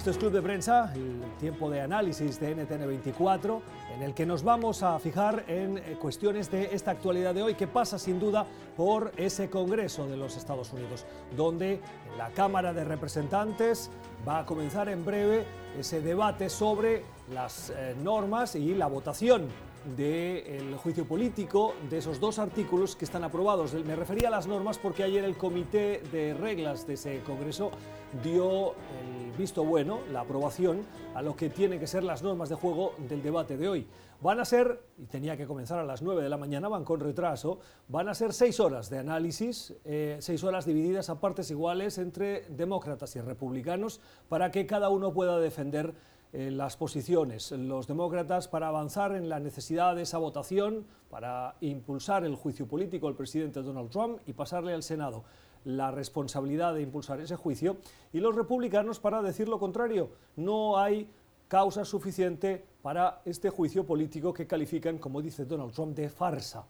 Esto 0.00 0.12
es 0.12 0.16
Club 0.16 0.32
de 0.32 0.40
Prensa, 0.40 0.94
el 0.94 1.20
tiempo 1.38 1.68
de 1.68 1.82
análisis 1.82 2.40
de 2.40 2.54
NTN 2.54 2.86
24, 2.86 3.60
en 3.94 4.02
el 4.02 4.14
que 4.14 4.24
nos 4.24 4.42
vamos 4.42 4.82
a 4.82 4.98
fijar 4.98 5.44
en 5.46 5.76
eh, 5.76 5.98
cuestiones 6.00 6.50
de 6.50 6.74
esta 6.74 6.92
actualidad 6.92 7.34
de 7.34 7.42
hoy, 7.42 7.54
que 7.54 7.66
pasa 7.66 7.98
sin 7.98 8.18
duda 8.18 8.46
por 8.78 9.12
ese 9.18 9.50
Congreso 9.50 10.06
de 10.06 10.16
los 10.16 10.38
Estados 10.38 10.72
Unidos, 10.72 11.04
donde 11.36 11.82
la 12.16 12.30
Cámara 12.30 12.72
de 12.72 12.82
Representantes 12.84 13.90
va 14.26 14.38
a 14.38 14.46
comenzar 14.46 14.88
en 14.88 15.04
breve 15.04 15.44
ese 15.78 16.00
debate 16.00 16.48
sobre 16.48 17.04
las 17.30 17.68
eh, 17.68 17.94
normas 18.02 18.54
y 18.54 18.74
la 18.74 18.86
votación 18.86 19.48
del 19.96 20.76
juicio 20.76 21.04
político 21.06 21.74
de 21.88 21.98
esos 21.98 22.20
dos 22.20 22.38
artículos 22.38 22.96
que 22.96 23.04
están 23.04 23.24
aprobados. 23.24 23.72
Me 23.72 23.96
refería 23.96 24.28
a 24.28 24.30
las 24.30 24.46
normas 24.46 24.78
porque 24.78 25.02
ayer 25.02 25.24
el 25.24 25.36
comité 25.36 26.02
de 26.12 26.34
reglas 26.34 26.86
de 26.86 26.94
ese 26.94 27.20
Congreso 27.20 27.70
dio 28.22 28.74
el 28.99 28.99
visto 29.40 29.64
bueno, 29.64 30.00
la 30.12 30.20
aprobación, 30.20 30.82
a 31.14 31.22
lo 31.22 31.34
que 31.34 31.48
tienen 31.48 31.80
que 31.80 31.86
ser 31.86 32.04
las 32.04 32.22
normas 32.22 32.50
de 32.50 32.56
juego 32.56 32.92
del 33.08 33.22
debate 33.22 33.56
de 33.56 33.68
hoy. 33.68 33.86
Van 34.20 34.38
a 34.38 34.44
ser, 34.44 34.82
y 34.98 35.06
tenía 35.06 35.34
que 35.34 35.46
comenzar 35.46 35.78
a 35.78 35.84
las 35.84 36.02
9 36.02 36.22
de 36.22 36.28
la 36.28 36.36
mañana, 36.36 36.68
van 36.68 36.84
con 36.84 37.00
retraso, 37.00 37.58
van 37.88 38.10
a 38.10 38.14
ser 38.14 38.34
seis 38.34 38.60
horas 38.60 38.90
de 38.90 38.98
análisis, 38.98 39.72
eh, 39.86 40.18
seis 40.20 40.44
horas 40.44 40.66
divididas 40.66 41.08
a 41.08 41.20
partes 41.20 41.50
iguales 41.50 41.96
entre 41.96 42.42
demócratas 42.50 43.16
y 43.16 43.22
republicanos, 43.22 44.00
para 44.28 44.50
que 44.50 44.66
cada 44.66 44.90
uno 44.90 45.14
pueda 45.14 45.38
defender 45.38 45.94
eh, 46.34 46.50
las 46.50 46.76
posiciones, 46.76 47.50
los 47.52 47.86
demócratas, 47.86 48.46
para 48.46 48.68
avanzar 48.68 49.16
en 49.16 49.30
la 49.30 49.40
necesidad 49.40 49.96
de 49.96 50.02
esa 50.02 50.18
votación, 50.18 50.84
para 51.08 51.56
impulsar 51.62 52.24
el 52.24 52.36
juicio 52.36 52.68
político 52.68 53.08
al 53.08 53.16
presidente 53.16 53.62
Donald 53.62 53.88
Trump 53.88 54.18
y 54.26 54.34
pasarle 54.34 54.74
al 54.74 54.82
Senado 54.82 55.24
la 55.64 55.90
responsabilidad 55.90 56.74
de 56.74 56.82
impulsar 56.82 57.20
ese 57.20 57.36
juicio, 57.36 57.76
y 58.12 58.20
los 58.20 58.34
republicanos 58.34 59.00
para 59.00 59.22
decir 59.22 59.48
lo 59.48 59.58
contrario. 59.58 60.10
No 60.36 60.78
hay 60.78 61.08
causa 61.48 61.84
suficiente 61.84 62.64
para 62.82 63.22
este 63.24 63.50
juicio 63.50 63.84
político 63.84 64.32
que 64.32 64.46
califican, 64.46 64.98
como 64.98 65.20
dice 65.20 65.44
Donald 65.44 65.72
Trump, 65.72 65.96
de 65.96 66.08
farsa. 66.08 66.64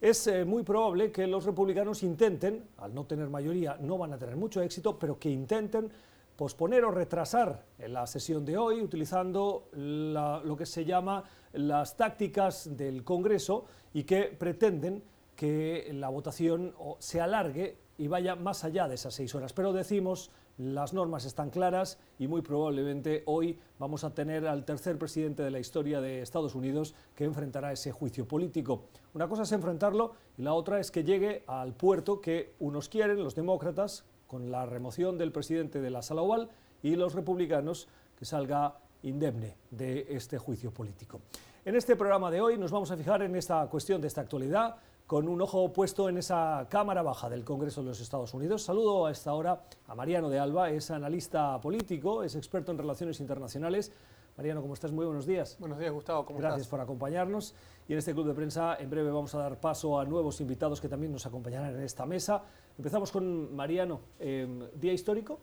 Es 0.00 0.26
eh, 0.26 0.44
muy 0.44 0.62
probable 0.62 1.10
que 1.10 1.26
los 1.26 1.44
republicanos 1.44 2.02
intenten, 2.02 2.68
al 2.78 2.94
no 2.94 3.04
tener 3.04 3.28
mayoría, 3.28 3.78
no 3.80 3.98
van 3.98 4.12
a 4.12 4.18
tener 4.18 4.36
mucho 4.36 4.60
éxito, 4.62 4.98
pero 4.98 5.18
que 5.18 5.30
intenten 5.30 5.90
posponer 6.36 6.84
o 6.84 6.90
retrasar 6.90 7.64
la 7.78 8.06
sesión 8.06 8.44
de 8.44 8.58
hoy 8.58 8.82
utilizando 8.82 9.68
lo 9.72 10.56
que 10.56 10.66
se 10.66 10.84
llama 10.84 11.24
las 11.54 11.96
tácticas 11.96 12.76
del 12.76 13.02
Congreso 13.04 13.64
y 13.94 14.04
que 14.04 14.24
pretenden 14.24 15.02
que 15.34 15.90
la 15.94 16.10
votación 16.10 16.74
se 16.98 17.20
alargue 17.20 17.78
y 17.98 18.08
vaya 18.08 18.36
más 18.36 18.64
allá 18.64 18.88
de 18.88 18.94
esas 18.94 19.14
seis 19.14 19.34
horas. 19.34 19.52
Pero 19.52 19.72
decimos, 19.72 20.30
las 20.58 20.92
normas 20.92 21.24
están 21.24 21.50
claras 21.50 21.98
y 22.18 22.28
muy 22.28 22.42
probablemente 22.42 23.22
hoy 23.26 23.58
vamos 23.78 24.04
a 24.04 24.14
tener 24.14 24.46
al 24.46 24.64
tercer 24.64 24.98
presidente 24.98 25.42
de 25.42 25.50
la 25.50 25.58
historia 25.58 26.00
de 26.00 26.22
Estados 26.22 26.54
Unidos 26.54 26.94
que 27.14 27.24
enfrentará 27.24 27.72
ese 27.72 27.92
juicio 27.92 28.26
político. 28.26 28.84
Una 29.14 29.28
cosa 29.28 29.42
es 29.42 29.52
enfrentarlo 29.52 30.14
y 30.38 30.42
la 30.42 30.54
otra 30.54 30.80
es 30.80 30.90
que 30.90 31.04
llegue 31.04 31.44
al 31.46 31.74
puerto 31.74 32.20
que 32.20 32.54
unos 32.58 32.88
quieren, 32.88 33.22
los 33.22 33.34
demócratas, 33.34 34.04
con 34.26 34.50
la 34.50 34.66
remoción 34.66 35.18
del 35.18 35.32
presidente 35.32 35.80
de 35.80 35.90
la 35.90 36.02
sala 36.02 36.22
oval 36.22 36.50
y 36.82 36.96
los 36.96 37.14
republicanos 37.14 37.88
que 38.18 38.24
salga 38.24 38.78
indemne 39.02 39.56
de 39.70 40.06
este 40.10 40.38
juicio 40.38 40.72
político. 40.72 41.20
En 41.64 41.76
este 41.76 41.96
programa 41.96 42.30
de 42.30 42.40
hoy 42.40 42.58
nos 42.58 42.70
vamos 42.70 42.90
a 42.90 42.96
fijar 42.96 43.22
en 43.22 43.34
esta 43.36 43.66
cuestión 43.68 44.00
de 44.00 44.08
esta 44.08 44.20
actualidad 44.20 44.76
con 45.06 45.28
un 45.28 45.40
ojo 45.40 45.72
puesto 45.72 46.08
en 46.08 46.18
esa 46.18 46.66
Cámara 46.68 47.02
Baja 47.02 47.30
del 47.30 47.44
Congreso 47.44 47.80
de 47.80 47.88
los 47.88 48.00
Estados 48.00 48.34
Unidos. 48.34 48.62
Saludo 48.62 49.06
a 49.06 49.12
esta 49.12 49.32
hora 49.34 49.62
a 49.86 49.94
Mariano 49.94 50.28
de 50.28 50.40
Alba, 50.40 50.70
es 50.70 50.90
analista 50.90 51.60
político, 51.60 52.24
es 52.24 52.34
experto 52.34 52.72
en 52.72 52.78
relaciones 52.78 53.20
internacionales. 53.20 53.92
Mariano, 54.36 54.60
¿cómo 54.60 54.74
estás? 54.74 54.90
Muy 54.90 55.06
buenos 55.06 55.24
días. 55.24 55.56
Buenos 55.60 55.78
días, 55.78 55.92
Gustavo. 55.92 56.26
¿Cómo 56.26 56.40
Gracias 56.40 56.66
por 56.66 56.80
acompañarnos. 56.80 57.54
Y 57.88 57.92
en 57.92 58.00
este 58.00 58.12
club 58.12 58.26
de 58.26 58.34
prensa, 58.34 58.76
en 58.80 58.90
breve 58.90 59.10
vamos 59.10 59.32
a 59.36 59.38
dar 59.38 59.60
paso 59.60 59.98
a 59.98 60.04
nuevos 60.04 60.40
invitados 60.40 60.80
que 60.80 60.88
también 60.88 61.12
nos 61.12 61.24
acompañarán 61.24 61.76
en 61.76 61.82
esta 61.82 62.04
mesa. 62.04 62.42
Empezamos 62.76 63.12
con 63.12 63.54
Mariano. 63.54 64.00
Em, 64.18 64.68
¿Día 64.74 64.92
histórico? 64.92 65.38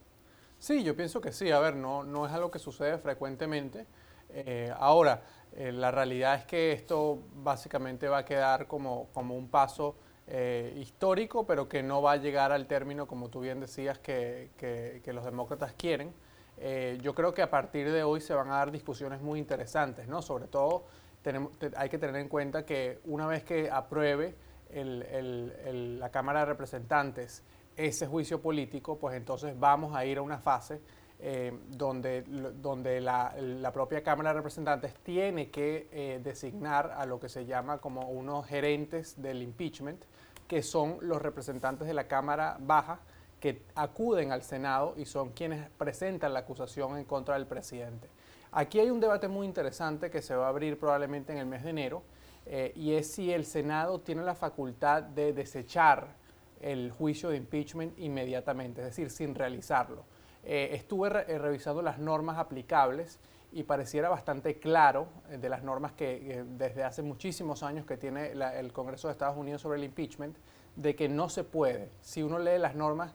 Sí, 0.59 0.83
yo 0.83 0.95
pienso 0.95 1.21
que 1.21 1.31
sí. 1.31 1.49
A 1.51 1.59
ver, 1.59 1.75
no, 1.77 2.03
no 2.03 2.27
es 2.27 2.33
algo 2.33 2.51
que 2.51 2.59
sucede 2.59 2.97
frecuentemente. 2.97 3.87
Eh, 4.29 4.73
ahora, 4.77 5.23
eh, 5.55 5.71
la 5.71 5.91
realidad 5.91 6.35
es 6.35 6.45
que 6.45 6.71
esto 6.71 7.19
básicamente 7.35 8.07
va 8.07 8.19
a 8.19 8.25
quedar 8.25 8.65
como, 8.67 9.07
como 9.13 9.35
un 9.35 9.49
paso 9.49 9.95
eh, 10.25 10.73
histórico, 10.77 11.45
pero 11.45 11.69
que 11.69 11.83
no 11.83 12.01
va 12.01 12.13
a 12.13 12.17
llegar 12.17 12.51
al 12.51 12.65
término, 12.65 13.07
como 13.07 13.29
tú 13.29 13.41
bien 13.41 13.59
decías, 13.59 13.99
que, 13.99 14.49
que, 14.57 15.13
los 15.13 15.23
demócratas 15.23 15.73
quieren. 15.73 16.13
Eh, 16.57 16.97
yo 17.01 17.13
creo 17.13 17.33
que 17.33 17.41
a 17.41 17.49
partir 17.49 17.91
de 17.91 18.03
hoy 18.03 18.21
se 18.21 18.33
van 18.33 18.47
a 18.49 18.55
dar 18.55 18.71
discusiones 18.71 19.21
muy 19.21 19.37
interesantes, 19.37 20.07
¿no? 20.07 20.21
Sobre 20.21 20.47
todo 20.47 20.85
tenemos, 21.21 21.51
hay 21.75 21.89
que 21.89 21.97
tener 21.97 22.15
en 22.15 22.29
cuenta 22.29 22.65
que 22.65 22.99
una 23.05 23.27
vez 23.27 23.43
que 23.43 23.69
apruebe 23.69 24.35
la 24.71 26.09
Cámara 26.09 26.39
de 26.39 26.45
Representantes 26.45 27.43
ese 27.75 28.07
juicio 28.07 28.41
político, 28.41 28.97
pues 28.97 29.15
entonces 29.15 29.59
vamos 29.59 29.95
a 29.95 30.05
ir 30.05 30.17
a 30.17 30.21
una 30.21 30.39
fase 30.39 30.81
eh, 31.25 31.57
donde, 31.69 32.23
donde 32.23 32.99
la, 32.99 33.71
propia 33.73 34.03
Cámara 34.03 34.31
de 34.31 34.35
Representantes 34.35 34.93
tiene 35.03 35.49
que 35.49 35.87
eh, 35.93 36.19
designar 36.21 36.91
a 36.97 37.05
lo 37.05 37.17
que 37.17 37.29
se 37.29 37.45
llama 37.45 37.77
como 37.77 38.09
unos 38.09 38.45
gerentes 38.45 39.21
del 39.21 39.41
impeachment, 39.41 40.03
que 40.49 40.61
son 40.61 40.97
los 40.99 41.21
representantes 41.21 41.87
de 41.87 41.93
la 41.93 42.09
Cámara 42.09 42.57
Baja 42.59 42.99
que 43.39 43.61
acuden 43.73 44.33
al 44.33 44.43
Senado 44.43 44.95
y 44.97 45.05
son 45.05 45.29
quienes 45.29 45.69
presentan 45.69 46.33
la 46.33 46.39
acusación 46.39 46.97
en 46.97 47.05
contra 47.05 47.35
del 47.35 47.47
presidente. 47.47 48.09
Aquí 48.51 48.81
hay 48.81 48.89
un 48.89 48.99
debate 48.99 49.29
muy 49.29 49.47
interesante 49.47 50.11
que 50.11 50.21
se 50.21 50.35
va 50.35 50.47
a 50.47 50.49
abrir 50.49 50.77
probablemente 50.77 51.31
en 51.31 51.37
el 51.37 51.45
mes 51.45 51.63
de 51.63 51.69
enero 51.69 52.03
eh, 52.45 52.73
y 52.75 52.95
es 52.95 53.09
si 53.09 53.31
el 53.31 53.45
Senado 53.45 54.01
tiene 54.01 54.23
la 54.23 54.35
facultad 54.35 55.03
de 55.03 55.31
desechar 55.31 56.17
el 56.59 56.91
juicio 56.91 57.29
de 57.29 57.37
impeachment 57.37 57.97
inmediatamente, 57.97 58.81
es 58.81 58.87
decir, 58.87 59.09
sin 59.09 59.33
realizarlo. 59.33 60.03
Eh, 60.45 60.71
estuve 60.73 61.07
eh, 61.07 61.37
revisando 61.37 61.81
las 61.81 61.99
normas 61.99 62.37
aplicables 62.37 63.19
y 63.53 63.63
pareciera 63.63 64.09
bastante 64.09 64.59
claro 64.59 65.07
eh, 65.29 65.37
de 65.37 65.47
las 65.47 65.63
normas 65.63 65.93
que 65.93 66.43
desde 66.57 66.83
hace 66.83 67.01
muchísimos 67.01 67.63
años 67.63 67.85
que 67.85 67.95
tiene 67.95 68.31
el 68.31 68.73
Congreso 68.73 69.07
de 69.07 69.13
Estados 69.13 69.37
Unidos 69.37 69.61
sobre 69.61 69.77
el 69.77 69.85
impeachment, 69.85 70.35
de 70.75 70.95
que 70.95 71.07
no 71.07 71.29
se 71.29 71.43
puede. 71.43 71.89
Si 72.01 72.23
uno 72.23 72.39
lee 72.39 72.57
las 72.57 72.75
normas 72.75 73.13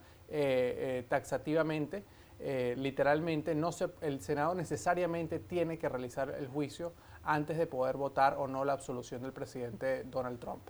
taxativamente, 1.08 2.04
literalmente 2.76 3.54
no 3.54 3.72
se, 3.72 3.88
el 4.02 4.20
Senado 4.20 4.54
necesariamente 4.54 5.38
tiene 5.40 5.78
que 5.78 5.88
realizar 5.88 6.30
el 6.38 6.46
juicio 6.46 6.92
antes 7.24 7.56
de 7.56 7.66
poder 7.66 7.96
votar 7.96 8.36
o 8.38 8.46
no 8.46 8.64
la 8.64 8.74
absolución 8.74 9.22
del 9.22 9.32
presidente 9.32 10.04
Donald 10.04 10.38
Trump. 10.38 10.68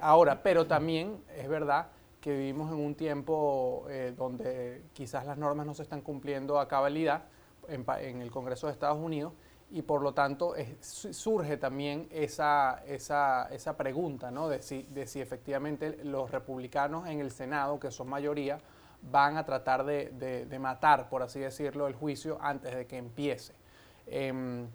ahora, 0.00 0.42
pero 0.44 0.66
también 0.66 1.24
es 1.34 1.48
verdad 1.48 1.88
que 2.22 2.30
vivimos 2.30 2.72
en 2.72 2.78
un 2.78 2.94
tiempo 2.94 3.84
eh, 3.90 4.14
donde 4.16 4.84
quizás 4.94 5.26
las 5.26 5.36
normas 5.36 5.66
no 5.66 5.74
se 5.74 5.82
están 5.82 6.00
cumpliendo 6.00 6.58
a 6.58 6.68
cabalidad 6.68 7.24
en, 7.68 8.22
el 8.22 8.30
Congreso 8.30 8.68
de 8.68 8.72
Estados 8.72 8.98
Unidos 8.98 9.32
y 9.70 9.82
por 9.82 10.02
lo 10.02 10.14
tanto 10.14 10.54
surge 10.80 11.56
también 11.56 12.06
esa, 12.12 12.82
esa, 12.86 13.48
esa 13.50 13.76
pregunta 13.76 14.30
¿no? 14.30 14.48
de, 14.48 14.62
si, 14.62 14.84
de 14.84 15.06
si 15.06 15.20
efectivamente 15.20 15.98
los 16.04 16.30
republicanos 16.30 17.08
en 17.08 17.20
el 17.20 17.32
Senado, 17.32 17.80
que 17.80 17.90
son 17.90 18.08
mayoría, 18.08 18.58
van 19.10 19.36
a 19.36 19.44
tratar 19.44 19.84
de, 19.84 20.10
de, 20.46 20.58
matar, 20.60 21.08
por 21.08 21.22
así 21.22 21.40
decirlo, 21.40 21.88
el 21.88 21.94
juicio 21.94 22.38
antes 22.40 22.74
de 22.74 22.86
que 22.86 22.98
empiece. 22.98 23.52
Em, 24.06 24.68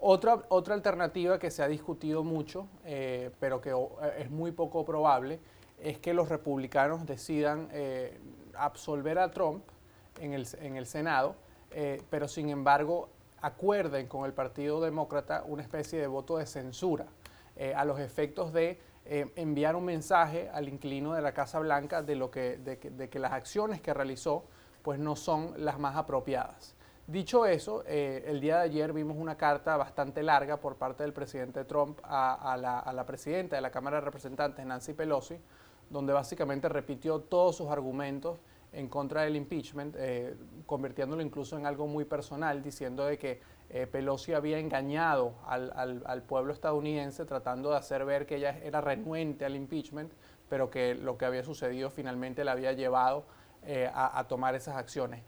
otra, 0.00 0.42
otra 0.48 0.74
alternativa 0.74 1.38
que 1.38 1.50
se 1.50 1.62
ha 1.62 1.68
discutido 1.68 2.24
mucho, 2.24 2.66
eh, 2.84 3.30
pero 3.40 3.60
que 3.60 3.74
es 4.18 4.30
muy 4.30 4.52
poco 4.52 4.84
probable, 4.84 5.40
es 5.78 5.98
que 5.98 6.14
los 6.14 6.28
republicanos 6.28 7.06
decidan 7.06 7.68
eh, 7.72 8.18
absolver 8.54 9.18
a 9.18 9.30
Trump 9.30 9.64
en 10.20 10.32
el, 10.32 10.46
en 10.60 10.76
el 10.76 10.86
Senado, 10.86 11.36
eh, 11.70 12.02
pero 12.10 12.28
sin 12.28 12.48
embargo 12.50 13.08
acuerden 13.40 14.06
con 14.06 14.24
el 14.24 14.32
Partido 14.32 14.80
Demócrata 14.80 15.44
una 15.46 15.62
especie 15.62 16.00
de 16.00 16.06
voto 16.06 16.38
de 16.38 16.46
censura 16.46 17.06
eh, 17.56 17.74
a 17.74 17.84
los 17.84 18.00
efectos 18.00 18.52
de 18.52 18.80
enviar 19.06 19.76
un 19.76 19.84
mensaje 19.84 20.48
al 20.48 20.66
inquilino 20.66 21.12
de 21.12 21.20
la 21.20 21.32
Casa 21.34 21.58
Blanca 21.58 22.02
de, 22.02 22.16
lo 22.16 22.30
que, 22.30 22.56
de, 22.56 23.10
que, 23.10 23.18
las 23.18 23.32
acciones 23.32 23.82
que 23.82 23.92
realizó 23.92 24.44
pues 24.80 24.98
no 24.98 25.14
son 25.14 25.52
las 25.58 25.78
más 25.78 25.94
apropiadas. 25.96 26.74
Dicho 27.06 27.44
eso, 27.44 27.84
el 27.84 28.40
día 28.40 28.56
de 28.56 28.62
ayer 28.62 28.94
vimos 28.94 29.18
una 29.18 29.36
carta 29.36 29.76
bastante 29.76 30.22
larga 30.22 30.56
por 30.56 30.76
parte 30.76 31.02
del 31.02 31.12
presidente 31.12 31.66
Trump 31.66 32.00
a, 32.02 32.56
la, 32.56 33.04
presidenta 33.04 33.56
de 33.56 33.60
la 33.60 33.70
Cámara 33.70 33.98
de 33.98 34.06
Representantes, 34.06 34.64
Nancy 34.64 34.94
Pelosi, 34.94 35.38
donde 35.94 36.12
básicamente 36.12 36.68
repitió 36.68 37.20
todos 37.20 37.54
sus 37.56 37.70
argumentos 37.70 38.40
en 38.72 38.88
contra 38.88 39.22
del 39.22 39.36
impeachment, 39.36 39.94
eh, 39.96 40.34
convirtiéndolo 40.66 41.22
incluso 41.22 41.56
en 41.56 41.66
algo 41.66 41.86
muy 41.86 42.04
personal, 42.04 42.64
diciendo 42.64 43.06
de 43.06 43.16
que 43.16 43.40
eh, 43.70 43.86
Pelosi 43.86 44.32
había 44.32 44.58
engañado 44.58 45.34
al, 45.46 46.22
pueblo 46.26 46.52
estadounidense 46.52 47.24
tratando 47.24 47.70
de 47.70 47.76
hacer 47.76 48.04
ver 48.04 48.26
que 48.26 48.36
ella 48.36 48.58
era 48.64 48.80
renuente 48.80 49.44
al 49.44 49.54
impeachment, 49.54 50.12
pero 50.48 50.68
que 50.68 50.96
lo 50.96 51.16
que 51.16 51.26
había 51.26 51.44
sucedido 51.44 51.90
finalmente 51.90 52.42
la 52.42 52.52
había 52.52 52.72
llevado 52.72 53.24
eh, 53.62 53.88
a, 53.94 54.26
tomar 54.26 54.56
esas 54.56 54.76
acciones. 54.76 55.22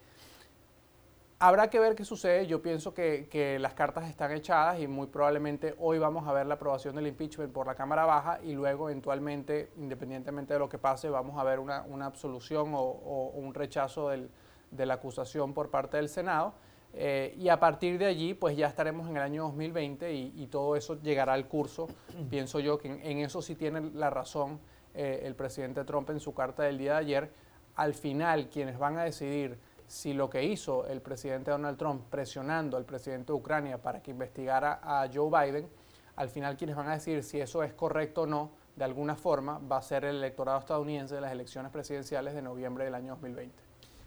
Habrá 1.39 1.69
que 1.69 1.79
ver 1.79 1.95
qué 1.95 2.05
sucede. 2.05 2.47
Yo 2.47 2.63
pienso 2.63 2.95
que, 2.95 3.59
las 3.61 3.75
cartas 3.75 4.09
están 4.09 4.33
echadas 4.33 4.81
y 4.81 4.87
muy 4.87 5.07
probablemente 5.07 5.75
hoy 5.79 5.99
vamos 5.99 6.27
a 6.27 6.33
ver 6.33 6.47
la 6.47 6.55
aprobación 6.55 6.97
del 6.97 7.07
impeachment 7.09 7.53
por 7.53 7.67
la 7.67 7.75
Cámara 7.75 8.07
Baja 8.07 8.41
y 8.43 8.53
luego 8.53 8.89
eventualmente, 8.89 9.69
independientemente 9.77 10.55
de 10.55 10.59
lo 10.59 10.71
que 10.71 10.79
pase, 10.79 11.11
vamos 11.11 11.39
a 11.39 11.45
ver 11.45 11.59
una, 11.59 11.85
absolución 12.07 12.73
o, 12.75 13.33
un 13.35 13.53
rechazo 13.53 14.09
de 14.09 14.87
la 14.87 14.95
acusación 14.95 15.53
por 15.53 15.69
parte 15.69 15.99
del 15.99 16.09
Senado. 16.09 16.55
Eh, 16.95 17.35
y 17.39 17.51
a 17.51 17.61
partir 17.61 17.99
de 17.99 18.07
allí, 18.07 18.33
pues 18.33 18.57
ya 18.57 18.69
estaremos 18.69 19.07
en 19.11 19.19
el 19.19 19.23
año 19.23 19.43
2020 19.43 20.15
y, 20.15 20.47
todo 20.47 20.75
eso 20.75 20.99
llegará 21.03 21.35
al 21.35 21.49
curso. 21.49 21.87
Pienso 22.31 22.61
yo 22.61 22.79
que 22.79 22.89
en, 22.89 23.19
eso 23.19 23.43
sí 23.43 23.55
tiene 23.55 23.91
la 23.93 24.09
razón 24.09 24.59
eh, 24.95 25.21
el 25.25 25.35
presidente 25.35 25.85
Trump 25.85 26.09
en 26.09 26.21
su 26.21 26.33
carta 26.33 26.63
del 26.63 26.79
día 26.79 26.93
de 26.93 26.99
ayer. 26.99 27.31
Al 27.75 27.93
final, 27.93 28.49
quienes 28.49 28.79
van 28.79 28.97
a 28.97 29.05
decidir 29.05 29.59
si 29.87 30.13
lo 30.13 30.29
que 30.29 30.45
hizo 30.45 30.87
el 30.87 31.01
presidente 31.01 31.51
Donald 31.51 31.79
Trump 31.79 32.03
presionando 32.11 32.77
al 32.77 32.85
presidente 32.85 33.33
de 33.33 33.39
Ucrania 33.39 33.79
para 33.81 34.03
que 34.03 34.11
investigara 34.11 34.81
a 34.83 35.09
Joe 35.13 35.31
Biden, 35.31 35.69
al 36.17 36.29
final 36.29 36.57
quienes 36.57 36.77
van 36.77 36.89
a 36.89 36.93
decir 36.93 37.23
si 37.23 37.41
eso 37.41 37.63
es 37.63 37.73
correcto 37.75 38.23
o 38.23 38.27
no, 38.27 38.51
de 38.75 38.85
alguna 38.85 39.17
forma, 39.17 39.59
va 39.59 39.79
a 39.79 39.83
ser 39.83 40.05
el 40.05 40.17
electorado 40.17 40.59
estadounidense 40.59 41.15
de 41.15 41.21
las 41.21 41.33
elecciones 41.33 41.73
presidenciales 41.73 42.35
de 42.35 42.43
noviembre 42.43 42.85
del 42.85 42.95
año 42.95 43.13
2020. 43.15 43.67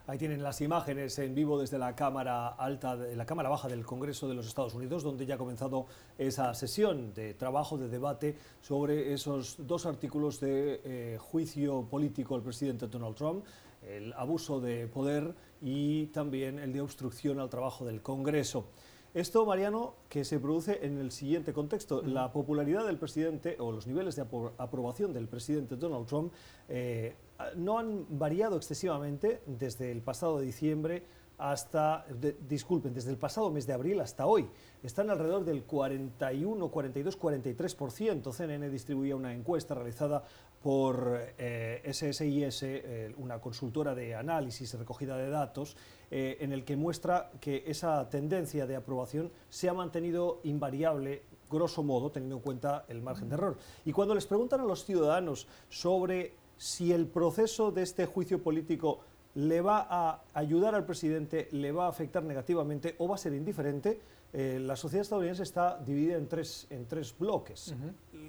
Ahí 0.09 0.17
tienen 0.17 0.41
las 0.41 0.59
imágenes 0.61 1.19
en 1.19 1.35
vivo 1.35 1.59
desde 1.59 1.77
la 1.77 1.95
Cámara 1.95 2.47
Alta, 2.47 2.97
de 2.97 3.15
la 3.15 3.27
Cámara 3.27 3.47
Baja 3.47 3.67
del 3.67 3.85
Congreso 3.85 4.27
de 4.27 4.33
los 4.33 4.47
Estados 4.47 4.73
Unidos, 4.73 5.03
donde 5.03 5.23
ya 5.27 5.35
ha 5.35 5.37
comenzado 5.37 5.85
esa 6.17 6.51
sesión 6.55 7.13
de 7.13 7.35
trabajo, 7.35 7.77
de 7.77 7.89
debate 7.89 8.35
sobre 8.59 9.13
esos 9.13 9.67
dos 9.67 9.85
artículos 9.85 10.39
de 10.39 10.81
eh, 10.83 11.17
juicio 11.19 11.83
político 11.83 12.33
al 12.33 12.41
presidente 12.41 12.87
Donald 12.87 13.15
Trump, 13.15 13.45
el 13.89 14.13
abuso 14.13 14.59
de 14.61 14.87
poder 14.87 15.35
y 15.61 16.07
también 16.07 16.59
el 16.59 16.73
de 16.73 16.81
obstrucción 16.81 17.39
al 17.39 17.49
trabajo 17.49 17.85
del 17.85 18.01
Congreso. 18.01 18.67
Esto, 19.13 19.43
Mariano, 19.43 19.95
que 20.07 20.23
se 20.23 20.39
produce 20.39 20.85
en 20.85 20.99
el 20.99 21.11
siguiente 21.11 21.51
contexto. 21.51 22.03
La 22.03 22.31
popularidad 22.31 22.85
del 22.85 22.99
presidente 22.99 23.55
o 23.59 23.71
los 23.71 23.87
niveles 23.87 24.15
de 24.15 24.21
aprobación 24.57 25.13
del 25.13 25.27
presidente 25.27 25.75
Donald 25.77 26.05
Trump 26.05 26.31
eh, 26.67 27.15
no 27.55 27.79
han 27.79 28.05
variado 28.19 28.55
excesivamente 28.55 29.41
desde 29.47 29.91
el 29.91 30.01
pasado 30.01 30.39
diciembre 30.39 31.03
hasta, 31.39 32.05
disculpen, 32.47 32.93
desde 32.93 33.11
el 33.11 33.17
pasado 33.17 33.49
mes 33.49 33.65
de 33.65 33.73
abril 33.73 34.01
hasta 34.01 34.25
hoy. 34.25 34.47
Están 34.83 35.09
alrededor 35.09 35.45
del 35.45 35.63
41, 35.63 36.69
42, 36.69 37.17
43%. 37.17 38.33
CNN 38.33 38.69
distribuía 38.69 39.15
una 39.15 39.33
encuesta 39.33 39.73
realizada 39.73 40.23
por 40.61 41.19
eh, 41.37 41.81
SSIS, 41.85 42.63
eh, 42.63 43.13
una 43.17 43.39
consultora 43.39 43.95
de 43.95 44.15
análisis 44.15 44.73
y 44.73 44.77
recogida 44.77 45.17
de 45.17 45.29
datos, 45.29 45.77
eh, 46.11 46.37
en 46.41 46.51
el 46.51 46.65
que 46.65 46.75
muestra 46.75 47.31
que 47.39 47.63
esa 47.67 48.09
tendencia 48.09 48.67
de 48.67 48.75
aprobación 48.75 49.31
se 49.49 49.69
ha 49.69 49.73
mantenido 49.73 50.41
invariable 50.43 51.23
grosso 51.49 51.81
modo, 51.81 52.11
teniendo 52.11 52.37
en 52.37 52.41
cuenta 52.41 52.85
el 52.89 53.01
margen 53.01 53.29
de 53.29 53.35
error. 53.35 53.57
Y 53.85 53.91
cuando 53.91 54.13
les 54.13 54.25
preguntan 54.25 54.59
a 54.61 54.65
los 54.65 54.85
ciudadanos 54.85 55.47
sobre 55.69 56.33
si 56.57 56.91
el 56.91 57.07
proceso 57.07 57.71
de 57.71 57.83
este 57.83 58.05
juicio 58.05 58.43
político 58.43 58.99
le 59.35 59.61
va 59.61 59.87
a 59.89 60.23
ayudar 60.33 60.75
al 60.75 60.85
presidente, 60.85 61.47
le 61.51 61.71
va 61.71 61.85
a 61.85 61.89
afectar 61.89 62.23
negativamente 62.23 62.95
o 62.97 63.07
va 63.07 63.15
a 63.15 63.17
ser 63.17 63.33
indiferente, 63.33 63.99
eh, 64.31 64.59
la 64.61 64.75
sociedad 64.75 65.01
estadounidense 65.01 65.43
está 65.43 65.79
dividida 65.79 66.17
en 66.17 66.27
tres, 66.27 66.67
en 66.69 66.87
tres 66.87 67.15
bloques. 67.17 67.73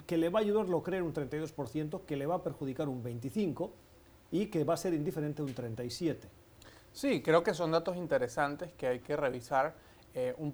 Que 0.07 0.17
le 0.17 0.29
va 0.29 0.39
a 0.39 0.43
ayudar, 0.43 0.69
lo 0.69 0.83
creen 0.83 1.05
un 1.05 1.13
32%, 1.13 2.05
que 2.07 2.17
le 2.17 2.27
va 2.27 2.37
a 2.37 2.43
perjudicar 2.43 2.89
un 2.89 3.03
25% 3.03 3.71
y 4.33 4.47
que 4.47 4.65
va 4.65 4.75
a 4.75 4.77
ser 4.77 4.95
indiferente 4.95 5.43
un 5.43 5.55
37%. 5.55 6.19
Sí, 6.93 7.23
creo 7.23 7.43
que 7.43 7.55
son 7.55 7.71
datos 7.71 7.97
interesantes 7.97 8.73
que 8.73 8.87
hay 8.87 9.01
que 9.01 9.17
revisar. 9.17 9.75
Eh, 10.13 10.35
un, 10.39 10.53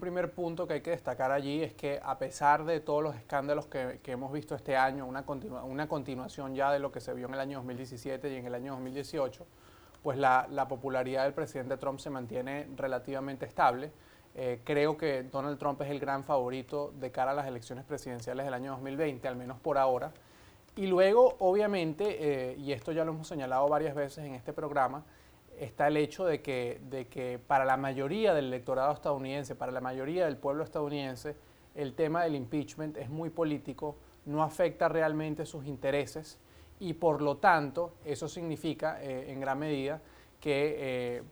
primer 0.00 0.32
punto 0.32 0.66
que 0.66 0.74
hay 0.74 0.80
que 0.82 0.90
destacar 0.90 1.32
allí 1.32 1.62
es 1.62 1.72
que 1.72 1.98
a 2.02 2.18
pesar 2.18 2.64
de 2.66 2.80
todos 2.80 3.02
los 3.02 3.16
escándalos 3.16 3.66
que, 3.66 4.00
hemos 4.04 4.30
visto 4.32 4.54
este 4.54 4.76
año, 4.76 5.06
una, 5.06 5.24
una 5.64 5.88
continuación 5.88 6.54
ya 6.54 6.70
de 6.70 6.78
lo 6.78 6.92
que 6.92 7.00
se 7.00 7.14
vio 7.14 7.26
en 7.26 7.34
el 7.34 7.40
año 7.40 7.58
2017 7.58 8.30
y 8.30 8.36
en 8.36 8.46
el 8.46 8.54
año 8.54 8.72
2018, 8.72 9.46
pues 10.02 10.18
la, 10.18 10.46
la 10.50 10.68
popularidad 10.68 11.24
del 11.24 11.32
presidente 11.32 11.78
Trump 11.78 12.00
se 12.00 12.10
mantiene 12.10 12.68
relativamente 12.76 13.46
estable. 13.46 13.92
Eh, 14.38 14.60
creo 14.64 14.98
que 14.98 15.22
Donald 15.22 15.58
Trump 15.58 15.80
es 15.80 15.88
el 15.88 15.98
gran 15.98 16.22
favorito 16.22 16.92
de 17.00 17.10
cara 17.10 17.30
a 17.30 17.34
las 17.34 17.46
elecciones 17.46 17.86
presidenciales 17.86 18.44
del 18.44 18.52
año 18.52 18.72
2020, 18.72 19.26
al 19.26 19.36
menos 19.36 19.58
por 19.58 19.78
ahora. 19.78 20.12
Y 20.76 20.86
luego, 20.88 21.36
obviamente, 21.38 22.50
eh, 22.50 22.56
y 22.58 22.72
esto 22.72 22.92
ya 22.92 23.06
lo 23.06 23.12
hemos 23.12 23.26
señalado 23.26 23.66
varias 23.66 23.94
veces 23.94 24.26
en 24.26 24.34
este 24.34 24.52
programa, 24.52 25.04
está 25.58 25.88
el 25.88 25.96
hecho 25.96 26.24
de 26.24 26.42
que, 26.42 26.80
de 26.88 27.06
que 27.08 27.38
para 27.38 27.64
la 27.64 27.76
mayoría 27.76 28.34
del 28.34 28.46
electorado 28.46 28.92
estadounidense, 28.92 29.54
para 29.54 29.72
la 29.72 29.80
mayoría 29.80 30.26
del 30.26 30.36
pueblo 30.36 30.64
estadounidense, 30.64 31.36
el 31.74 31.94
tema 31.94 32.24
del 32.24 32.34
impeachment 32.34 32.96
es 32.96 33.08
muy 33.08 33.30
político, 33.30 33.96
no 34.24 34.42
afecta 34.42 34.88
realmente 34.88 35.46
sus 35.46 35.66
intereses 35.66 36.38
y 36.80 36.94
por 36.94 37.22
lo 37.22 37.36
tanto 37.36 37.94
eso 38.04 38.28
significa 38.28 39.02
eh, 39.02 39.30
en 39.32 39.40
gran 39.40 39.58
medida 39.58 40.00
que 40.40 41.22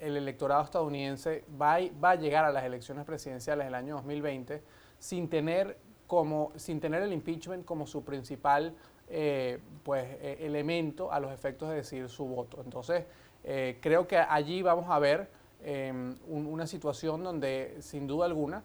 el 0.00 0.16
electorado 0.16 0.64
estadounidense 0.64 1.44
va 1.60 1.74
a, 1.74 1.80
va 2.02 2.10
a 2.12 2.14
llegar 2.16 2.44
a 2.44 2.50
las 2.50 2.64
elecciones 2.64 3.04
presidenciales 3.04 3.66
del 3.66 3.74
año 3.74 3.96
2020 3.96 4.62
sin 4.98 5.28
tener, 5.28 5.76
como, 6.06 6.52
sin 6.56 6.80
tener 6.80 7.02
el 7.02 7.12
impeachment 7.12 7.64
como 7.64 7.86
su 7.86 8.04
principal 8.04 8.74
eh, 9.08 9.58
pues, 9.82 10.04
eh, 10.20 10.38
elemento 10.40 11.12
a 11.12 11.20
los 11.20 11.32
efectos 11.32 11.68
de 11.70 11.76
decidir 11.76 12.08
su 12.08 12.24
voto. 12.24 12.62
Entonces, 12.64 13.04
eh, 13.44 13.78
creo 13.80 14.06
que 14.06 14.18
allí 14.18 14.62
vamos 14.62 14.86
a 14.88 14.98
ver 14.98 15.28
em, 15.62 16.14
una 16.28 16.66
situación 16.66 17.22
donde, 17.22 17.76
sin 17.80 18.06
duda 18.06 18.26
alguna, 18.26 18.62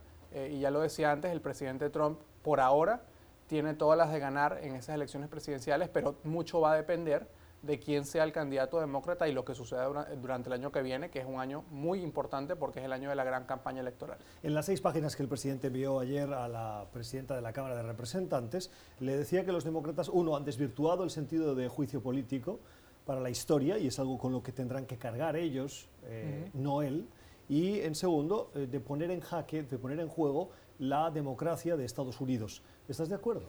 y 0.50 0.60
ya 0.60 0.69
lo 0.69 0.81
decía 0.81 1.13
antes, 1.13 1.31
el 1.31 1.39
presidente 1.39 1.89
Trump 1.89 2.19
por 2.44 2.60
ahora 2.60 3.01
tiene 3.48 3.74
todas 3.74 3.98
las 3.98 4.12
de 4.12 4.19
ganar 4.19 4.60
en 4.62 4.75
esas 4.75 4.95
elecciones 4.95 5.30
presidenciales, 5.30 5.88
pero 5.88 6.16
mucho 6.25 6.60
va 6.60 6.74
a 6.74 6.75
depender 6.75 7.25
de 7.66 7.80
quién 7.80 8.06
sea 8.06 8.24
el 8.24 8.31
candidato 8.31 8.80
demócrata 8.80 9.27
y 9.27 9.33
lo 9.33 9.44
que 9.44 9.56
suceda 9.56 9.88
durante 10.22 10.50
el 10.50 10.54
año 10.54 10.72
que 10.72 10.81
viene, 10.83 11.10
que 11.10 11.19
es 11.19 11.25
un 11.25 11.39
año 11.39 11.63
muy 11.72 12.01
importante 12.01 12.56
porque 12.56 12.80
es 12.80 12.86
el 12.86 12.94
año 12.94 13.10
de 13.10 13.16
la 13.16 13.24
gran 13.24 13.45
campaña 13.45 13.81
electoral. 13.81 14.18
En 14.44 14.54
las 14.54 14.68
seis 14.68 14.81
páginas 14.81 15.16
que 15.16 15.24
el 15.24 15.30
presidente 15.30 15.68
envió 15.68 16.00
ayer 16.00 16.32
a 16.32 16.48
la 16.48 16.86
presidenta 16.94 17.36
de 17.36 17.41
la 17.41 17.53
Cámara 17.53 17.75
de 17.75 17.84
Representantes, 17.84 18.72
le 19.00 19.17
decía 19.17 19.46
que 19.46 19.51
los 19.51 19.63
demócratas, 19.63 20.10
uno, 20.10 20.36
han 20.36 20.46
desvirtuado 20.46 21.03
el 21.03 21.10
sentido 21.10 21.55
de 21.55 21.67
juicio 21.67 22.01
político 22.01 22.60
para 23.06 23.22
la 23.22 23.30
historia, 23.30 23.78
y 23.78 23.88
es 23.88 24.00
algo 24.00 24.18
con 24.18 24.32
lo 24.32 24.42
que 24.42 24.52
tendrán 24.52 24.86
que 24.86 24.98
cargar 24.98 25.36
ellos, 25.36 25.88
eh, 26.06 26.50
no 26.54 26.82
él, 26.82 27.08
y 27.48 27.80
en 27.82 27.96
segundo, 27.96 28.52
eh, 28.56 28.68
de 28.68 28.80
poner 28.80 29.12
en 29.12 29.22
jaque, 29.22 29.64
de 29.64 29.78
poner 29.78 30.00
en 30.00 30.08
juego 30.08 30.50
la 30.80 31.12
democracia 31.12 31.78
de 31.78 31.86
Estados 31.86 32.20
Unidos. 32.20 32.62
¿Estás 32.88 33.10
de 33.10 33.16
acuerdo? 33.16 33.48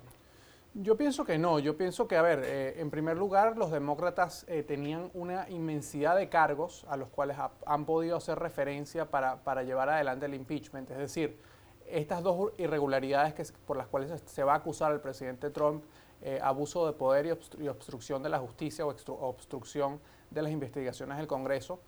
Yo 0.75 0.95
pienso 0.95 1.25
que 1.25 1.39
no, 1.39 1.59
yo 1.59 1.75
pienso 1.75 2.07
que, 2.07 2.17
a 2.17 2.23
ver, 2.23 2.43
eh, 2.45 2.81
en 2.81 2.91
primer 2.91 3.17
lugar, 3.17 3.57
los 3.57 3.71
demócratas 3.71 4.45
eh, 4.47 4.63
tenían 4.63 5.11
una 5.15 5.49
inmensidad 5.49 6.15
de 6.17 6.29
cargos 6.29 6.85
a 6.91 6.99
los 6.99 7.09
cuales 7.09 7.39
han 7.65 7.87
podido 7.87 8.19
hacer 8.19 8.39
referencia 8.39 9.11
para, 9.11 9.43
para, 9.43 9.63
llevar 9.63 9.89
adelante 9.89 10.27
el 10.27 10.35
impeachment. 10.35 10.91
Es 10.91 10.99
decir, 10.99 11.39
estas 11.87 12.23
dos 12.23 12.53
irregularidades 12.59 13.33
que, 13.33 13.45
por 13.67 13.79
las 13.79 13.87
cuales 13.87 14.23
se 14.27 14.45
va 14.45 14.53
a 14.53 14.57
acusar 14.57 14.93
al 14.93 15.01
presidente 15.01 15.49
Trump, 15.49 15.83
eh, 16.27 16.41
abuso 16.43 16.87
de 16.87 16.93
poder 16.93 17.27
y, 17.27 17.69
obstrucción 17.69 18.23
de 18.23 18.29
la 18.29 18.39
justicia 18.39 18.85
o 18.85 18.91
obstrucción 19.29 20.01
de 20.31 20.43
las 20.43 20.53
investigaciones 20.53 21.17
del 21.17 21.27
Congreso, 21.27 21.81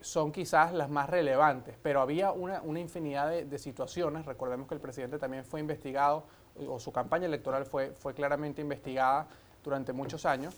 son 0.00 0.32
quizás 0.32 0.72
las 0.72 0.88
más 0.88 1.10
relevantes, 1.10 1.76
pero 1.82 2.00
había 2.00 2.32
una, 2.32 2.62
infinidad 2.80 3.28
de, 3.28 3.44
de 3.44 3.58
situaciones. 3.58 4.24
Recordemos 4.24 4.66
que 4.66 4.74
el 4.74 4.80
presidente 4.80 5.18
también 5.18 5.44
fue 5.44 5.60
investigado 5.60 6.24
o 6.66 6.80
su 6.80 6.92
campaña 6.92 7.26
electoral 7.26 7.66
fue, 7.66 7.90
fue 7.92 8.14
claramente 8.14 8.60
investigada 8.60 9.28
durante 9.62 9.92
muchos 9.92 10.26
años. 10.26 10.54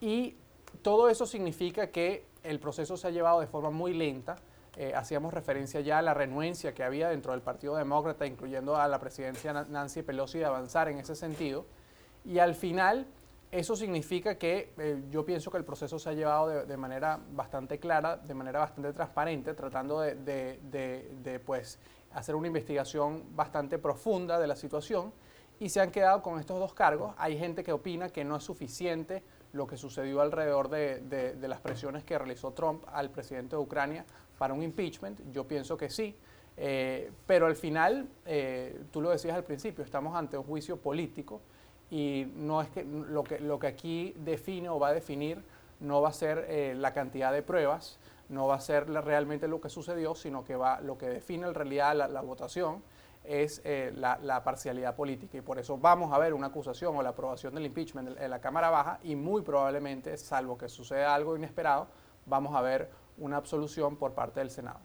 Y 0.00 0.36
todo 0.82 1.08
eso 1.08 1.26
significa 1.26 1.88
que 1.88 2.26
el 2.42 2.58
proceso 2.60 2.96
se 2.96 3.08
ha 3.08 3.10
llevado 3.10 3.40
de 3.40 3.46
forma 3.46 3.70
muy 3.70 3.92
lenta. 3.92 4.36
Eh, 4.76 4.92
hacíamos 4.94 5.34
referencia 5.34 5.80
ya 5.80 5.98
a 5.98 6.02
la 6.02 6.14
renuencia 6.14 6.74
que 6.74 6.84
había 6.84 7.08
dentro 7.08 7.32
del 7.32 7.42
Partido 7.42 7.76
Demócrata, 7.76 8.26
incluyendo 8.26 8.76
a 8.76 8.86
la 8.88 8.98
presidencia 8.98 9.52
Nancy 9.52 10.02
Pelosi, 10.02 10.38
de 10.38 10.44
avanzar 10.44 10.88
en 10.88 10.98
ese 10.98 11.16
sentido. 11.16 11.66
Y 12.24 12.38
al 12.38 12.54
final, 12.54 13.06
eso 13.50 13.74
significa 13.74 14.36
que 14.36 14.72
eh, 14.78 15.02
yo 15.10 15.24
pienso 15.24 15.50
que 15.50 15.58
el 15.58 15.64
proceso 15.64 15.98
se 15.98 16.08
ha 16.08 16.12
llevado 16.12 16.64
de, 16.64 16.76
manera 16.76 17.18
bastante 17.32 17.78
clara, 17.78 18.16
de 18.16 18.34
manera 18.34 18.60
bastante 18.60 18.92
transparente, 18.92 19.54
tratando 19.54 20.00
de, 20.00 21.42
pues, 21.44 21.78
hacer 22.12 22.34
una 22.34 22.46
investigación 22.46 23.24
bastante 23.34 23.78
profunda 23.78 24.38
de 24.38 24.46
la 24.46 24.56
situación 24.56 25.12
y 25.58 25.68
se 25.68 25.80
han 25.80 25.90
quedado 25.90 26.22
con 26.22 26.38
estos 26.38 26.58
dos 26.58 26.74
cargos. 26.74 27.14
Hay 27.18 27.38
gente 27.38 27.64
que 27.64 27.72
opina 27.72 28.08
que 28.08 28.24
no 28.24 28.36
es 28.36 28.44
suficiente 28.44 29.22
lo 29.52 29.66
que 29.66 29.76
sucedió 29.76 30.20
alrededor 30.20 30.68
de, 30.68 31.36
las 31.40 31.60
presiones 31.60 32.04
que 32.04 32.16
realizó 32.16 32.52
Trump 32.52 32.84
al 32.92 33.10
presidente 33.10 33.56
de 33.56 33.62
Ucrania 33.62 34.04
para 34.38 34.54
un 34.54 34.62
impeachment. 34.62 35.20
Yo 35.32 35.46
pienso 35.46 35.76
que 35.76 35.90
sí. 35.90 36.14
Eh, 36.56 37.10
pero 37.26 37.46
al 37.46 37.56
final, 37.56 38.08
eh, 38.26 38.84
tú 38.90 39.00
lo 39.00 39.10
decías 39.10 39.34
al 39.34 39.44
principio, 39.44 39.82
estamos 39.82 40.14
ante 40.14 40.36
un 40.36 40.44
juicio 40.44 40.76
político 40.76 41.40
y 41.90 42.30
no 42.36 42.62
es 42.62 42.68
que 42.70 42.84
lo 42.84 43.24
que, 43.24 43.40
lo 43.40 43.58
que 43.58 43.66
aquí 43.66 44.14
define 44.18 44.68
o 44.68 44.78
va 44.78 44.88
a 44.88 44.94
definir 44.94 45.42
no 45.80 46.00
va 46.00 46.10
a 46.10 46.12
ser 46.12 46.46
eh, 46.48 46.74
la 46.76 46.92
cantidad 46.92 47.32
de 47.32 47.42
pruebas, 47.42 47.98
no 48.28 48.46
va 48.46 48.56
a 48.56 48.60
ser 48.60 48.88
realmente 48.88 49.48
lo 49.48 49.60
que 49.60 49.68
sucedió, 49.68 50.14
sino 50.14 50.44
que 50.44 50.54
va, 50.54 50.80
lo 50.80 50.96
que 50.96 51.08
define 51.08 51.48
en 51.48 51.54
realidad 51.54 51.96
la, 51.96 52.20
votación 52.20 52.82
es 53.24 53.60
eh, 53.64 53.92
la, 53.96 54.44
parcialidad 54.44 54.94
política. 54.94 55.38
Y 55.38 55.40
por 55.40 55.58
eso 55.58 55.78
vamos 55.78 56.12
a 56.12 56.18
ver 56.18 56.32
una 56.32 56.48
acusación 56.48 56.96
o 56.96 57.02
la 57.02 57.10
aprobación 57.10 57.54
del 57.54 57.66
impeachment 57.66 58.16
en, 58.20 58.30
la 58.30 58.40
Cámara 58.40 58.70
Baja 58.70 59.00
y 59.02 59.16
muy 59.16 59.42
probablemente, 59.42 60.16
salvo 60.16 60.56
que 60.56 60.68
suceda 60.68 61.14
algo 61.14 61.36
inesperado, 61.36 61.88
vamos 62.26 62.54
a 62.54 62.60
ver 62.60 62.90
una 63.18 63.36
absolución 63.36 63.96
por 63.96 64.12
parte 64.12 64.40
del 64.40 64.50
Senado. 64.50 64.78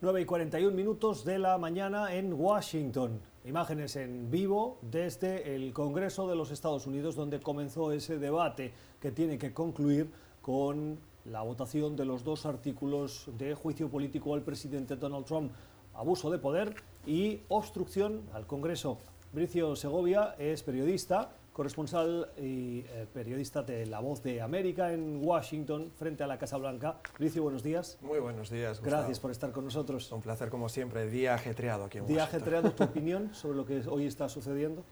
9 0.00 0.20
y 0.20 0.24
41 0.26 0.76
minutos 0.76 1.24
de 1.24 1.38
la 1.38 1.56
mañana 1.56 2.12
en 2.12 2.34
Washington. 2.34 3.33
Imágenes 3.44 3.96
en 3.96 4.30
vivo 4.30 4.78
desde 4.80 5.54
el 5.54 5.74
Congreso 5.74 6.26
de 6.26 6.34
los 6.34 6.50
Estados 6.50 6.86
Unidos, 6.86 7.14
donde 7.14 7.40
comenzó 7.40 7.92
ese 7.92 8.18
debate 8.18 8.72
que 8.98 9.12
tiene 9.12 9.36
que 9.36 9.52
concluir 9.52 10.10
con 10.40 10.98
la 11.26 11.42
votación 11.42 11.94
de 11.94 12.06
los 12.06 12.24
dos 12.24 12.46
artículos 12.46 13.28
de 13.36 13.54
juicio 13.54 13.90
político 13.90 14.32
al 14.32 14.40
presidente 14.40 14.96
Donald 14.96 15.26
Trump, 15.26 15.52
abuso 15.92 16.30
de 16.30 16.38
poder 16.38 16.74
y 17.06 17.40
obstrucción 17.48 18.22
al 18.32 18.46
Congreso. 18.46 18.96
Bricio 19.34 19.76
Segovia 19.76 20.36
es 20.38 20.62
periodista, 20.62 21.32
corresponsal 21.54 22.32
y 22.36 22.80
eh, 22.80 23.06
periodista 23.12 23.62
de 23.62 23.86
La 23.86 24.00
Voz 24.00 24.22
de 24.24 24.42
América 24.42 24.92
en 24.92 25.24
Washington, 25.24 25.92
frente 25.96 26.24
a 26.24 26.26
la 26.26 26.36
Casa 26.36 26.56
Blanca. 26.56 26.98
Bricio, 27.16 27.44
buenos 27.44 27.62
días. 27.62 27.96
Muy 28.02 28.18
buenos 28.18 28.50
días. 28.50 28.82
Gracias 28.82 29.20
por 29.20 29.30
estar 29.30 29.52
con 29.52 29.64
nosotros. 29.64 30.10
Un 30.10 30.20
placer 30.20 30.50
como 30.50 30.68
siempre. 30.68 31.08
Día 31.08 31.34
ajetreado 31.34 31.84
aquí 31.84 31.98
en 31.98 32.06
Día 32.06 32.24
ajetreado, 32.24 32.72
¿tu 32.72 32.82
opinión 32.84 33.32
sobre 33.32 33.56
lo 33.56 33.64
que 33.64 33.82
hoy 33.88 34.06
está 34.06 34.28
sucediendo? 34.28 34.84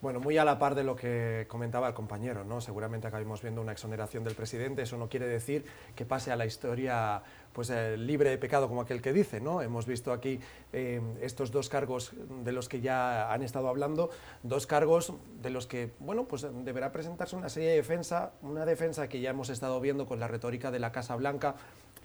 Bueno, 0.00 0.18
muy 0.18 0.38
a 0.38 0.46
la 0.46 0.58
par 0.58 0.74
de 0.74 0.82
lo 0.82 0.96
que 0.96 1.44
comentaba 1.46 1.86
el 1.86 1.92
compañero, 1.92 2.42
¿no? 2.42 2.62
Seguramente 2.62 3.06
acabemos 3.06 3.42
viendo 3.42 3.60
una 3.60 3.72
exoneración 3.72 4.24
del 4.24 4.34
presidente, 4.34 4.80
eso 4.80 4.96
no 4.96 5.10
quiere 5.10 5.26
decir 5.26 5.66
que 5.94 6.06
pase 6.06 6.32
a 6.32 6.36
la 6.36 6.46
historia 6.46 7.22
pues 7.52 7.68
eh, 7.68 7.98
libre 7.98 8.30
de 8.30 8.38
pecado 8.38 8.66
como 8.66 8.80
aquel 8.80 9.02
que 9.02 9.12
dice, 9.12 9.42
¿no? 9.42 9.60
Hemos 9.60 9.84
visto 9.84 10.12
aquí 10.14 10.40
eh, 10.72 11.02
estos 11.20 11.50
dos 11.50 11.68
cargos 11.68 12.14
de 12.44 12.52
los 12.52 12.70
que 12.70 12.80
ya 12.80 13.30
han 13.30 13.42
estado 13.42 13.68
hablando, 13.68 14.08
dos 14.42 14.66
cargos 14.66 15.12
de 15.42 15.50
los 15.50 15.66
que, 15.66 15.90
bueno, 15.98 16.24
pues 16.24 16.46
deberá 16.64 16.92
presentarse 16.92 17.36
una 17.36 17.50
serie 17.50 17.68
de 17.68 17.76
defensa, 17.76 18.32
una 18.40 18.64
defensa 18.64 19.06
que 19.06 19.20
ya 19.20 19.30
hemos 19.30 19.50
estado 19.50 19.80
viendo 19.80 20.06
con 20.06 20.18
la 20.18 20.28
retórica 20.28 20.70
de 20.70 20.78
la 20.78 20.92
Casa 20.92 21.14
Blanca, 21.16 21.56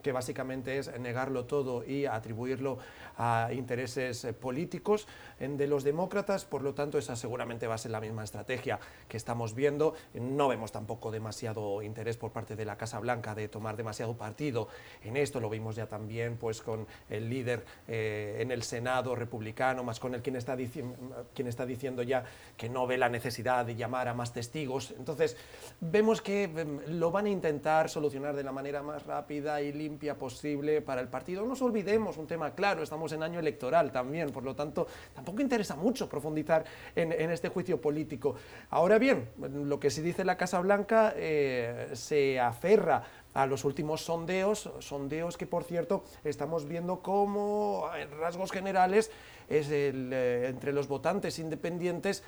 que 0.06 0.12
básicamente 0.12 0.78
es 0.78 1.00
negarlo 1.00 1.46
todo 1.46 1.84
y 1.84 2.06
atribuirlo 2.06 2.78
a 3.18 3.50
intereses 3.52 4.24
eh, 4.24 4.34
políticos 4.34 5.08
de 5.40 5.66
los 5.66 5.84
demócratas, 5.84 6.46
por 6.46 6.62
lo 6.62 6.76
tanto 6.76 7.00
esa 7.00 7.16
seguramente 7.16 7.66
va 7.66 7.74
a 7.74 7.80
ser 7.80 7.90
la 7.90 8.00
misma 8.00 8.24
estrategia 8.24 8.80
que 9.08 9.18
estamos 9.18 9.56
viendo. 9.56 9.96
No 10.14 10.48
vemos 10.48 10.72
tampoco 10.72 11.10
demasiado 11.10 11.82
interés 11.82 12.18
por 12.18 12.32
parte 12.32 12.56
de 12.56 12.66
la 12.66 12.78
Casa 12.78 13.00
Blanca 13.00 13.34
de 13.34 13.48
tomar 13.48 13.78
demasiado 13.78 14.16
partido 14.16 14.68
en 15.04 15.18
esto, 15.18 15.40
lo 15.40 15.50
vimos 15.50 15.76
ya 15.76 15.88
también 15.88 16.38
pues 16.38 16.62
con 16.62 16.86
el 17.10 17.28
líder 17.28 17.66
eh, 17.88 18.38
en 18.42 18.52
el 18.52 18.62
Senado 18.62 19.16
republicano, 19.16 19.84
más 19.84 20.00
con 20.00 20.14
el 20.14 20.22
quien 20.22 20.36
está, 20.36 20.56
quien 20.56 21.48
está 21.48 21.66
diciendo 21.66 22.04
ya 22.04 22.26
que 22.56 22.70
no 22.70 22.86
ve 22.86 23.00
la 23.00 23.10
necesidad 23.10 23.66
de 23.66 23.76
llamar 23.76 24.08
a 24.08 24.14
más 24.14 24.34
testigos. 24.34 24.94
Entonces 25.00 25.36
vemos 25.82 26.22
que 26.22 26.44
em, 26.44 26.80
lo 26.90 27.10
van 27.10 27.26
a 27.26 27.30
intentar 27.30 27.90
solucionar 27.90 28.36
de 28.36 28.44
la 28.44 28.52
manera 28.52 28.84
más 28.84 29.04
rápida 29.08 29.64
y 29.64 29.74
limpia 29.74 29.95
posible 30.18 30.82
para 30.82 31.02
el 31.02 31.08
partido. 31.08 31.42
No 31.42 31.50
nos 31.50 31.62
olvidemos, 31.62 32.18
un 32.18 32.28
tema 32.28 32.54
claro, 32.54 32.84
estamos 32.84 33.12
en 33.14 33.24
año 33.24 33.40
electoral 33.40 33.92
también, 33.92 34.32
por 34.32 34.44
lo 34.44 34.56
tanto, 34.56 34.88
tampoco 35.14 35.42
interesa 35.42 35.75
mucho 35.75 36.08
profundizar 36.08 36.64
en, 36.96 37.32
este 37.32 37.50
juicio 37.50 37.82
político. 37.82 38.36
Ahora 38.70 38.98
bien, 38.98 39.30
lo 39.38 39.80
que 39.80 39.90
sí 39.90 40.02
dice 40.02 40.24
la 40.25 40.38
Casa 40.38 40.60
Blanca 40.60 41.14
eh, 41.16 41.90
se 41.94 42.40
aferra 42.40 43.04
a 43.34 43.46
los 43.46 43.66
últimos 43.66 44.02
sondeos, 44.02 44.70
sondeos 44.80 45.38
que 45.38 45.46
por 45.46 45.64
cierto 45.64 46.04
estamos 46.24 46.66
viendo 46.66 47.02
como 47.02 47.90
en 47.98 48.10
rasgos 48.20 48.52
generales 48.52 49.12
es 49.50 49.68
eh, 49.70 50.48
entre 50.48 50.72
los 50.72 50.88
votantes 50.88 51.38
independientes 51.40 52.24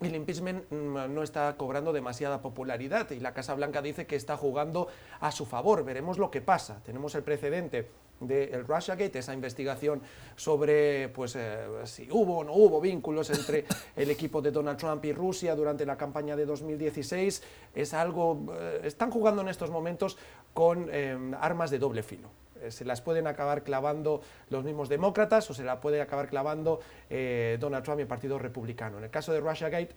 el 0.00 0.14
impeachment 0.14 0.70
mm, 0.70 1.14
no 1.14 1.22
está 1.22 1.56
cobrando 1.56 1.92
demasiada 1.92 2.40
popularidad 2.40 3.10
y 3.10 3.20
la 3.20 3.34
Casa 3.34 3.54
Blanca 3.54 3.82
dice 3.82 4.06
que 4.06 4.16
está 4.16 4.36
jugando 4.36 4.88
a 5.20 5.30
su 5.32 5.46
favor. 5.46 5.84
Veremos 5.84 6.18
lo 6.18 6.30
que 6.30 6.40
pasa. 6.40 6.80
Tenemos 6.84 7.14
el 7.14 7.22
precedente 7.22 7.88
del 8.20 8.66
Russiagate, 8.66 9.18
esa 9.18 9.32
investigación 9.32 10.02
sobre 10.36 11.08
pues, 11.08 11.36
eh, 11.36 11.66
si 11.84 12.08
hubo 12.10 12.38
o 12.38 12.44
no 12.44 12.52
hubo 12.52 12.80
vínculos 12.80 13.30
entre 13.30 13.64
el 13.96 14.10
equipo 14.10 14.42
de 14.42 14.50
Donald 14.50 14.78
Trump 14.78 15.04
y 15.04 15.12
Rusia 15.12 15.54
durante 15.54 15.86
la 15.86 15.96
campaña 15.96 16.36
de 16.36 16.44
2016. 16.46 17.42
Es 17.74 17.94
algo, 17.94 18.54
eh, 18.58 18.82
están 18.84 19.10
jugando 19.10 19.42
en 19.42 19.48
estos 19.48 19.70
momentos 19.70 20.18
con 20.52 20.88
eh, 20.90 21.16
armas 21.40 21.70
de 21.70 21.78
doble 21.78 22.02
filo. 22.02 22.28
Eh, 22.62 22.70
se 22.70 22.84
las 22.84 23.00
pueden 23.00 23.26
acabar 23.26 23.62
clavando 23.62 24.20
los 24.48 24.64
mismos 24.64 24.88
demócratas 24.88 25.50
o 25.50 25.54
se 25.54 25.64
la 25.64 25.80
puede 25.80 26.00
acabar 26.00 26.28
clavando 26.28 26.80
eh, 27.08 27.56
Donald 27.60 27.84
Trump 27.84 28.00
y 28.00 28.02
el 28.02 28.08
Partido 28.08 28.38
Republicano. 28.38 28.98
En 28.98 29.04
el 29.04 29.10
caso 29.10 29.32
de 29.32 29.40
Russiagate, 29.40 29.94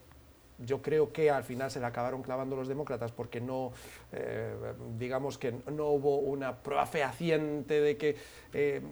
yo 0.59 0.81
creo 0.81 1.11
que 1.11 1.31
al 1.31 1.43
final 1.43 1.71
se 1.71 1.79
la 1.79 1.87
acabaron 1.87 2.21
clavando 2.21 2.55
los 2.55 2.67
demócratas 2.67 3.11
porque 3.11 3.41
no, 3.41 3.71
eh, 4.11 4.53
digamos 4.97 5.37
que 5.39 5.51
no 5.51 5.87
hubo 5.87 6.19
una 6.19 6.57
prueba 6.57 6.85
fehaciente 6.85 7.81
de 7.81 7.97
que 7.97 8.15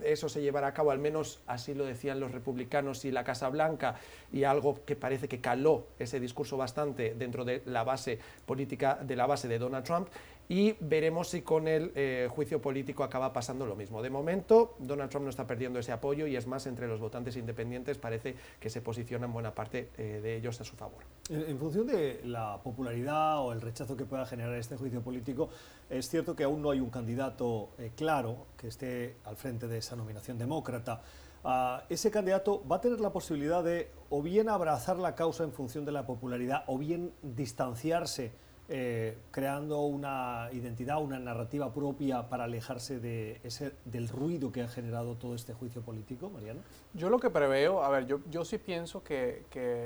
eso 0.03 0.27
se 0.27 0.41
llevara 0.41 0.67
a 0.67 0.73
cabo, 0.73 0.89
al 0.89 0.97
menos 0.97 1.39
así 1.45 1.75
lo 1.75 1.85
decían 1.85 2.19
los 2.19 2.31
republicanos 2.31 3.05
y 3.05 3.11
la 3.11 3.23
Casa 3.23 3.47
Blanca, 3.49 3.95
y 4.33 4.43
algo 4.43 4.83
que 4.83 4.95
parece 4.95 5.27
que 5.27 5.39
caló 5.39 5.85
ese 5.99 6.19
discurso 6.19 6.57
bastante 6.57 7.13
dentro 7.13 7.45
de 7.45 7.61
la 7.67 7.83
base 7.83 8.17
política, 8.47 8.97
de 8.99 9.15
la 9.15 9.27
base 9.27 9.47
de 9.47 9.59
Donald 9.59 9.85
Trump, 9.85 10.07
y 10.51 10.75
veremos 10.81 11.29
si 11.29 11.43
con 11.43 11.69
el 11.69 11.93
eh, 11.95 12.27
juicio 12.29 12.61
político 12.61 13.05
acaba 13.05 13.31
pasando 13.31 13.65
lo 13.65 13.77
mismo. 13.77 14.01
De 14.01 14.09
momento, 14.09 14.75
Donald 14.79 15.09
Trump 15.09 15.23
no 15.23 15.29
está 15.29 15.47
perdiendo 15.47 15.79
ese 15.79 15.93
apoyo 15.93 16.27
y 16.27 16.35
es 16.35 16.45
más, 16.45 16.67
entre 16.67 16.89
los 16.89 16.99
votantes 16.99 17.37
independientes 17.37 17.97
parece 17.97 18.35
que 18.59 18.69
se 18.69 18.81
posicionan 18.81 19.31
buena 19.31 19.55
parte 19.55 19.91
eh, 19.97 20.19
de 20.21 20.35
ellos 20.35 20.59
a 20.59 20.65
su 20.65 20.75
favor. 20.75 21.05
En, 21.29 21.57
función 21.57 21.87
de 21.87 22.19
la 22.25 22.61
popularidad 22.61 23.39
o 23.39 23.53
el 23.53 23.61
rechazo 23.61 23.95
que 23.95 24.03
pueda 24.03 24.25
generar 24.25 24.53
este 24.55 24.75
juicio 24.75 25.01
político, 25.01 25.47
es 25.89 26.09
cierto 26.09 26.35
que 26.35 26.43
aún 26.43 26.61
no 26.61 26.71
hay 26.71 26.81
un 26.81 26.89
candidato 26.89 27.69
eh, 27.77 27.93
claro 27.95 28.47
que 28.57 28.67
esté 28.67 29.15
al 29.23 29.37
frente 29.37 29.69
de 29.69 29.77
esa 29.77 29.95
nominación 29.95 30.37
demócrata. 30.37 31.01
Ah, 31.45 31.85
ese 31.87 32.11
candidato 32.11 32.61
va 32.69 32.75
a 32.75 32.81
tener 32.81 32.99
la 32.99 33.13
posibilidad 33.13 33.63
de 33.63 33.89
o 34.09 34.21
bien 34.21 34.49
abrazar 34.49 34.97
la 34.97 35.15
causa 35.15 35.45
en 35.45 35.53
función 35.53 35.85
de 35.85 35.93
la 35.93 36.05
popularidad 36.05 36.65
o 36.67 36.77
bien 36.77 37.13
distanciarse 37.21 38.33
eh, 38.73 39.17
creando 39.31 39.81
una 39.81 40.47
identidad, 40.53 41.01
una 41.01 41.19
narrativa 41.19 41.73
propia 41.73 42.29
para 42.29 42.45
alejarse 42.45 43.01
de 43.01 43.41
ese, 43.43 43.73
del 43.83 44.07
ruido 44.07 44.53
que 44.53 44.61
ha 44.61 44.69
generado 44.69 45.15
todo 45.15 45.35
este 45.35 45.53
juicio 45.53 45.81
político, 45.81 46.29
Mariano? 46.29 46.61
Yo 46.93 47.09
lo 47.09 47.19
que 47.19 47.29
preveo, 47.29 47.83
a 47.83 47.89
ver, 47.89 48.05
yo, 48.05 48.21
yo 48.29 48.45
sí 48.45 48.57
pienso 48.59 49.03
que, 49.03 49.43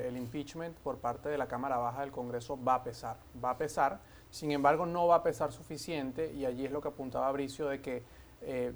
el 0.07 0.15
impeachment 0.15 0.77
por 0.77 0.99
parte 0.99 1.29
de 1.29 1.37
la 1.39 1.47
Cámara 1.47 1.77
Baja 1.77 2.01
del 2.01 2.11
Congreso 2.11 2.63
va 2.63 2.75
a 2.75 2.83
pesar, 2.83 3.17
va 3.43 3.49
a 3.49 3.57
pesar, 3.57 4.01
sin 4.29 4.51
embargo 4.51 4.85
no 4.85 5.07
va 5.07 5.15
a 5.15 5.23
pesar 5.23 5.51
suficiente 5.51 6.31
y 6.31 6.45
allí 6.45 6.65
es 6.65 6.71
lo 6.71 6.79
que 6.79 6.89
apuntaba 6.89 7.31
Bricio 7.31 7.67
de 7.67 7.81
que 7.81 8.03
eh, 8.43 8.71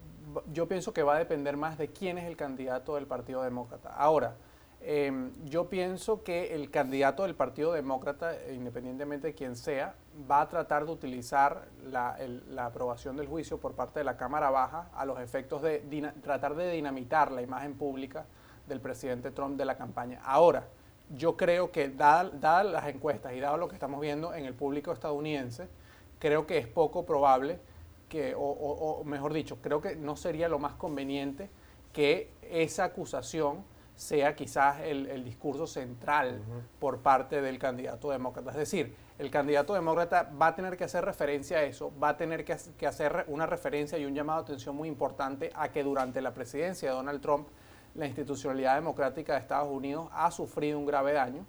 yo 0.51 0.67
pienso 0.67 0.91
que 0.91 1.03
va 1.03 1.17
a 1.17 1.19
depender 1.19 1.55
más 1.55 1.77
de 1.77 1.89
quién 1.89 2.17
es 2.17 2.25
el 2.25 2.35
candidato 2.35 2.95
del 2.95 3.05
Partido 3.05 3.43
Demócrata. 3.43 3.89
Ahora, 3.89 4.37
Em, 4.81 5.31
yo 5.45 5.69
pienso 5.69 6.23
que 6.23 6.55
el 6.55 6.71
candidato 6.71 7.23
del 7.23 7.35
Partido 7.35 7.73
Demócrata, 7.73 8.33
independientemente 8.49 9.27
de 9.27 9.33
quién 9.33 9.57
sea, 9.57 9.93
va 10.29 10.41
a 10.41 10.47
tratar 10.47 10.85
de 10.85 10.91
utilizar 10.91 11.67
la, 11.83 12.17
aprobación 12.65 13.17
del 13.17 13.27
juicio 13.27 13.57
por 13.57 13.73
parte 13.73 13.99
de 13.99 14.05
la 14.05 14.15
Cámara 14.15 14.49
Baja 14.49 14.89
a 14.93 15.05
los 15.05 15.19
efectos 15.19 15.61
de 15.61 15.79
tratar 16.23 16.55
de 16.55 16.71
dinamitar 16.71 17.31
la 17.31 17.41
imagen 17.41 17.75
pública 17.75 18.25
del 18.67 18.79
presidente 18.79 19.31
Trump 19.31 19.57
de 19.57 19.65
la 19.65 19.75
campaña. 19.75 20.21
Ahora, 20.23 20.67
yo 21.13 21.35
creo 21.35 21.71
que 21.71 21.89
dadas 21.89 22.65
las 22.65 22.87
encuestas 22.87 23.33
y 23.33 23.39
dado 23.39 23.57
lo 23.57 23.67
que 23.67 23.73
estamos 23.73 23.99
viendo 23.99 24.33
en 24.33 24.45
el 24.45 24.53
público 24.53 24.93
estadounidense, 24.93 25.67
creo 26.19 26.47
que 26.47 26.57
es 26.57 26.67
poco 26.67 27.05
probable 27.05 27.59
que, 28.07 28.33
o 28.37 29.03
mejor 29.03 29.33
dicho, 29.33 29.57
creo 29.61 29.81
que 29.81 29.95
no 29.95 30.15
sería 30.15 30.47
lo 30.47 30.57
más 30.57 30.75
conveniente 30.75 31.49
que 31.91 32.31
esa 32.41 32.85
acusación 32.85 33.63
sea 33.99 34.33
quizás 34.33 34.79
el, 34.79 35.25
discurso 35.25 35.67
central 35.67 36.39
por 36.79 36.99
parte 36.99 37.41
del 37.41 37.59
candidato 37.59 38.09
demócrata. 38.09 38.51
Es 38.51 38.55
decir, 38.55 38.95
el 39.17 39.29
candidato 39.29 39.73
demócrata 39.73 40.31
va 40.41 40.47
a 40.47 40.55
tener 40.55 40.77
que 40.77 40.85
hacer 40.85 41.03
referencia 41.03 41.57
a 41.57 41.63
eso, 41.63 41.91
va 42.01 42.09
a 42.09 42.17
tener 42.17 42.45
que, 42.45 42.87
hacer 42.87 43.25
una 43.27 43.45
referencia 43.45 43.97
y 43.97 44.05
un 44.05 44.15
llamado 44.15 44.39
de 44.39 44.43
atención 44.45 44.73
muy 44.73 44.87
importante 44.87 45.51
a 45.53 45.67
que 45.67 45.83
durante 45.83 46.21
la 46.21 46.33
presidencia 46.33 46.89
de 46.89 46.95
Donald 46.95 47.19
Trump 47.19 47.49
la 47.93 48.05
institucionalidad 48.05 48.75
democrática 48.75 49.33
de 49.33 49.39
Estados 49.39 49.69
Unidos 49.69 50.07
ha 50.13 50.31
sufrido 50.31 50.79
un 50.79 50.85
grave 50.85 51.11
daño, 51.11 51.45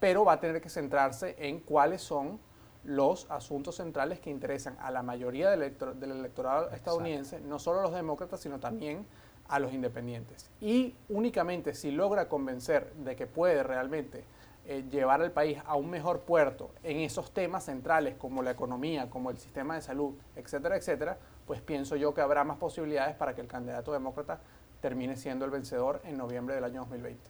pero 0.00 0.24
va 0.24 0.32
a 0.32 0.40
tener 0.40 0.60
que 0.60 0.70
centrarse 0.70 1.36
en 1.38 1.60
cuáles 1.60 2.02
son 2.02 2.40
los 2.82 3.30
asuntos 3.30 3.76
centrales 3.76 4.18
que 4.18 4.30
interesan 4.30 4.76
a 4.80 4.90
la 4.90 5.04
mayoría 5.04 5.50
del, 5.50 5.62
electorado 5.62 6.68
estadounidense, 6.70 7.40
no 7.40 7.60
solo 7.60 7.78
a 7.78 7.82
los 7.84 7.94
demócratas, 7.94 8.40
sino 8.40 8.58
también 8.58 9.06
a 9.52 9.58
los 9.58 9.74
independientes. 9.74 10.50
Y 10.62 10.94
únicamente 11.10 11.74
si 11.74 11.90
logra 11.90 12.26
convencer 12.26 12.90
de 12.94 13.14
que 13.14 13.26
puede 13.26 13.62
realmente 13.62 14.24
eh, 14.64 14.84
llevar 14.90 15.20
al 15.20 15.30
país 15.30 15.58
a 15.66 15.76
un 15.76 15.90
mejor 15.90 16.20
puerto 16.20 16.70
en 16.82 17.00
esos 17.00 17.32
temas 17.34 17.66
centrales 17.66 18.14
como 18.16 18.42
la 18.42 18.52
economía, 18.52 19.10
como 19.10 19.28
el 19.28 19.36
sistema 19.36 19.74
de 19.74 19.82
salud, 19.82 20.14
etcétera, 20.36 20.76
etcétera, 20.76 21.18
pues 21.46 21.60
pienso 21.60 21.96
yo 21.96 22.14
que 22.14 22.22
habrá 22.22 22.44
más 22.44 22.56
posibilidades 22.56 23.14
para 23.14 23.34
que 23.34 23.42
el 23.42 23.46
candidato 23.46 23.92
demócrata 23.92 24.40
termine 24.80 25.16
siendo 25.16 25.44
el 25.44 25.50
vencedor 25.50 26.00
en 26.04 26.16
noviembre 26.16 26.54
del 26.54 26.64
año 26.64 26.80
2020. 26.80 27.20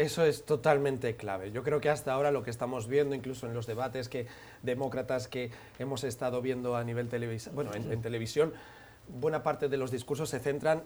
eso 0.00 0.24
es 0.24 0.44
totalmente 0.44 1.16
clave. 1.16 1.50
Yo 1.50 1.64
creo 1.64 1.80
que 1.80 1.90
hasta 1.90 2.12
ahora 2.12 2.30
lo 2.30 2.44
que 2.44 2.50
estamos 2.50 2.86
viendo, 2.86 3.16
incluso 3.16 3.48
en 3.48 3.54
los 3.54 3.66
debates 3.66 4.08
que 4.08 4.28
demócratas 4.62 5.26
que 5.26 5.50
hemos 5.80 6.04
estado 6.04 6.40
viendo 6.40 6.76
a 6.76 6.84
nivel 6.84 7.08
televisión, 7.08 7.56
bueno, 7.56 7.72
en, 7.74 8.00
televisión, 8.00 8.52
buena 9.08 9.42
parte 9.42 9.68
de 9.68 9.76
los 9.76 9.90
discursos 9.90 10.30
se 10.30 10.38
centran 10.38 10.84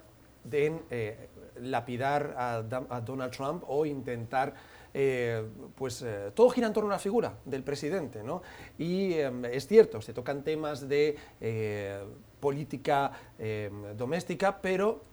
en 0.51 0.83
eh, 0.91 1.29
lapidar 1.61 2.35
a, 2.37 3.01
Donald 3.01 3.33
Trump 3.33 3.65
o 3.67 3.87
intentar 3.87 4.55
eh, 4.95 5.43
pues 5.75 6.03
eh, 6.03 6.33
todo 6.35 6.51
gira 6.51 6.67
en 6.67 6.73
torno 6.73 6.91
a 6.91 6.95
una 6.95 6.99
figura 6.99 7.35
del 7.47 7.63
presidente, 7.63 8.23
¿no? 8.23 8.43
Y 8.79 9.15
em, 9.15 9.45
es 9.47 9.67
cierto, 9.67 10.03
se 10.03 10.13
tocan 10.13 10.45
temas 10.45 10.87
de 10.87 11.17
eh, 11.41 12.05
política 12.41 13.13
em, 13.39 13.97
doméstica, 13.97 14.61
pero 14.61 15.05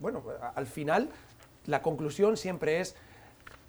bueno, 0.00 0.22
al 0.54 0.66
final 0.66 1.10
la 1.66 1.82
conclusión 1.82 2.36
siempre 2.36 2.80
es 2.80 2.96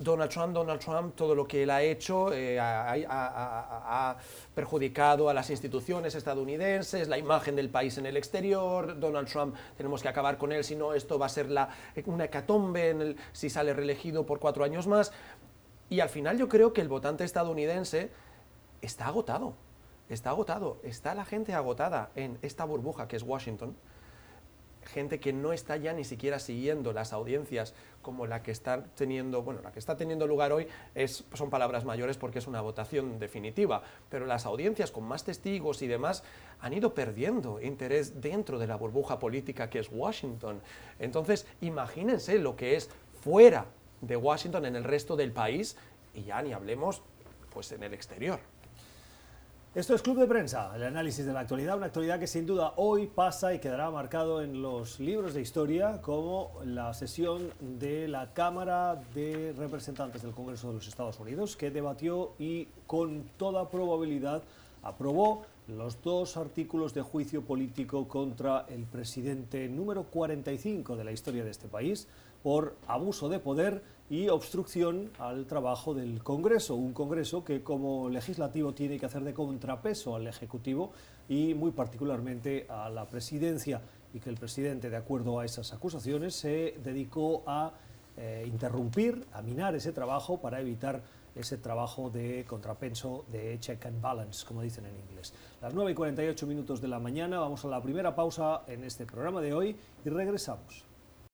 Donald 0.03 0.29
Trump, 0.29 0.53
Donald 0.53 0.79
Trump, 0.79 1.15
todo 1.15 1.33
lo 1.33 1.47
que 1.47 1.63
él 1.63 1.69
ha 1.69 1.81
hecho 1.81 2.33
eh, 2.33 2.59
ha, 2.59 4.17
perjudicado 4.53 5.29
a 5.29 5.33
las 5.33 5.49
instituciones 5.49 6.13
estadounidenses, 6.15 7.07
la 7.07 7.17
imagen 7.17 7.55
del 7.55 7.69
país 7.69 7.97
en 7.97 8.05
el 8.05 8.17
exterior, 8.17 8.99
Donald 8.99 9.27
Trump 9.27 9.55
tenemos 9.77 10.01
que 10.01 10.09
acabar 10.09 10.37
con 10.37 10.51
él, 10.51 10.63
si 10.63 10.75
no 10.75 10.93
esto 10.93 11.17
va 11.17 11.27
a 11.27 11.29
ser 11.29 11.49
la, 11.49 11.69
una 12.05 12.25
hecatombe 12.25 12.89
en 12.89 13.01
el, 13.01 13.17
si 13.31 13.49
sale 13.49 13.73
reelegido 13.73 14.25
por 14.25 14.39
cuatro 14.39 14.63
años 14.63 14.87
más. 14.87 15.11
Y 15.89 15.99
al 15.99 16.09
final 16.09 16.37
yo 16.37 16.49
creo 16.49 16.73
que 16.73 16.81
el 16.81 16.89
votante 16.89 17.23
estadounidense 17.23 18.11
está 18.81 19.07
agotado, 19.07 19.53
está 20.09 20.31
agotado, 20.31 20.77
está 20.83 21.15
la 21.15 21.25
gente 21.25 21.53
agotada 21.53 22.11
en 22.15 22.37
esta 22.41 22.65
burbuja 22.65 23.07
que 23.07 23.15
es 23.15 23.23
Washington 23.23 23.75
gente 24.85 25.19
que 25.19 25.33
no 25.33 25.53
está 25.53 25.77
ya 25.77 25.93
ni 25.93 26.03
siquiera 26.03 26.39
siguiendo 26.39 26.93
las 26.93 27.13
audiencias 27.13 27.73
como 28.01 28.27
la 28.27 28.43
que 28.43 28.51
está 28.51 28.83
teniendo, 28.95 29.41
bueno, 29.41 29.61
la 29.61 29.71
que 29.71 29.79
está 29.79 29.97
teniendo 29.97 30.27
lugar 30.27 30.51
hoy 30.51 30.67
es, 30.95 31.23
son 31.33 31.49
palabras 31.49 31.85
mayores 31.85 32.17
porque 32.17 32.39
es 32.39 32.47
una 32.47 32.61
votación 32.61 33.19
definitiva, 33.19 33.83
pero 34.09 34.25
las 34.25 34.45
audiencias 34.45 34.91
con 34.91 35.03
más 35.05 35.23
testigos 35.23 35.81
y 35.81 35.87
demás 35.87 36.23
han 36.59 36.73
ido 36.73 36.93
perdiendo 36.93 37.61
interés 37.61 38.21
dentro 38.21 38.59
de 38.59 38.67
la 38.67 38.75
burbuja 38.75 39.19
política 39.19 39.69
que 39.69 39.79
es 39.79 39.89
Washington. 39.91 40.61
Entonces, 40.99 41.45
imagínense 41.61 42.37
lo 42.39 42.55
que 42.55 42.75
es 42.75 42.89
fuera 43.21 43.65
de 44.01 44.17
Washington 44.17 44.65
en 44.65 44.75
el 44.75 44.83
resto 44.83 45.15
del 45.15 45.31
país 45.31 45.77
y 46.13 46.23
ya 46.23 46.41
ni 46.41 46.53
hablemos 46.53 47.01
pues 47.53 47.71
en 47.71 47.83
el 47.83 47.93
exterior. 47.93 48.39
Esto 49.75 49.95
es 49.95 50.03
Club 50.03 50.19
de 50.19 50.27
Prensa, 50.27 50.71
el 50.75 50.83
análisis 50.83 51.25
de 51.25 51.33
la 51.33 51.39
actualidad, 51.39 51.75
una 51.75 51.87
actualidad 51.87 52.19
que 52.19 52.27
sin 52.27 52.45
duda 52.45 52.73
hoy 52.75 53.07
pasa 53.07 53.55
y 53.55 53.59
quedará 53.59 53.89
marcado 53.89 54.43
en 54.43 54.61
los 54.61 54.99
libros 54.99 55.33
de 55.33 55.41
historia 55.41 55.99
como 55.99 56.51
la 56.63 56.93
sesión 56.93 57.49
de 57.59 58.07
la 58.07 58.33
Cámara 58.33 59.01
de 59.15 59.51
Representantes 59.57 60.21
del 60.21 60.33
Congreso 60.33 60.67
de 60.67 60.75
los 60.75 60.87
Estados 60.87 61.19
Unidos, 61.19 61.57
que 61.57 61.71
debatió 61.71 62.33
y 62.37 62.67
con 62.85 63.23
toda 63.35 63.71
probabilidad 63.71 64.43
aprobó 64.83 65.41
los 65.67 65.99
dos 66.03 66.37
artículos 66.37 66.93
de 66.93 67.01
juicio 67.01 67.41
político 67.41 68.07
contra 68.07 68.67
el 68.69 68.83
presidente 68.83 69.67
número 69.69 70.03
45 70.03 70.95
de 70.95 71.03
la 71.03 71.11
historia 71.11 71.43
de 71.43 71.49
este 71.49 71.67
país 71.67 72.07
por 72.43 72.75
abuso 72.87 73.29
de 73.29 73.39
poder 73.39 73.81
y 74.09 74.27
obstrucción 74.27 75.09
al 75.17 75.45
trabajo 75.47 75.93
del 75.93 76.21
Congreso, 76.21 76.75
un 76.75 76.93
Congreso 76.93 77.43
que 77.43 77.63
como 77.63 78.09
legislativo 78.09 78.73
tiene 78.73 78.99
que 78.99 79.05
hacer 79.05 79.23
de 79.23 79.33
contrapeso 79.33 80.15
al 80.15 80.27
Ejecutivo 80.27 80.91
y 81.29 81.53
muy 81.53 81.71
particularmente 81.71 82.67
a 82.69 82.89
la 82.89 83.07
Presidencia 83.07 83.81
y 84.13 84.19
que 84.19 84.29
el 84.29 84.37
presidente, 84.37 84.89
de 84.89 84.97
acuerdo 84.97 85.39
a 85.39 85.45
esas 85.45 85.73
acusaciones, 85.73 86.35
se 86.35 86.77
dedicó 86.83 87.43
a 87.47 87.71
eh, 88.17 88.43
interrumpir, 88.45 89.25
a 89.33 89.41
minar 89.41 89.73
ese 89.73 89.91
trabajo 89.91 90.39
para 90.39 90.59
evitar 90.59 91.01
ese 91.33 91.57
trabajo 91.57 92.11
de 92.11 92.45
contrapeso, 92.47 93.25
de 93.31 93.59
check 93.59 93.83
and 93.87 93.99
balance, 93.99 94.45
como 94.45 94.61
dicen 94.61 94.85
en 94.85 94.95
inglés. 94.95 95.33
Las 95.61 95.73
9 95.73 95.93
y 95.93 95.95
48 95.95 96.45
minutos 96.45 96.79
de 96.79 96.89
la 96.89 96.99
mañana, 96.99 97.39
vamos 97.39 97.65
a 97.65 97.69
la 97.69 97.81
primera 97.81 98.13
pausa 98.13 98.61
en 98.67 98.83
este 98.83 99.07
programa 99.07 99.41
de 99.41 99.53
hoy 99.53 99.75
y 100.05 100.09
regresamos. 100.09 100.92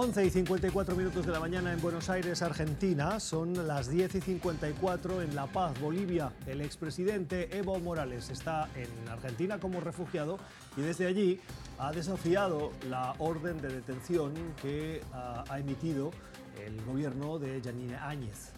11 0.00 0.26
y 0.26 0.30
54 0.30 0.94
minutos 0.94 1.26
de 1.26 1.32
la 1.32 1.40
mañana 1.40 1.72
en 1.72 1.82
Buenos 1.82 2.08
Aires, 2.08 2.40
Argentina. 2.42 3.18
Son 3.18 3.66
las 3.66 3.90
10 3.90 4.14
y 4.14 4.20
54 4.20 5.22
en 5.22 5.34
La 5.34 5.46
Paz, 5.46 5.80
Bolivia. 5.80 6.30
El 6.46 6.60
expresidente 6.60 7.58
Evo 7.58 7.80
Morales 7.80 8.30
está 8.30 8.68
en 8.76 9.08
Argentina 9.08 9.58
como 9.58 9.80
refugiado 9.80 10.38
y 10.76 10.82
desde 10.82 11.08
allí 11.08 11.40
ha 11.80 11.90
desafiado 11.90 12.70
la 12.88 13.16
orden 13.18 13.60
de 13.60 13.70
detención 13.70 14.34
que 14.62 15.02
ha, 15.12 15.42
ha 15.48 15.58
emitido 15.58 16.12
el 16.64 16.80
gobierno 16.84 17.40
de 17.40 17.60
Janine 17.60 17.96
Áñez. 17.96 18.52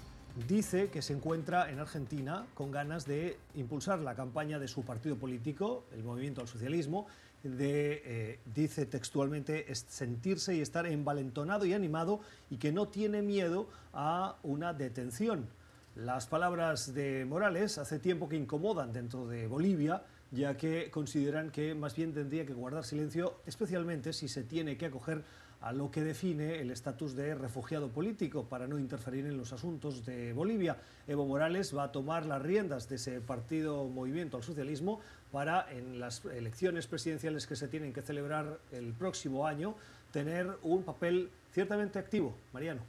Dice 0.47 0.91
que 0.91 1.01
se 1.01 1.15
encuentra 1.15 1.71
en 1.71 1.79
Argentina 1.79 2.47
con 2.53 2.71
ganas 2.71 3.07
de 3.07 3.39
impulsar 3.55 4.01
la 4.01 4.15
campaña 4.15 4.59
de 4.59 4.69
su 4.69 4.83
partido 4.83 5.17
político, 5.17 5.85
el 5.93 6.05
Movimiento 6.05 6.43
al 6.43 6.49
Socialismo, 6.49 7.07
de, 7.43 8.03
eh, 8.05 8.41
dice 8.55 8.87
textualmente, 8.87 9.73
sentirse 9.75 10.55
y 10.55 10.61
estar 10.61 10.87
envalentonado 10.87 11.65
y 11.67 11.73
animado 11.73 12.21
y 12.51 12.57
que 12.57 12.73
no 12.73 12.89
tiene 12.89 13.23
miedo 13.23 13.69
a 13.93 14.37
una 14.43 14.73
detención. 14.73 15.49
Las 15.97 16.27
palabras 16.27 16.95
de 16.95 17.25
Morales 17.25 17.79
hace 17.79 17.99
tiempo 17.99 18.29
que 18.29 18.37
incomodan 18.37 18.93
dentro 18.93 19.27
de 19.27 19.47
Bolivia, 19.47 20.03
ya 20.31 20.57
que 20.57 20.91
consideran 20.91 21.51
que 21.51 21.75
más 21.75 21.97
bien 21.97 22.15
tendría 22.15 22.47
que 22.47 22.53
guardar 22.53 22.85
silencio, 22.85 23.41
especialmente 23.47 24.13
si 24.13 24.29
se 24.29 24.45
tiene 24.45 24.77
que 24.77 24.87
acoger 24.87 25.25
a 25.61 25.73
lo 25.73 25.91
que 25.91 26.03
define 26.03 26.61
el 26.61 26.71
estatus 26.71 27.15
de 27.15 27.35
refugiado 27.35 27.89
político 27.89 28.45
para 28.45 28.67
no 28.67 28.79
interferir 28.79 29.27
en 29.27 29.37
los 29.37 29.53
asuntos 29.53 30.07
de 30.07 30.33
Bolivia. 30.33 30.79
Evo 31.07 31.27
Morales 31.27 31.77
va 31.77 31.85
a 31.85 31.93
tomar 31.93 32.25
las 32.25 32.41
riendas 32.41 32.89
de 32.89 32.97
ese 32.97 33.21
partido 33.21 33.85
Movimiento 33.85 34.39
al 34.39 34.43
Socialismo 34.43 35.01
para 35.33 35.71
en 35.71 36.01
las 36.01 36.25
elecciones 36.25 36.87
presidenciales 36.87 37.47
que 37.47 37.57
se 37.57 37.69
tienen 37.69 37.93
que 37.93 38.03
celebrar 38.03 38.59
el 38.73 38.93
próximo 38.93 39.47
año 39.47 39.75
tener 40.13 40.59
un 40.63 40.83
papel 40.83 41.31
ciertamente 41.53 41.99
activo. 41.99 42.37
Mariano. 42.53 42.83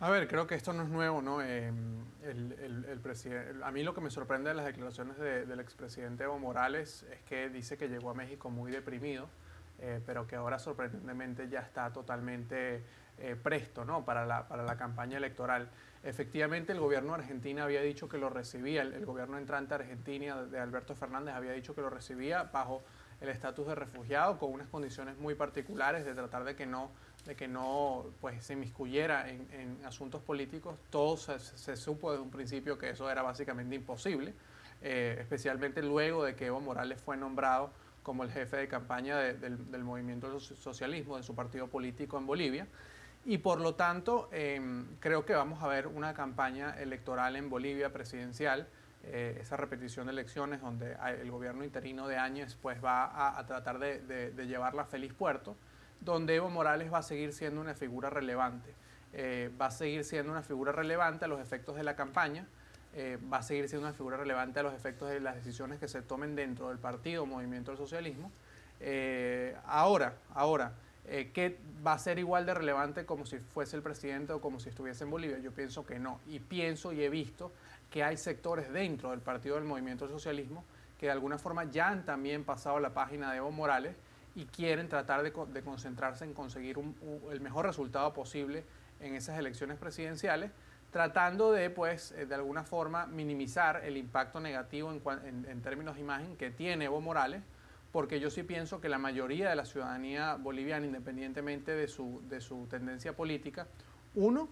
A 0.00 0.10
ver, 0.10 0.28
creo 0.28 0.46
que 0.46 0.54
esto 0.54 0.72
no 0.72 0.84
es 0.84 0.88
nuevo, 0.88 1.20
¿no? 1.20 1.42
Eh, 1.42 1.72
el, 2.22 3.60
a 3.64 3.70
mí 3.72 3.82
lo 3.82 3.94
que 3.94 4.00
me 4.00 4.10
sorprende 4.10 4.50
de 4.50 4.54
las 4.54 4.66
declaraciones 4.66 5.18
del 5.18 5.58
expresidente 5.58 6.22
Evo 6.22 6.38
Morales 6.38 7.04
es 7.10 7.20
que 7.22 7.48
dice 7.48 7.76
que 7.76 7.88
llegó 7.88 8.10
a 8.10 8.14
México 8.14 8.48
muy 8.48 8.70
deprimido, 8.70 9.28
eh, 9.80 10.00
pero 10.06 10.24
que 10.26 10.36
ahora 10.36 10.60
sorprendentemente 10.60 11.48
ya 11.48 11.60
está 11.60 11.92
totalmente 11.92 12.82
eh, 13.18 13.36
presto, 13.42 13.84
¿no? 13.84 14.04
Para 14.04 14.24
la, 14.24 14.46
para 14.46 14.62
la 14.62 14.76
campaña 14.76 15.16
electoral. 15.16 15.68
Efectivamente, 16.08 16.72
el 16.72 16.80
gobierno 16.80 17.12
de 17.12 17.18
Argentina 17.18 17.64
había 17.64 17.82
dicho 17.82 18.08
que 18.08 18.16
lo 18.16 18.30
recibía, 18.30 18.80
el, 18.80 19.04
gobierno 19.04 19.36
entrante 19.36 19.74
argentino 19.74 20.46
de 20.46 20.58
Alberto 20.58 20.94
Fernández 20.94 21.34
había 21.34 21.52
dicho 21.52 21.74
que 21.74 21.82
lo 21.82 21.90
recibía 21.90 22.44
bajo 22.44 22.82
el 23.20 23.28
estatus 23.28 23.66
de 23.66 23.74
refugiado 23.74 24.38
con 24.38 24.50
unas 24.50 24.68
condiciones 24.68 25.18
muy 25.18 25.34
particulares 25.34 26.06
de 26.06 26.14
tratar 26.14 26.44
de 26.44 26.56
que 26.56 26.64
no, 26.64 26.90
de 27.26 27.36
que 27.36 27.46
no 27.46 28.06
pues, 28.22 28.42
se 28.42 28.54
inmiscuyera 28.54 29.28
en, 29.28 29.78
asuntos 29.84 30.22
políticos. 30.22 30.76
Todo 30.88 31.18
se, 31.18 31.76
supo 31.76 32.10
desde 32.12 32.24
un 32.24 32.30
principio 32.30 32.78
que 32.78 32.88
eso 32.88 33.10
era 33.10 33.20
básicamente 33.20 33.74
imposible, 33.74 34.32
eh, 34.80 35.18
especialmente 35.20 35.82
luego 35.82 36.24
de 36.24 36.34
que 36.34 36.46
Evo 36.46 36.60
Morales 36.62 37.02
fue 37.02 37.18
nombrado 37.18 37.70
como 38.02 38.24
el 38.24 38.30
jefe 38.30 38.56
de 38.56 38.66
campaña 38.66 39.18
del, 39.18 39.70
del 39.70 39.84
movimiento 39.84 40.40
socialismo 40.40 41.18
de 41.18 41.22
su 41.22 41.34
partido 41.34 41.66
político 41.66 42.16
en 42.16 42.26
Bolivia 42.26 42.66
y 43.24 43.38
por 43.38 43.60
lo 43.60 43.74
tanto 43.74 44.28
em, 44.32 44.86
creo 45.00 45.24
que 45.24 45.34
vamos 45.34 45.62
a 45.62 45.68
ver 45.68 45.86
una 45.86 46.14
campaña 46.14 46.74
electoral 46.80 47.36
en 47.36 47.50
Bolivia 47.50 47.92
presidencial, 47.92 48.68
eh, 49.04 49.38
esa 49.40 49.56
repetición 49.56 50.06
de 50.06 50.12
elecciones 50.12 50.60
donde 50.60 50.96
el 51.20 51.30
gobierno 51.30 51.64
interino 51.64 52.08
de 52.08 52.16
Áñez 52.16 52.56
pues 52.60 52.82
va 52.84 53.38
a, 53.38 53.46
tratar 53.46 53.78
de, 53.78 54.32
llevarla 54.46 54.82
a 54.82 54.84
feliz 54.86 55.14
puerto, 55.14 55.56
donde 56.00 56.34
Evo 56.34 56.50
Morales 56.50 56.92
va 56.92 56.98
a 56.98 57.02
seguir 57.02 57.32
siendo 57.32 57.60
una 57.60 57.74
figura 57.74 58.10
relevante, 58.10 58.74
eh, 59.12 59.50
va 59.60 59.66
a 59.66 59.70
seguir 59.70 60.04
siendo 60.04 60.32
una 60.32 60.42
figura 60.42 60.72
relevante 60.72 61.24
a 61.24 61.28
los 61.28 61.40
efectos 61.40 61.76
de 61.76 61.84
la 61.84 61.96
campaña, 61.96 62.46
eh, 62.94 63.18
va 63.32 63.38
a 63.38 63.42
seguir 63.42 63.68
siendo 63.68 63.86
una 63.86 63.96
figura 63.96 64.16
relevante 64.16 64.60
a 64.60 64.62
los 64.62 64.74
efectos 64.74 65.08
de 65.08 65.20
las 65.20 65.36
decisiones 65.36 65.78
que 65.78 65.88
se 65.88 66.02
tomen 66.02 66.34
dentro 66.34 66.68
del 66.68 66.78
partido 66.78 67.24
Movimiento 67.24 67.70
del 67.70 67.78
Socialismo. 67.78 68.30
ahora, 69.64 70.14
ahora, 70.34 70.72
eh, 71.10 71.30
que 71.32 71.58
va 71.86 71.94
a 71.94 71.98
ser 71.98 72.18
igual 72.18 72.44
de 72.44 72.54
relevante 72.54 73.06
como 73.06 73.24
si 73.24 73.38
fuese 73.38 73.76
el 73.76 73.82
presidente 73.82 74.32
o 74.32 74.40
como 74.40 74.60
si 74.60 74.68
estuviese 74.68 75.04
en 75.04 75.10
Bolivia. 75.10 75.38
Yo 75.38 75.52
pienso 75.52 75.86
que 75.86 75.98
no. 75.98 76.20
Y 76.26 76.38
pienso 76.38 76.92
y 76.92 77.02
he 77.02 77.08
visto 77.08 77.50
que 77.90 78.04
hay 78.04 78.16
sectores 78.16 78.70
dentro 78.72 79.10
del 79.10 79.20
Partido 79.20 79.54
del 79.54 79.64
Movimiento 79.64 80.08
Socialismo 80.08 80.64
que 80.98 81.06
de 81.06 81.12
alguna 81.12 81.38
forma 81.38 81.64
ya 81.64 81.88
han 81.88 82.04
también 82.04 82.44
pasado 82.44 82.80
la 82.80 82.90
página 82.90 83.30
de 83.30 83.38
Evo 83.38 83.50
Morales 83.50 83.94
y 84.34 84.44
quieren 84.46 84.88
tratar 84.88 85.22
de, 85.22 85.32
concentrarse 85.62 86.24
en 86.24 86.34
conseguir 86.34 86.76
el 87.30 87.40
mejor 87.40 87.66
resultado 87.66 88.12
posible 88.12 88.64
en 89.00 89.14
esas 89.14 89.38
elecciones 89.38 89.78
presidenciales, 89.78 90.50
tratando 90.90 91.52
de, 91.52 91.70
pues, 91.70 92.12
eh, 92.12 92.26
de 92.26 92.34
alguna 92.34 92.64
forma 92.64 93.06
minimizar 93.06 93.84
el 93.84 93.96
impacto 93.96 94.40
negativo 94.40 94.92
en, 94.92 95.46
en 95.48 95.62
términos 95.62 95.94
de 95.94 96.00
imagen 96.00 96.36
que 96.36 96.50
tiene 96.50 96.86
Evo 96.86 97.00
Morales, 97.00 97.42
porque 97.92 98.20
yo 98.20 98.30
sí 98.30 98.42
pienso 98.42 98.80
que 98.80 98.88
la 98.88 98.98
mayoría 98.98 99.48
de 99.50 99.56
la 99.56 99.64
ciudadanía 99.64 100.34
boliviana, 100.36 100.86
independientemente 100.86 101.72
de 101.74 101.88
su, 101.88 102.22
de 102.28 102.40
su 102.40 102.66
tendencia 102.68 103.16
política, 103.16 103.66
uno, 104.14 104.48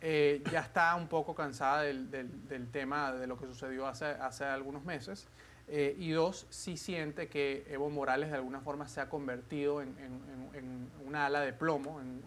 eh, 0.00 0.42
ya 0.50 0.60
está 0.60 0.94
un 0.94 1.08
poco 1.08 1.34
cansada 1.34 1.82
del, 1.82 2.10
del, 2.10 2.70
tema 2.70 3.12
de 3.12 3.26
lo 3.26 3.36
que 3.36 3.46
sucedió 3.46 3.86
hace, 3.86 4.06
hace 4.06 4.44
algunos 4.44 4.84
meses. 4.84 5.28
Eh, 5.70 5.94
y 5.98 6.10
dos, 6.12 6.46
sí 6.48 6.78
siente 6.78 7.28
que 7.28 7.66
Evo 7.68 7.90
Morales 7.90 8.30
de 8.30 8.36
alguna 8.36 8.60
forma 8.60 8.88
se 8.88 9.02
ha 9.02 9.10
convertido 9.10 9.82
en, 9.82 9.94
en, 10.54 10.90
una 11.06 11.26
ala 11.26 11.40
de 11.40 11.52
plomo, 11.52 12.00
en, 12.00 12.22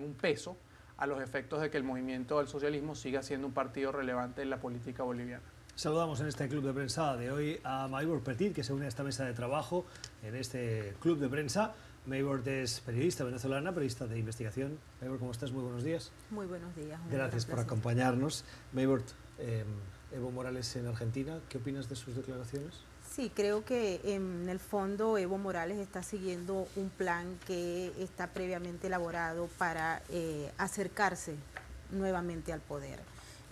un 0.00 0.14
peso, 0.14 0.56
a 0.96 1.06
los 1.06 1.20
efectos 1.20 1.60
de 1.60 1.70
que 1.70 1.76
el 1.76 1.84
movimiento 1.84 2.38
del 2.38 2.46
socialismo 2.46 2.94
siga 2.94 3.22
siendo 3.22 3.46
un 3.46 3.52
partido 3.52 3.90
relevante 3.90 4.42
en 4.42 4.50
la 4.50 4.58
política 4.58 5.02
boliviana. 5.02 5.42
Saludamos 5.74 6.20
en 6.20 6.26
este 6.26 6.48
club 6.48 6.64
de 6.64 6.72
prensa 6.72 7.16
de 7.16 7.32
hoy 7.32 7.58
a 7.64 7.88
Maybor 7.88 8.22
Petit, 8.22 8.54
que 8.54 8.62
se 8.62 8.74
une 8.74 8.84
a 8.84 8.88
esta 8.88 9.02
mesa 9.02 9.24
de 9.24 9.32
trabajo 9.32 9.86
en 10.22 10.36
este 10.36 10.94
club 11.00 11.18
de 11.18 11.30
prensa. 11.30 11.72
Maybor 12.04 12.46
es 12.46 12.80
periodista 12.80 13.24
venezolana, 13.24 13.72
periodista 13.72 14.06
de 14.06 14.18
investigación. 14.18 14.78
Maybor, 15.00 15.18
¿cómo 15.18 15.32
estás? 15.32 15.50
Muy 15.50 15.62
buenos 15.62 15.82
días. 15.82 16.12
Muy 16.30 16.44
buenos 16.46 16.76
días. 16.76 17.00
Gracias 17.10 17.46
por 17.46 17.58
acompañarnos. 17.58 18.44
Maybor, 18.74 19.02
eh, 19.38 19.64
Evo 20.12 20.30
Morales 20.30 20.76
en 20.76 20.86
Argentina, 20.86 21.40
¿qué 21.48 21.56
opinas 21.56 21.88
de 21.88 21.96
sus 21.96 22.14
declaraciones? 22.14 22.74
Sí, 23.10 23.32
creo 23.34 23.64
que 23.64 24.00
en 24.04 24.48
el 24.50 24.60
fondo 24.60 25.16
Evo 25.16 25.38
Morales 25.38 25.78
está 25.78 26.02
siguiendo 26.02 26.68
un 26.76 26.90
plan 26.90 27.38
que 27.46 27.92
está 27.98 28.26
previamente 28.26 28.88
elaborado 28.88 29.48
para 29.56 30.02
eh, 30.10 30.52
acercarse 30.58 31.34
nuevamente 31.90 32.52
al 32.52 32.60
poder 32.60 33.00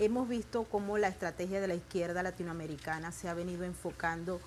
hemos 0.00 0.28
visto 0.28 0.64
cómo 0.64 0.98
la 0.98 1.08
estrategia 1.08 1.60
de 1.60 1.68
la 1.68 1.74
izquierda 1.74 2.22
latinoamericana 2.22 3.12
se 3.12 3.28
ha 3.28 3.34
venido 3.34 3.64
enfocando 3.64 4.40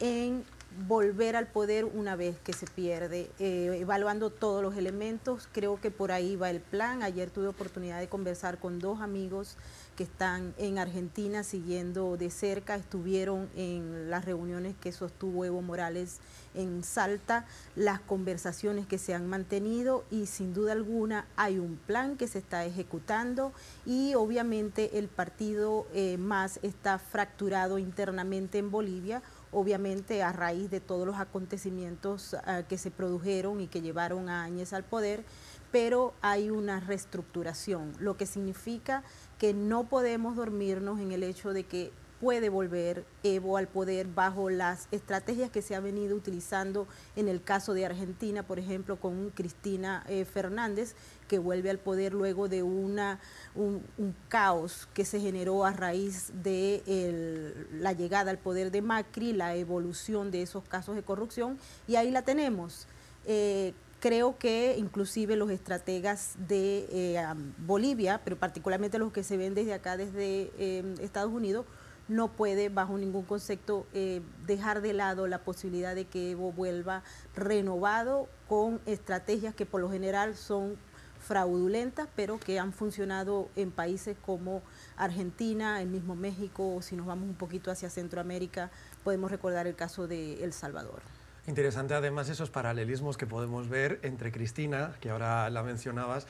en 0.00 0.44
volver 0.86 1.34
al 1.34 1.46
poder 1.46 1.86
una 1.86 2.14
vez 2.14 2.38
que 2.40 2.52
se 2.52 2.66
pierde, 2.66 3.30
eh, 3.38 3.78
evaluando 3.80 4.30
todos 4.30 4.62
los 4.62 4.76
elementos. 4.76 5.48
Creo 5.50 5.80
que 5.80 5.90
por 5.90 6.12
ahí 6.12 6.36
va 6.36 6.50
el 6.50 6.60
plan. 6.60 7.02
Ayer 7.02 7.30
tuve 7.30 7.48
oportunidad 7.48 7.98
de 7.98 8.08
conversar 8.08 8.58
con 8.58 8.78
dos 8.78 9.00
amigos 9.00 9.56
que 9.98 10.04
están 10.04 10.54
en 10.58 10.78
Argentina 10.78 11.42
siguiendo 11.42 12.16
de 12.16 12.30
cerca, 12.30 12.76
estuvieron 12.76 13.48
en 13.56 14.10
las 14.10 14.24
reuniones 14.24 14.76
que 14.80 14.92
sostuvo 14.92 15.44
Evo 15.44 15.60
Morales 15.60 16.20
en 16.54 16.84
Salta, 16.84 17.46
las 17.74 17.98
conversaciones 17.98 18.86
que 18.86 18.96
se 18.96 19.12
han 19.12 19.26
mantenido 19.26 20.04
y 20.08 20.26
sin 20.26 20.54
duda 20.54 20.70
alguna 20.70 21.26
hay 21.34 21.58
un 21.58 21.76
plan 21.78 22.16
que 22.16 22.28
se 22.28 22.38
está 22.38 22.64
ejecutando 22.64 23.52
y 23.84 24.14
obviamente 24.14 25.00
el 25.00 25.08
partido 25.08 25.88
eh, 25.92 26.16
más 26.16 26.60
está 26.62 27.00
fracturado 27.00 27.80
internamente 27.80 28.58
en 28.58 28.70
Bolivia 28.70 29.20
obviamente 29.52 30.22
a 30.22 30.32
raíz 30.32 30.70
de 30.70 30.80
todos 30.80 31.06
los 31.06 31.16
acontecimientos 31.16 32.34
ah, 32.44 32.62
que 32.68 32.78
se 32.78 32.90
produjeron 32.90 33.60
y 33.60 33.66
que 33.66 33.80
llevaron 33.80 34.28
a 34.28 34.44
Áñez 34.44 34.72
al 34.72 34.84
poder, 34.84 35.24
pero 35.70 36.14
hay 36.22 36.50
una 36.50 36.80
reestructuración, 36.80 37.92
lo 37.98 38.16
que 38.16 38.26
significa 38.26 39.02
que 39.38 39.54
no 39.54 39.84
podemos 39.84 40.36
dormirnos 40.36 41.00
en 41.00 41.12
el 41.12 41.22
hecho 41.22 41.52
de 41.52 41.64
que 41.64 41.92
puede 42.20 42.48
volver 42.48 43.04
Evo 43.22 43.56
al 43.56 43.68
poder 43.68 44.06
bajo 44.06 44.50
las 44.50 44.88
estrategias 44.90 45.50
que 45.50 45.62
se 45.62 45.74
ha 45.74 45.80
venido 45.80 46.16
utilizando 46.16 46.86
en 47.16 47.28
el 47.28 47.42
caso 47.42 47.74
de 47.74 47.86
Argentina, 47.86 48.42
por 48.42 48.58
ejemplo, 48.58 48.96
con 48.96 49.30
Cristina 49.30 50.04
eh, 50.08 50.24
Fernández, 50.24 50.94
que 51.28 51.38
vuelve 51.38 51.70
al 51.70 51.78
poder 51.78 52.14
luego 52.14 52.48
de 52.48 52.62
una, 52.62 53.20
un, 53.54 53.82
caos 54.28 54.88
que 54.94 55.04
se 55.04 55.20
generó 55.20 55.64
a 55.64 55.72
raíz 55.72 56.32
de 56.42 57.54
la 57.72 57.92
llegada 57.92 58.30
al 58.30 58.38
poder 58.38 58.70
de 58.70 58.82
Macri, 58.82 59.32
la 59.32 59.54
evolución 59.54 60.30
de 60.30 60.42
esos 60.42 60.64
casos 60.64 60.96
de 60.96 61.02
corrupción, 61.02 61.58
y 61.86 61.96
ahí 61.96 62.10
la 62.10 62.22
tenemos. 62.22 62.86
Eh, 63.26 63.74
Creo 64.00 64.38
que 64.38 64.76
inclusive 64.78 65.34
los 65.34 65.50
estrategas 65.50 66.34
de 66.36 66.86
eh, 66.90 67.20
Bolivia, 67.58 68.20
pero 68.22 68.36
particularmente 68.36 68.96
los 68.98 69.12
que 69.12 69.24
se 69.24 69.36
ven 69.36 69.54
desde 69.54 69.74
acá, 69.74 69.96
desde 69.96 70.52
eh, 70.56 70.94
Estados 71.00 71.32
Unidos, 71.32 71.66
no 72.06 72.28
puede 72.28 72.68
bajo 72.68 72.96
ningún 72.96 73.24
concepto 73.24 73.86
eh, 73.92 74.22
dejar 74.46 74.82
de 74.82 74.92
lado 74.92 75.26
la 75.26 75.38
posibilidad 75.38 75.96
de 75.96 76.06
que 76.06 76.30
Evo 76.30 76.52
vuelva 76.52 77.02
renovado 77.34 78.28
con 78.48 78.80
estrategias 78.86 79.52
que 79.54 79.66
por 79.66 79.80
lo 79.80 79.90
general 79.90 80.36
son 80.36 80.76
fraudulentas, 81.18 82.08
pero 82.14 82.38
que 82.38 82.60
han 82.60 82.72
funcionado 82.72 83.48
en 83.56 83.72
países 83.72 84.16
como 84.24 84.62
Argentina, 84.96 85.82
el 85.82 85.88
mismo 85.88 86.14
México, 86.14 86.76
o 86.76 86.82
si 86.82 86.94
nos 86.94 87.06
vamos 87.06 87.28
un 87.28 87.34
poquito 87.34 87.72
hacia 87.72 87.90
Centroamérica, 87.90 88.70
podemos 89.02 89.30
recordar 89.30 89.66
el 89.66 89.74
caso 89.74 90.06
de 90.06 90.44
El 90.44 90.52
Salvador. 90.52 91.02
Interesante 91.48 91.94
además 91.94 92.28
esos 92.28 92.50
paralelismos 92.50 93.16
que 93.16 93.26
podemos 93.26 93.70
ver 93.70 94.00
entre 94.02 94.30
Cristina, 94.30 94.92
que 95.00 95.08
ahora 95.08 95.48
la 95.48 95.62
mencionabas, 95.62 96.26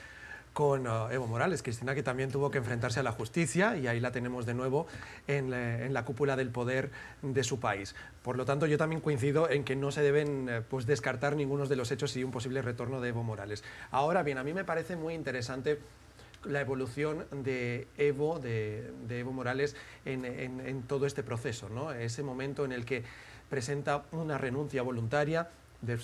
con 0.53 0.87
uh, 0.87 1.09
Evo 1.11 1.27
Morales. 1.27 1.61
Cristina 1.61 1.93
que 1.93 2.03
también 2.03 2.31
tuvo 2.31 2.49
que 2.49 2.57
enfrentarse 2.57 3.01
a 3.01 3.03
la 3.03 3.11
justicia 3.11 3.75
y 3.75 3.87
ahí 3.87 3.99
la 3.99 4.13
tenemos 4.13 4.45
de 4.45 4.53
nuevo 4.53 4.87
en, 5.27 5.93
la 5.93 6.05
cúpula 6.05 6.37
del 6.37 6.51
poder 6.51 6.91
de 7.21 7.43
su 7.43 7.59
país. 7.59 7.95
Por 8.23 8.37
lo 8.37 8.45
tanto, 8.45 8.65
yo 8.65 8.77
también 8.77 9.01
coincido 9.01 9.49
en 9.49 9.65
que 9.65 9.75
no 9.75 9.91
se 9.91 10.01
deben 10.03 10.47
eh, 10.47 10.61
pues, 10.61 10.85
descartar 10.85 11.35
ninguno 11.35 11.65
de 11.65 11.75
los 11.75 11.91
hechos 11.91 12.15
y 12.15 12.23
un 12.23 12.31
posible 12.31 12.61
retorno 12.61 13.01
de 13.01 13.09
Evo 13.09 13.21
Morales. 13.21 13.65
Ahora 13.91 14.23
bien, 14.23 14.37
a 14.37 14.45
mí 14.45 14.53
me 14.53 14.63
parece 14.63 14.95
muy 14.95 15.15
interesante 15.15 15.79
la 16.45 16.61
evolución 16.61 17.25
de 17.43 17.89
Evo, 17.97 18.39
de, 18.39 18.93
Evo 19.09 19.33
Morales 19.33 19.75
en, 20.05 20.83
todo 20.83 21.05
este 21.05 21.23
proceso, 21.23 21.67
¿no? 21.67 21.91
ese 21.91 22.23
momento 22.23 22.63
en 22.63 22.71
el 22.71 22.85
que 22.85 23.03
presenta 23.49 24.05
una 24.11 24.37
renuncia 24.37 24.81
voluntaria 24.81 25.49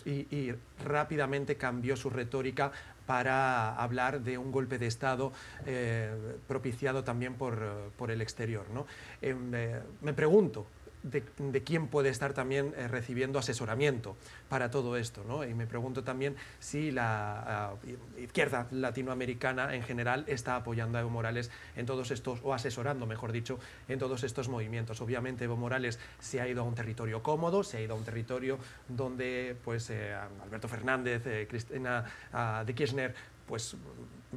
y, 0.05 0.53
rápidamente 0.83 1.57
cambió 1.57 1.97
su 1.97 2.09
retórica 2.09 2.71
para 3.05 3.75
hablar 3.75 4.21
de 4.21 4.37
un 4.37 4.51
golpe 4.51 4.79
de 4.79 4.87
Estado 4.87 5.31
eh, 5.65 6.37
propiciado 6.47 7.03
también 7.03 7.35
por, 7.35 7.91
por 7.97 8.09
el 8.09 8.21
exterior. 8.21 8.65
¿no? 8.73 8.87
Em, 9.21 9.53
eh, 9.53 9.81
me 10.01 10.13
pregunto, 10.13 10.65
de, 11.05 11.63
quién 11.63 11.87
puede 11.87 12.09
estar 12.09 12.33
también 12.33 12.73
eh, 12.77 12.87
recibiendo 12.87 13.39
asesoramiento 13.39 14.15
para 14.49 14.71
todo 14.71 14.97
esto. 14.97 15.23
¿no? 15.27 15.43
Y 15.43 15.53
me 15.53 15.67
pregunto 15.67 16.03
también 16.03 16.35
si 16.59 16.91
la 16.91 17.69
ah, 17.69 17.73
izquierda 18.17 18.67
latinoamericana 18.71 19.75
en 19.75 19.83
general 19.83 20.25
está 20.27 20.55
apoyando 20.55 20.97
a 20.97 21.01
Evo 21.01 21.09
Morales 21.09 21.51
en 21.75 21.85
todos 21.85 22.11
estos, 22.11 22.39
o 22.43 22.53
asesorando, 22.53 23.05
mejor 23.05 23.31
dicho, 23.31 23.59
en 23.87 23.99
todos 23.99 24.23
estos 24.23 24.49
movimientos. 24.49 25.01
Obviamente 25.01 25.45
Evo 25.45 25.57
Morales 25.57 25.99
se 26.19 26.41
ha 26.41 26.47
ido 26.47 26.61
a 26.61 26.65
un 26.65 26.75
territorio 26.75 27.21
cómodo, 27.21 27.63
se 27.63 27.77
ha 27.77 27.81
ido 27.81 27.93
a 27.93 27.97
un 27.97 28.03
territorio 28.03 28.57
donde 28.87 29.55
pues, 29.63 29.89
eh, 29.89 30.15
Alberto 30.43 30.67
Fernández, 30.67 31.25
eh, 31.27 31.47
Cristina 31.47 32.05
ah, 32.33 32.63
de 32.65 32.73
Kirchner, 32.73 33.15
pues 33.47 33.75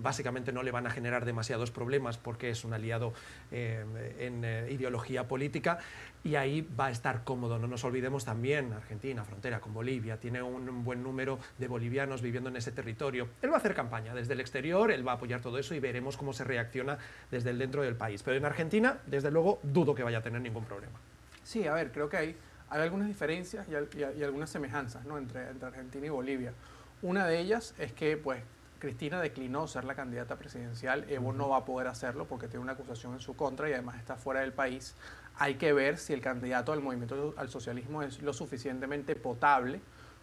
básicamente 0.03 0.53
no 0.53 0.63
le 0.63 0.71
van 0.71 0.87
a 0.87 0.91
generar 0.91 1.25
demasiados 1.25 1.71
problemas 1.71 2.19
porque 2.19 2.51
es 2.51 2.65
un 2.65 2.73
aliado 2.73 3.13
eh, 3.51 3.85
en 4.19 4.45
eh, 4.45 4.69
ideología 4.71 5.27
política 5.27 5.79
y 6.25 6.35
ahí 6.35 6.67
va 6.79 6.87
a 6.87 6.91
estar 6.91 7.25
cómodo. 7.25 7.59
No 7.59 7.67
nos 7.67 7.85
olvidemos 7.85 8.25
también, 8.25 8.73
Argentina, 8.73 9.25
frontera 9.25 9.61
con 9.61 9.73
Bolivia, 9.73 10.19
tiene 10.19 10.43
un 10.43 10.85
buen 10.85 11.03
número 11.03 11.39
de 11.59 11.69
bolivianos 11.69 12.23
viviendo 12.23 12.51
en 12.51 12.57
ese 12.57 12.73
territorio. 12.73 13.29
Él 13.43 13.51
va 13.51 13.55
a 13.55 13.59
hacer 13.59 13.75
campaña 13.75 14.15
desde 14.15 14.35
el 14.35 14.41
exterior, 14.41 14.91
él 14.91 15.07
va 15.07 15.13
a 15.13 15.15
apoyar 15.17 15.41
todo 15.41 15.59
eso 15.59 15.75
y 15.75 15.81
veremos 15.81 16.17
cómo 16.17 16.33
se 16.33 16.45
reacciona 16.45 16.99
desde 17.31 17.51
el 17.51 17.59
dentro 17.59 17.83
del 17.83 17.97
país. 17.97 18.23
Pero 18.23 18.37
en 18.37 18.45
Argentina, 18.45 18.99
desde 19.07 19.31
luego, 19.31 19.61
dudo 19.63 19.95
que 19.95 20.03
vaya 20.03 20.19
a 20.19 20.23
tener 20.23 20.41
ningún 20.41 20.65
problema. 20.65 20.99
Sí, 21.45 21.67
a 21.67 21.73
ver, 21.73 21.93
creo 21.93 22.09
que 22.09 22.17
hay, 22.17 22.37
algunas 22.69 23.09
diferencias 23.09 23.67
y, 23.69 24.23
algunas 24.23 24.51
semejanzas 24.51 25.07
¿no? 25.07 25.17
entre, 25.17 25.49
entre 25.49 25.69
Argentina 25.69 26.07
y 26.07 26.11
Bolivia. 26.11 26.53
Una 27.01 27.27
de 27.27 27.39
ellas 27.39 27.75
es 27.79 27.93
que, 27.93 28.17
pues, 28.17 28.43
Cristina 28.79 29.21
declinó 29.21 29.67
ser 29.67 29.85
la 29.85 29.95
candidata 29.95 30.37
presidencial, 30.37 31.05
Evo 31.09 31.33
no 31.33 31.49
va 31.49 31.59
a 31.59 31.65
poder 31.65 31.89
hacerlo 31.89 32.27
porque 32.27 32.47
tiene 32.47 32.63
una 32.63 32.73
acusación 32.73 33.15
en 33.15 33.21
su 33.21 33.35
contra 33.35 33.69
y 33.69 33.73
además 33.73 33.99
está 33.99 34.17
fuera 34.17 34.41
del 34.41 34.53
país. 34.53 34.95
Hay 35.37 35.55
que 35.55 35.73
ver 35.73 35.99
si 35.99 36.13
el 36.13 36.21
candidato 36.21 36.73
al 36.73 36.81
movimiento 36.81 37.35
al 37.37 37.49
socialismo 37.49 38.03
es 38.03 38.23
lo 38.23 38.33
suficientemente 38.33 39.17
potable 39.17 39.81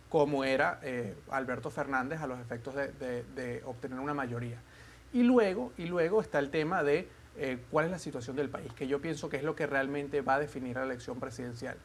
como 0.10 0.44
era 0.44 0.80
eh, 0.84 1.16
Alberto 1.32 1.70
Fernández 1.70 2.22
a 2.22 2.28
los 2.28 2.40
efectos 2.40 2.76
de, 2.76 3.62
obtener 3.66 4.00
una 4.00 4.14
mayoría. 4.14 4.60
Y 5.12 5.24
luego, 5.24 5.74
y 5.78 5.86
luego 5.86 6.22
está 6.22 6.40
el 6.40 6.50
tema 6.50 6.84
de 6.84 7.10
eh, 7.38 7.58
cuál 7.70 7.86
es 7.86 7.92
la 7.92 8.00
situación 8.00 8.36
del 8.36 8.50
país, 8.50 8.72
que 8.74 8.88
yo 8.88 9.02
pienso 9.02 9.30
que 9.30 9.38
es 9.38 9.44
lo 9.44 9.56
que 9.56 9.68
realmente 9.68 10.22
va 10.22 10.36
a 10.36 10.40
definir 10.40 10.78
la 10.78 10.84
elección 10.84 11.20
presidencial 11.20 11.76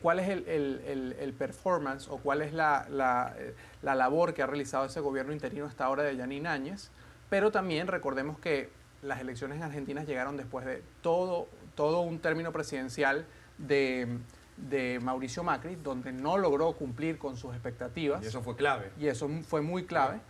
cuál 0.00 0.20
es 0.20 0.28
el, 0.28 1.34
performance 1.38 2.08
o 2.08 2.18
cuál 2.18 2.42
es 2.42 2.52
la, 2.52 2.86
la, 2.90 3.94
labor 3.94 4.34
que 4.34 4.42
ha 4.42 4.46
realizado 4.46 4.86
ese 4.86 5.00
gobierno 5.00 5.32
interino 5.32 5.66
hasta 5.66 5.84
ahora 5.84 6.02
de 6.02 6.16
Yanine 6.16 6.48
Áñez, 6.48 6.90
pero 7.28 7.50
también 7.50 7.86
recordemos 7.86 8.38
que 8.38 8.70
las 9.02 9.20
elecciones 9.20 9.58
en 9.58 9.64
Argentina 9.64 10.02
llegaron 10.04 10.36
después 10.36 10.64
de 10.64 10.82
todo, 11.02 11.48
todo 11.74 12.00
un 12.00 12.18
término 12.20 12.52
presidencial 12.52 13.26
de, 13.58 14.18
de 14.56 14.98
Mauricio 15.02 15.42
Macri, 15.42 15.76
donde 15.76 16.12
no 16.12 16.38
logró 16.38 16.72
cumplir 16.72 17.18
con 17.18 17.36
sus 17.36 17.52
expectativas. 17.52 18.22
Y 18.24 18.28
eso 18.28 18.42
fue 18.42 18.56
clave. 18.56 18.90
Y 18.98 19.08
eso 19.08 19.28
fue 19.46 19.60
muy 19.60 19.84
clave. 19.84 20.20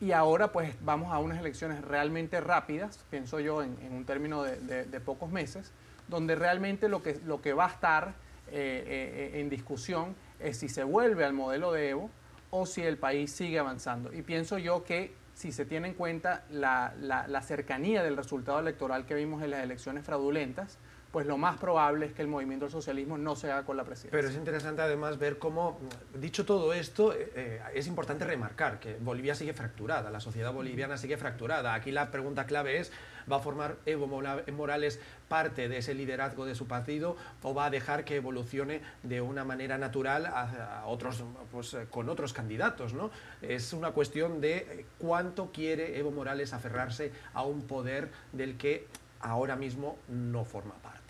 Y 0.00 0.10
ahora 0.10 0.50
pues 0.50 0.74
vamos 0.82 1.12
a 1.12 1.18
unas 1.18 1.38
elecciones 1.38 1.80
realmente 1.82 2.40
rápidas, 2.40 3.04
pienso 3.10 3.38
yo, 3.38 3.62
en, 3.62 3.76
un 3.92 4.04
término 4.04 4.42
de, 4.42 4.84
de, 4.84 5.00
pocos 5.00 5.30
meses, 5.30 5.70
donde 6.08 6.34
realmente 6.34 6.88
lo 6.88 7.02
que, 7.02 7.20
lo 7.24 7.40
que 7.40 7.52
va 7.52 7.66
a 7.66 7.70
estar 7.70 8.14
eh, 8.48 9.32
eh, 9.34 9.40
en 9.40 9.48
discusión 9.48 10.14
es 10.38 10.58
si 10.58 10.68
se 10.68 10.84
vuelve 10.84 11.24
al 11.24 11.32
modelo 11.32 11.72
de 11.72 11.90
Evo 11.90 12.10
o 12.50 12.66
si 12.66 12.82
el 12.82 12.96
país 12.96 13.32
sigue 13.32 13.58
avanzando. 13.58 14.12
Y 14.12 14.22
pienso 14.22 14.58
yo 14.58 14.84
que 14.84 15.14
si 15.34 15.50
se 15.52 15.64
tiene 15.64 15.88
en 15.88 15.94
cuenta 15.94 16.44
la, 16.50 16.94
la, 17.00 17.42
cercanía 17.42 18.02
del 18.02 18.16
resultado 18.16 18.60
electoral 18.60 19.04
que 19.04 19.14
vimos 19.14 19.42
en 19.42 19.50
las 19.50 19.64
elecciones 19.64 20.04
fraudulentas, 20.04 20.78
pues 21.14 21.26
lo 21.26 21.38
más 21.38 21.58
probable 21.58 22.06
es 22.06 22.12
que 22.12 22.22
el 22.22 22.28
movimiento 22.28 22.64
del 22.64 22.72
socialismo 22.72 23.16
no 23.16 23.36
se 23.36 23.50
haga 23.50 23.64
con 23.64 23.76
la 23.76 23.84
presidencia. 23.84 24.18
Pero 24.18 24.28
es 24.28 24.34
interesante 24.34 24.82
además 24.82 25.16
ver 25.16 25.38
cómo, 25.38 25.78
dicho 26.12 26.44
todo 26.44 26.72
esto, 26.72 27.12
eh, 27.12 27.30
eh, 27.36 27.60
es 27.72 27.86
importante 27.86 28.24
remarcar 28.24 28.80
que 28.80 28.96
Bolivia 29.00 29.36
sigue 29.36 29.52
fracturada, 29.52 30.10
la 30.10 30.18
sociedad 30.18 30.52
boliviana 30.52 30.96
sigue 30.96 31.16
fracturada. 31.16 31.74
Aquí 31.74 31.92
la 31.92 32.10
pregunta 32.10 32.46
clave 32.46 32.78
es, 32.78 32.90
¿va 33.30 33.36
a 33.36 33.40
formar 33.40 33.76
Evo 33.86 34.06
Morales 34.06 35.00
parte 35.28 35.68
de 35.68 35.78
ese 35.78 35.94
liderazgo 35.94 36.46
de 36.46 36.54
su 36.54 36.66
partido 36.66 37.16
o 37.42 37.54
va 37.54 37.66
a 37.66 37.70
dejar 37.70 38.04
que 38.04 38.16
evolucione 38.16 38.80
de 39.02 39.20
una 39.20 39.44
manera 39.44 39.78
natural 39.78 40.26
a, 40.26 40.84
otros, 40.86 41.22
pues, 41.50 41.74
eh, 41.74 41.86
con 41.90 42.08
otros 42.08 42.32
candidatos? 42.32 42.94
¿no? 42.94 43.10
Es 43.42 43.72
una 43.72 43.90
cuestión 43.90 44.40
de 44.40 44.86
cuánto 44.98 45.50
quiere 45.52 45.98
Evo 45.98 46.10
Morales 46.10 46.52
aferrarse 46.52 47.12
a 47.32 47.42
un 47.42 47.62
poder 47.62 48.10
del 48.32 48.56
que 48.56 48.86
ahora 49.20 49.56
mismo 49.56 49.96
no 50.08 50.44
forma 50.44 50.74
parte 50.74 51.04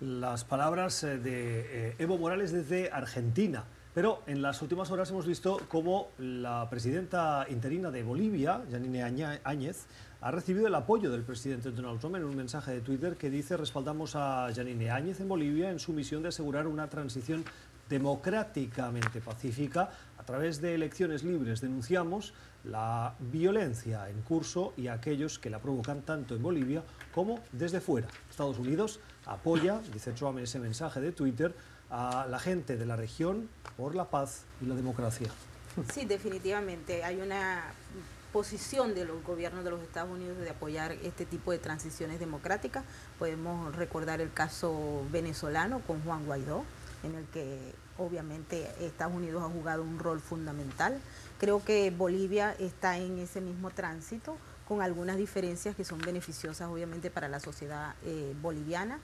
las 0.00 0.44
palabras 0.44 1.04
eh, 1.04 1.18
de 1.18 1.90
eh, 1.90 1.94
Evo 1.98 2.18
Morales 2.18 2.52
desde 2.52 2.90
Argentina. 2.90 3.64
Pero 3.92 4.22
en 4.26 4.40
las 4.40 4.62
últimas 4.62 4.90
horas 4.90 5.10
hemos 5.10 5.26
visto 5.26 5.60
cómo 5.68 6.10
la 6.18 6.68
presidenta 6.70 7.44
interina 7.50 7.90
de 7.90 8.04
Bolivia, 8.04 8.62
Janine 8.70 9.40
Áñez, 9.42 9.86
ha 10.22 10.30
recibido 10.30 10.66
el 10.66 10.74
apoyo 10.74 11.10
del 11.10 11.22
presidente 11.22 11.70
Donald 11.70 11.98
Trump 11.98 12.16
en 12.16 12.24
un 12.24 12.36
mensaje 12.36 12.72
de 12.72 12.80
Twitter 12.80 13.16
que 13.16 13.30
dice 13.30 13.56
respaldamos 13.56 14.16
a 14.16 14.50
Janine 14.54 14.90
Áñez 14.90 15.20
en 15.20 15.28
Bolivia 15.28 15.70
en 15.70 15.78
su 15.78 15.92
misión 15.92 16.22
de 16.22 16.28
asegurar 16.28 16.66
una 16.66 16.88
transición 16.90 17.42
democráticamente 17.88 19.20
pacífica 19.20 19.90
a 20.18 20.22
través 20.22 20.60
de 20.60 20.74
elecciones 20.74 21.24
libres. 21.24 21.62
Denunciamos 21.62 22.34
la 22.64 23.14
violencia 23.18 24.10
en 24.10 24.20
curso 24.20 24.74
y 24.76 24.88
aquellos 24.88 25.38
que 25.38 25.48
la 25.48 25.58
provocan 25.58 26.02
tanto 26.02 26.36
en 26.36 26.42
Bolivia 26.42 26.84
como 27.14 27.40
desde 27.52 27.80
fuera. 27.80 28.06
Estados 28.28 28.58
Unidos 28.58 29.00
apoya, 29.26 29.80
dice 29.92 30.12
Trump 30.12 30.38
en 30.38 30.44
ese 30.44 30.58
mensaje 30.58 31.00
de 31.00 31.12
Twitter, 31.12 31.54
a 31.88 32.26
la 32.30 32.38
gente 32.38 32.76
de 32.76 32.86
la 32.86 32.94
región 32.94 33.48
por 33.76 33.94
la 33.94 34.10
paz 34.10 34.44
y 34.60 34.66
la 34.66 34.74
democracia. 34.74 35.28
Sí, 35.92 36.04
definitivamente. 36.04 37.02
Hay 37.02 37.20
una 37.20 37.72
posición 38.32 38.94
de 38.94 39.04
los 39.04 39.22
gobiernos 39.24 39.64
de 39.64 39.70
los 39.70 39.82
Estados 39.82 40.10
Unidos 40.10 40.38
de 40.38 40.50
apoyar 40.50 40.92
este 40.92 41.26
tipo 41.26 41.52
de 41.52 41.58
transiciones 41.58 42.20
democráticas. 42.20 42.84
Podemos 43.18 43.74
recordar 43.76 44.20
el 44.20 44.32
caso 44.32 45.04
venezolano 45.10 45.80
con 45.86 46.02
Juan 46.02 46.24
Guaidó, 46.26 46.64
en 47.02 47.14
el 47.14 47.24
que 47.26 47.58
obviamente 47.98 48.70
Estados 48.80 49.14
Unidos 49.14 49.42
ha 49.42 49.48
jugado 49.48 49.82
un 49.82 49.98
rol 49.98 50.20
fundamental. 50.20 51.00
Creo 51.38 51.64
que 51.64 51.90
Bolivia 51.90 52.54
está 52.58 52.98
en 52.98 53.18
ese 53.18 53.40
mismo 53.40 53.70
tránsito 53.70 54.36
con 54.68 54.82
algunas 54.82 55.16
diferencias 55.16 55.74
que 55.74 55.84
son 55.84 55.98
beneficiosas 55.98 56.68
obviamente 56.68 57.10
para 57.10 57.28
la 57.28 57.40
sociedad 57.40 57.94
eh, 58.04 58.34
boliviana. 58.40 59.00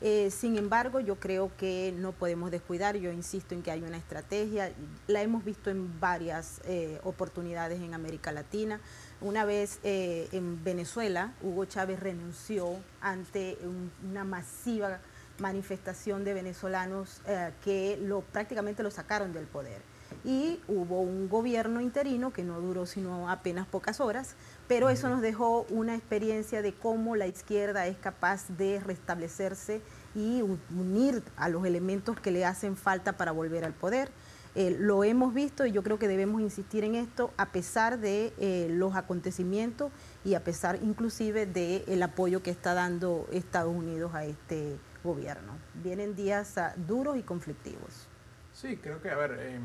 Eh, 0.00 0.30
sin 0.30 0.56
embargo, 0.56 1.00
yo 1.00 1.16
creo 1.16 1.50
que 1.56 1.94
no 1.96 2.12
podemos 2.12 2.50
descuidar, 2.50 2.96
yo 2.96 3.10
insisto 3.12 3.54
en 3.54 3.62
que 3.62 3.70
hay 3.70 3.82
una 3.82 3.96
estrategia, 3.96 4.72
la 5.06 5.22
hemos 5.22 5.44
visto 5.44 5.70
en 5.70 5.98
varias 6.00 6.60
eh, 6.66 7.00
oportunidades 7.04 7.80
en 7.80 7.94
América 7.94 8.32
Latina. 8.32 8.80
Una 9.20 9.46
vez 9.46 9.80
en 9.82 10.62
Venezuela, 10.62 11.32
Hugo 11.40 11.64
Chávez 11.64 12.00
renunció 12.00 12.76
ante 13.00 13.56
una 14.04 14.24
masiva 14.24 15.00
manifestación 15.38 16.22
de 16.22 16.34
venezolanos 16.34 17.22
que 17.64 17.98
lo, 18.02 18.20
prácticamente 18.20 18.82
lo 18.82 18.90
sacaron 18.90 19.32
del 19.32 19.46
poder 19.46 19.80
y 20.26 20.60
hubo 20.66 21.00
un 21.00 21.28
gobierno 21.28 21.80
interino 21.80 22.32
que 22.32 22.42
no 22.42 22.60
duró 22.60 22.84
sino 22.84 23.30
apenas 23.30 23.66
pocas 23.66 24.00
horas, 24.00 24.34
pero 24.66 24.90
eso 24.90 25.08
nos 25.08 25.22
dejó 25.22 25.64
una 25.70 25.94
experiencia 25.94 26.62
de 26.62 26.74
cómo 26.74 27.14
la 27.14 27.28
izquierda 27.28 27.86
es 27.86 27.96
capaz 27.96 28.48
de 28.58 28.80
restablecerse 28.80 29.80
y 30.16 30.42
unir 30.76 31.22
a 31.36 31.48
los 31.48 31.64
elementos 31.64 32.18
que 32.18 32.32
le 32.32 32.44
hacen 32.44 32.76
falta 32.76 33.12
para 33.12 33.30
volver 33.30 33.64
al 33.64 33.72
poder. 33.72 34.10
Eh, 34.56 34.74
lo 34.80 35.04
hemos 35.04 35.32
visto 35.32 35.64
y 35.64 35.70
yo 35.70 35.82
creo 35.82 35.98
que 35.98 36.08
debemos 36.08 36.40
insistir 36.40 36.82
en 36.82 36.94
esto 36.94 37.30
a 37.36 37.52
pesar 37.52 37.98
de 38.00 38.32
eh, 38.38 38.68
los 38.70 38.96
acontecimientos 38.96 39.92
y 40.24 40.34
a 40.34 40.42
pesar 40.42 40.78
inclusive 40.82 41.46
del 41.46 42.02
apoyo 42.02 42.42
que 42.42 42.50
está 42.50 42.74
dando 42.74 43.28
Estados 43.30 43.74
Unidos 43.74 44.14
a 44.14 44.24
este 44.24 44.76
gobierno. 45.04 45.52
Vienen 45.84 46.16
días 46.16 46.58
ah, 46.58 46.74
duros 46.74 47.16
y 47.16 47.22
conflictivos. 47.22 48.08
Sí, 48.54 48.78
creo 48.78 49.02
que, 49.02 49.10
a 49.10 49.16
ver, 49.16 49.38
em, 49.40 49.62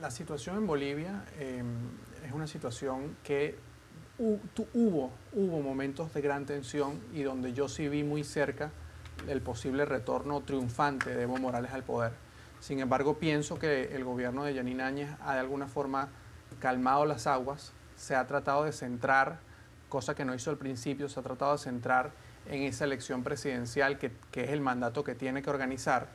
la 0.00 0.10
situación 0.10 0.56
en 0.56 0.66
Bolivia 0.66 1.24
em, 1.38 1.66
es 2.24 2.32
una 2.32 2.46
situación 2.46 3.16
que 3.22 3.56
hubo, 4.18 5.12
hubo 5.32 5.60
momentos 5.60 6.12
de 6.12 6.20
gran 6.20 6.44
tensión 6.44 7.00
y 7.12 7.22
donde 7.22 7.52
yo 7.52 7.68
sí 7.68 7.88
vi 7.88 8.02
muy 8.02 8.24
cerca 8.24 8.70
el 9.28 9.40
posible 9.40 9.84
retorno 9.84 10.40
triunfante 10.40 11.14
de 11.14 11.22
Evo 11.22 11.38
Morales 11.38 11.72
al 11.72 11.84
poder. 11.84 12.12
Sin 12.60 12.80
embargo, 12.80 13.18
pienso 13.18 13.58
que 13.58 13.94
el 13.94 14.04
gobierno 14.04 14.44
de 14.44 14.54
Yanin 14.54 14.80
Áñez 14.80 15.10
ha 15.20 15.34
de 15.34 15.40
alguna 15.40 15.68
forma 15.68 16.08
calmado 16.60 17.04
las 17.04 17.26
aguas, 17.26 17.72
se 17.96 18.14
ha 18.14 18.26
tratado 18.26 18.64
de 18.64 18.72
centrar, 18.72 19.40
cosa 19.88 20.14
que 20.14 20.24
no 20.24 20.34
hizo 20.34 20.50
al 20.50 20.58
principio, 20.58 21.08
se 21.08 21.20
ha 21.20 21.22
tratado 21.22 21.52
de 21.52 21.58
centrar 21.58 22.10
en 22.46 22.62
esa 22.62 22.84
elección 22.84 23.22
presidencial 23.22 23.98
que, 23.98 24.12
que 24.32 24.44
es 24.44 24.50
el 24.50 24.60
mandato 24.60 25.04
que 25.04 25.14
tiene 25.14 25.42
que 25.42 25.50
organizar 25.50 26.08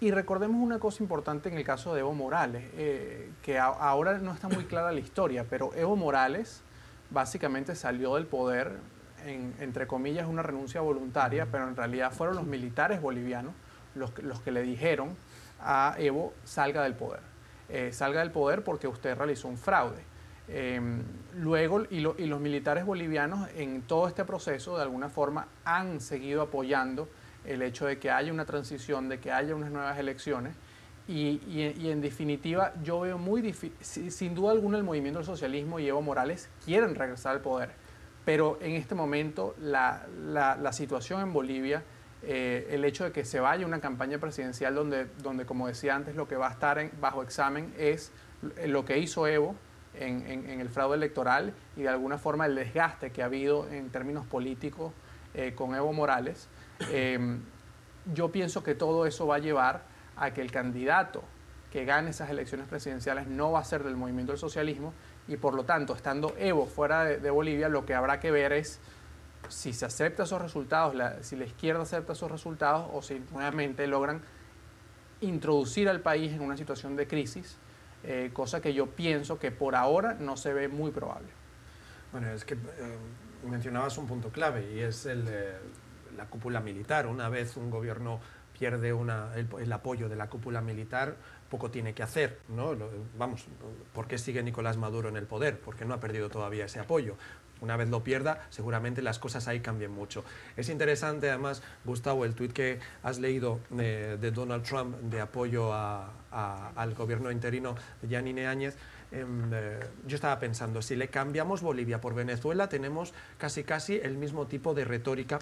y 0.00 0.10
recordemos 0.10 0.60
una 0.60 0.78
cosa 0.78 1.02
importante 1.02 1.48
en 1.48 1.56
el 1.56 1.64
caso 1.64 1.92
de 1.92 2.00
Evo 2.00 2.14
Morales, 2.14 2.64
eh, 2.74 3.30
que 3.42 3.58
ahora 3.58 4.18
no 4.18 4.32
está 4.32 4.48
muy 4.48 4.64
clara 4.64 4.92
la 4.92 5.00
historia, 5.00 5.44
pero 5.48 5.74
Evo 5.74 5.96
Morales 5.96 6.62
básicamente 7.10 7.74
salió 7.74 8.14
del 8.14 8.26
poder, 8.26 8.78
en, 9.24 9.54
entre 9.58 9.86
comillas, 9.86 10.28
una 10.28 10.42
renuncia 10.42 10.80
voluntaria, 10.80 11.46
pero 11.50 11.66
en 11.68 11.74
realidad 11.74 12.12
fueron 12.12 12.36
los 12.36 12.46
militares 12.46 13.00
bolivianos 13.00 13.54
los, 13.94 14.16
los 14.22 14.40
que 14.40 14.52
le 14.52 14.62
dijeron 14.62 15.16
a 15.60 15.96
Evo 15.98 16.32
salga 16.44 16.82
del 16.82 16.94
poder. 16.94 17.20
Eh, 17.68 17.92
salga 17.92 18.20
del 18.20 18.30
poder 18.30 18.62
porque 18.62 18.86
usted 18.86 19.16
realizó 19.16 19.48
un 19.48 19.58
fraude. 19.58 20.02
Em, 20.46 21.02
luego, 21.34 21.82
y, 21.90 21.98
y 21.98 22.26
los 22.26 22.40
militares 22.40 22.86
bolivianos 22.86 23.48
en 23.56 23.82
todo 23.82 24.08
este 24.08 24.24
proceso, 24.24 24.76
de 24.76 24.82
alguna 24.82 25.08
forma, 25.08 25.48
han 25.64 26.00
seguido 26.00 26.42
apoyando 26.42 27.08
el 27.44 27.62
hecho 27.62 27.86
de 27.86 27.98
que 27.98 28.10
haya 28.10 28.32
una 28.32 28.44
transición, 28.44 29.08
de 29.08 29.18
que 29.18 29.32
haya 29.32 29.54
unas 29.54 29.70
nuevas 29.70 29.98
elecciones. 29.98 30.54
Y, 31.06 31.40
en 31.88 32.02
definitiva, 32.02 32.74
yo 32.82 33.00
veo 33.00 33.16
muy 33.16 33.40
difícil, 33.40 34.12
sin 34.12 34.34
duda 34.34 34.52
alguna 34.52 34.76
el 34.76 34.84
movimiento 34.84 35.18
del 35.18 35.26
socialismo 35.26 35.80
y 35.80 35.88
Evo 35.88 36.02
Morales 36.02 36.50
quieren 36.66 36.94
regresar 36.94 37.32
al 37.32 37.40
poder, 37.40 37.70
pero 38.26 38.58
en 38.60 38.72
este 38.72 38.94
momento 38.94 39.54
la, 39.58 40.02
situación 40.72 41.22
en 41.22 41.32
Bolivia, 41.32 41.82
eh, 42.22 42.68
el 42.72 42.84
hecho 42.84 43.04
de 43.04 43.12
que 43.12 43.24
se 43.24 43.40
vaya 43.40 43.64
una 43.64 43.80
campaña 43.80 44.18
presidencial 44.18 44.74
donde, 44.74 45.06
donde, 45.22 45.46
como 45.46 45.66
decía 45.66 45.96
antes, 45.96 46.14
lo 46.14 46.28
que 46.28 46.36
va 46.36 46.48
a 46.48 46.52
estar 46.52 46.90
bajo 47.00 47.22
examen 47.22 47.72
es 47.78 48.12
lo 48.66 48.84
que 48.84 48.98
hizo 48.98 49.26
Evo 49.26 49.54
en, 50.00 50.60
el 50.60 50.68
fraude 50.68 50.96
electoral 50.96 51.52
y 51.76 51.82
de 51.82 51.88
alguna 51.88 52.18
forma 52.18 52.46
el 52.46 52.54
desgaste 52.54 53.10
que 53.10 53.22
ha 53.22 53.26
habido 53.26 53.68
en 53.70 53.90
términos 53.90 54.26
políticos 54.26 54.92
eh, 55.34 55.52
con 55.54 55.74
Evo 55.74 55.92
Morales. 55.92 56.48
Em, 56.80 57.40
yo 58.14 58.30
pienso 58.30 58.62
que 58.62 58.74
todo 58.74 59.06
eso 59.06 59.26
va 59.26 59.36
a 59.36 59.38
llevar 59.38 59.82
a 60.16 60.32
que 60.32 60.40
el 60.40 60.50
candidato 60.50 61.22
que 61.72 61.84
gane 61.84 62.10
esas 62.10 62.30
elecciones 62.30 62.66
presidenciales 62.66 63.26
no 63.26 63.52
va 63.52 63.60
a 63.60 63.64
ser 63.64 63.84
del 63.84 63.96
movimiento 63.96 64.32
del 64.32 64.38
socialismo 64.38 64.94
y 65.26 65.36
por 65.36 65.54
lo 65.54 65.64
tanto, 65.64 65.94
estando 65.94 66.34
Evo 66.38 66.66
fuera 66.66 67.04
de, 67.04 67.30
Bolivia, 67.30 67.68
lo 67.68 67.84
que 67.84 67.94
habrá 67.94 68.18
que 68.18 68.30
ver 68.30 68.52
es 68.52 68.80
si 69.48 69.72
se 69.72 69.84
acepta 69.84 70.22
esos 70.22 70.40
resultados, 70.40 70.96
si 71.20 71.36
la 71.36 71.44
izquierda 71.44 71.82
acepta 71.82 72.14
esos 72.14 72.30
resultados 72.30 72.88
o 72.92 73.02
si 73.02 73.22
nuevamente 73.32 73.86
logran 73.86 74.22
introducir 75.20 75.88
al 75.88 76.00
país 76.00 76.32
en 76.32 76.40
una 76.40 76.56
situación 76.56 76.96
de 76.96 77.06
crisis, 77.06 77.58
eh, 78.04 78.30
cosa 78.32 78.62
que 78.62 78.72
yo 78.72 78.86
pienso 78.86 79.38
que 79.38 79.50
por 79.50 79.74
ahora 79.74 80.14
no 80.14 80.36
se 80.36 80.54
ve 80.54 80.68
muy 80.68 80.90
probable. 80.90 81.28
Bueno, 82.12 82.30
es 82.30 82.44
que 82.44 82.54
eh, 82.54 82.58
mencionabas 83.44 83.98
un 83.98 84.06
punto 84.06 84.30
clave 84.30 84.72
y 84.72 84.80
es 84.80 85.04
el, 85.04 85.28
la 86.18 86.26
cúpula 86.26 86.60
militar. 86.60 87.06
Una 87.06 87.30
vez 87.30 87.56
un 87.56 87.70
gobierno 87.70 88.20
pierde 88.58 88.90
el, 88.90 89.72
apoyo 89.72 90.08
de 90.08 90.16
la 90.16 90.28
cúpula 90.28 90.60
militar, 90.60 91.16
poco 91.48 91.70
tiene 91.70 91.94
que 91.94 92.02
hacer, 92.02 92.40
¿no? 92.48 92.76
vamos, 93.16 93.46
¿por 93.94 94.06
qué 94.06 94.18
sigue 94.18 94.42
Nicolás 94.42 94.76
Maduro 94.76 95.08
en 95.08 95.16
el 95.16 95.26
poder? 95.26 95.60
Porque 95.60 95.84
no 95.84 95.94
ha 95.94 96.00
perdido 96.00 96.28
todavía 96.28 96.66
ese 96.66 96.80
apoyo. 96.80 97.16
Una 97.60 97.76
vez 97.76 97.88
lo 97.88 98.04
pierda, 98.04 98.46
seguramente 98.50 99.02
las 99.02 99.18
cosas 99.18 99.48
ahí 99.48 99.60
cambien 99.60 99.90
mucho. 99.90 100.24
Es 100.56 100.68
interesante, 100.68 101.28
además, 101.28 101.62
Gustavo, 101.84 102.24
el 102.24 102.34
tuit 102.34 102.52
que 102.52 102.78
has 103.02 103.18
leído 103.18 103.60
de, 103.70 104.16
Donald 104.30 104.62
Trump 104.64 104.96
de 104.96 105.20
apoyo 105.20 105.72
al 105.72 106.94
gobierno 106.94 107.30
interino 107.30 107.74
de 108.02 108.08
Yanine 108.08 108.46
Áñez. 108.46 108.76
Em, 109.10 109.50
eh, 109.52 109.80
yo 110.06 110.16
estaba 110.16 110.38
pensando, 110.38 110.82
si 110.82 110.94
le 110.94 111.08
cambiamos 111.08 111.62
Bolivia 111.62 112.00
por 112.00 112.14
Venezuela, 112.14 112.68
tenemos 112.68 113.14
casi 113.38 113.64
casi 113.64 113.96
el 113.96 114.18
mismo 114.18 114.46
tipo 114.46 114.74
de 114.74 114.84
retórica 114.84 115.38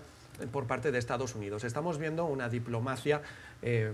por 0.52 0.66
parte 0.66 0.92
de 0.92 0.98
Estados 0.98 1.34
Unidos. 1.34 1.64
Estamos 1.64 1.98
viendo 1.98 2.24
una 2.24 2.48
diplomacia 2.48 3.22
eh, 3.62 3.92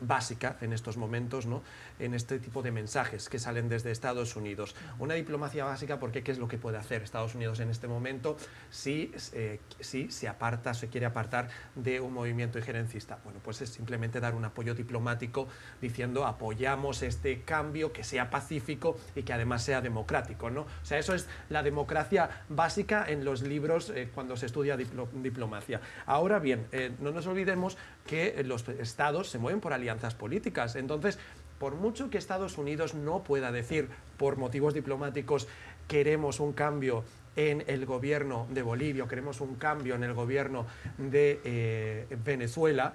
básica 0.00 0.56
en 0.60 0.72
estos 0.72 0.96
momentos, 0.96 1.46
¿no? 1.46 1.62
en 1.98 2.14
este 2.14 2.38
tipo 2.38 2.62
de 2.62 2.72
mensajes 2.72 3.28
que 3.28 3.38
salen 3.38 3.68
desde 3.68 3.90
Estados 3.90 4.36
Unidos. 4.36 4.74
Una 4.98 5.14
diplomacia 5.14 5.64
básica 5.64 5.98
porque 5.98 6.22
¿qué 6.22 6.32
es 6.32 6.38
lo 6.38 6.48
que 6.48 6.58
puede 6.58 6.78
hacer 6.78 7.02
Estados 7.02 7.34
Unidos 7.34 7.60
en 7.60 7.70
este 7.70 7.86
momento 7.86 8.36
si, 8.70 9.12
eh, 9.32 9.60
si 9.80 10.10
se 10.10 10.28
aparta, 10.28 10.74
se 10.74 10.88
quiere 10.88 11.06
apartar 11.06 11.48
de 11.74 12.00
un 12.00 12.12
movimiento 12.12 12.58
injerencista? 12.58 13.18
Bueno, 13.24 13.40
pues 13.42 13.62
es 13.62 13.70
simplemente 13.70 14.20
dar 14.20 14.34
un 14.34 14.44
apoyo 14.44 14.74
diplomático 14.74 15.48
diciendo 15.80 16.26
apoyamos 16.26 17.02
este 17.02 17.42
cambio 17.42 17.92
que 17.92 18.02
sea 18.02 18.30
pacífico 18.30 18.98
y 19.14 19.22
que 19.22 19.32
además 19.32 19.62
sea 19.62 19.80
democrático. 19.80 20.50
¿no? 20.50 20.62
O 20.62 20.84
sea, 20.84 20.98
eso 20.98 21.14
es 21.14 21.28
la 21.48 21.62
democracia 21.62 22.44
básica 22.48 23.04
en 23.08 23.24
los 23.24 23.42
libros 23.42 23.90
eh, 23.90 24.10
cuando 24.12 24.36
se 24.36 24.46
estudia 24.46 24.76
diplomacia. 24.76 25.80
Ahora 26.06 26.38
bien, 26.38 26.66
no 27.00 27.12
nos 27.12 27.26
olvidemos 27.26 27.76
que 28.06 28.42
los 28.44 28.68
estados 28.68 29.30
se 29.30 29.38
mueven 29.38 29.60
por 29.60 29.72
alianzas 29.72 30.14
políticas. 30.14 30.76
Entonces, 30.76 31.18
por 31.58 31.74
mucho 31.74 32.10
que 32.10 32.18
Estados 32.18 32.58
Unidos 32.58 32.94
no 32.94 33.22
pueda 33.22 33.52
decir 33.52 33.88
por 34.18 34.36
motivos 34.36 34.74
diplomáticos 34.74 35.48
queremos 35.88 36.40
un 36.40 36.52
cambio 36.52 37.04
en 37.36 37.64
el 37.66 37.84
gobierno 37.84 38.46
de 38.50 38.62
Bolivia, 38.62 39.06
queremos 39.08 39.40
un 39.40 39.56
cambio 39.56 39.94
en 39.94 40.04
el 40.04 40.14
gobierno 40.14 40.66
de 40.98 41.40
eh, 41.44 42.06
Venezuela, 42.24 42.92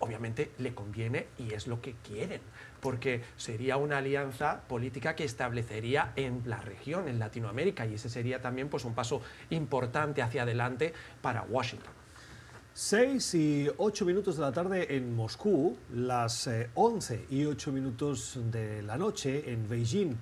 obviamente 0.00 0.50
le 0.58 0.74
conviene 0.74 1.26
y 1.38 1.54
es 1.54 1.66
lo 1.66 1.80
que 1.80 1.94
quieren, 2.06 2.40
porque 2.80 3.22
sería 3.36 3.76
una 3.76 3.98
alianza 3.98 4.62
política 4.68 5.14
que 5.14 5.24
establecería 5.24 6.12
en 6.16 6.42
la 6.44 6.60
región, 6.60 7.08
en 7.08 7.18
Latinoamérica, 7.18 7.86
y 7.86 7.94
ese 7.94 8.08
sería 8.08 8.40
también 8.40 8.68
pues, 8.68 8.84
un 8.84 8.94
paso 8.94 9.22
importante 9.50 10.22
hacia 10.22 10.42
adelante 10.42 10.92
para 11.22 11.42
Washington. 11.42 11.99
6 12.72 13.34
y 13.34 13.68
8 13.76 14.04
minutos 14.04 14.36
de 14.36 14.42
la 14.42 14.52
tarde 14.52 14.96
en 14.96 15.14
Moscú, 15.16 15.76
las 15.92 16.48
11 16.74 17.14
eh, 17.14 17.26
y 17.28 17.44
8 17.44 17.72
minutos 17.72 18.38
de 18.50 18.82
la 18.82 18.96
noche 18.96 19.52
en 19.52 19.68
Beijing. 19.68 20.16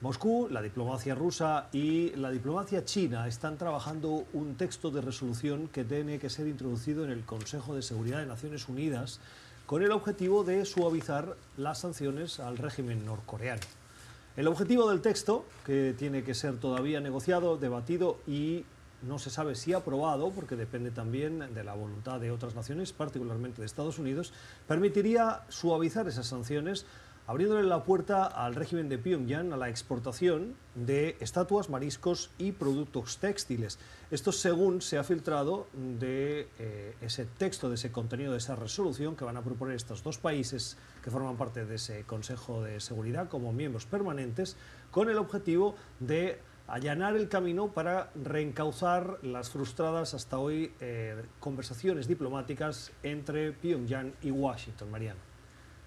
Moscú, 0.00 0.48
la 0.50 0.62
diplomacia 0.62 1.14
rusa 1.14 1.68
y 1.72 2.10
la 2.16 2.30
diplomacia 2.30 2.84
china 2.84 3.28
están 3.28 3.58
trabajando 3.58 4.24
un 4.32 4.56
texto 4.56 4.90
de 4.90 5.02
resolución 5.02 5.68
que 5.68 5.84
tiene 5.84 6.18
que 6.18 6.30
ser 6.30 6.46
introducido 6.46 7.04
en 7.04 7.10
el 7.10 7.24
Consejo 7.24 7.74
de 7.74 7.82
Seguridad 7.82 8.20
de 8.20 8.26
Naciones 8.26 8.68
Unidas 8.68 9.20
con 9.66 9.82
el 9.82 9.92
objetivo 9.92 10.44
de 10.44 10.64
suavizar 10.64 11.36
las 11.58 11.80
sanciones 11.80 12.40
al 12.40 12.56
régimen 12.56 13.04
norcoreano. 13.04 13.62
El 14.36 14.48
objetivo 14.48 14.88
del 14.88 15.02
texto, 15.02 15.44
que 15.66 15.94
tiene 15.96 16.24
que 16.24 16.34
ser 16.34 16.56
todavía 16.56 17.00
negociado, 17.00 17.58
debatido 17.58 18.18
y 18.26 18.64
no 19.02 19.18
se 19.18 19.30
sabe 19.30 19.54
si 19.54 19.72
aprobado, 19.72 20.30
porque 20.30 20.56
depende 20.56 20.90
también 20.90 21.54
de 21.54 21.64
la 21.64 21.74
voluntad 21.74 22.20
de 22.20 22.30
otras 22.30 22.54
naciones, 22.54 22.92
particularmente 22.92 23.60
de 23.60 23.66
Estados 23.66 23.98
Unidos, 23.98 24.32
permitiría 24.66 25.42
suavizar 25.48 26.08
esas 26.08 26.26
sanciones, 26.26 26.86
abriéndole 27.26 27.64
la 27.64 27.82
puerta 27.82 28.24
al 28.24 28.54
régimen 28.54 28.88
de 28.88 28.98
Pyongyang 28.98 29.52
a 29.52 29.56
la 29.56 29.68
exportación 29.68 30.54
de 30.76 31.16
estatuas, 31.20 31.68
mariscos 31.68 32.30
y 32.38 32.52
productos 32.52 33.18
textiles. 33.18 33.78
Esto 34.10 34.30
según 34.30 34.80
se 34.80 34.96
ha 34.96 35.04
filtrado 35.04 35.66
de 35.74 36.48
eh, 36.58 36.94
ese 37.00 37.24
texto, 37.24 37.68
de 37.68 37.74
ese 37.74 37.90
contenido, 37.90 38.32
de 38.32 38.38
esa 38.38 38.54
resolución 38.54 39.16
que 39.16 39.24
van 39.24 39.36
a 39.36 39.42
proponer 39.42 39.74
estos 39.74 40.04
dos 40.04 40.18
países 40.18 40.76
que 41.02 41.10
forman 41.10 41.36
parte 41.36 41.66
de 41.66 41.74
ese 41.74 42.04
Consejo 42.04 42.62
de 42.62 42.78
Seguridad 42.80 43.28
como 43.28 43.52
miembros 43.52 43.86
permanentes, 43.86 44.56
con 44.92 45.10
el 45.10 45.18
objetivo 45.18 45.74
de 45.98 46.40
allanar 46.68 47.16
el 47.16 47.28
camino 47.28 47.68
para 47.68 48.10
reencauzar 48.14 49.18
las 49.22 49.50
frustradas 49.50 50.14
hasta 50.14 50.38
hoy 50.38 50.72
eh, 50.80 51.24
conversaciones 51.40 52.08
diplomáticas 52.08 52.92
entre 53.02 53.52
Pyongyang 53.52 54.14
y 54.22 54.30
Washington, 54.30 54.90
Mariano. 54.90 55.20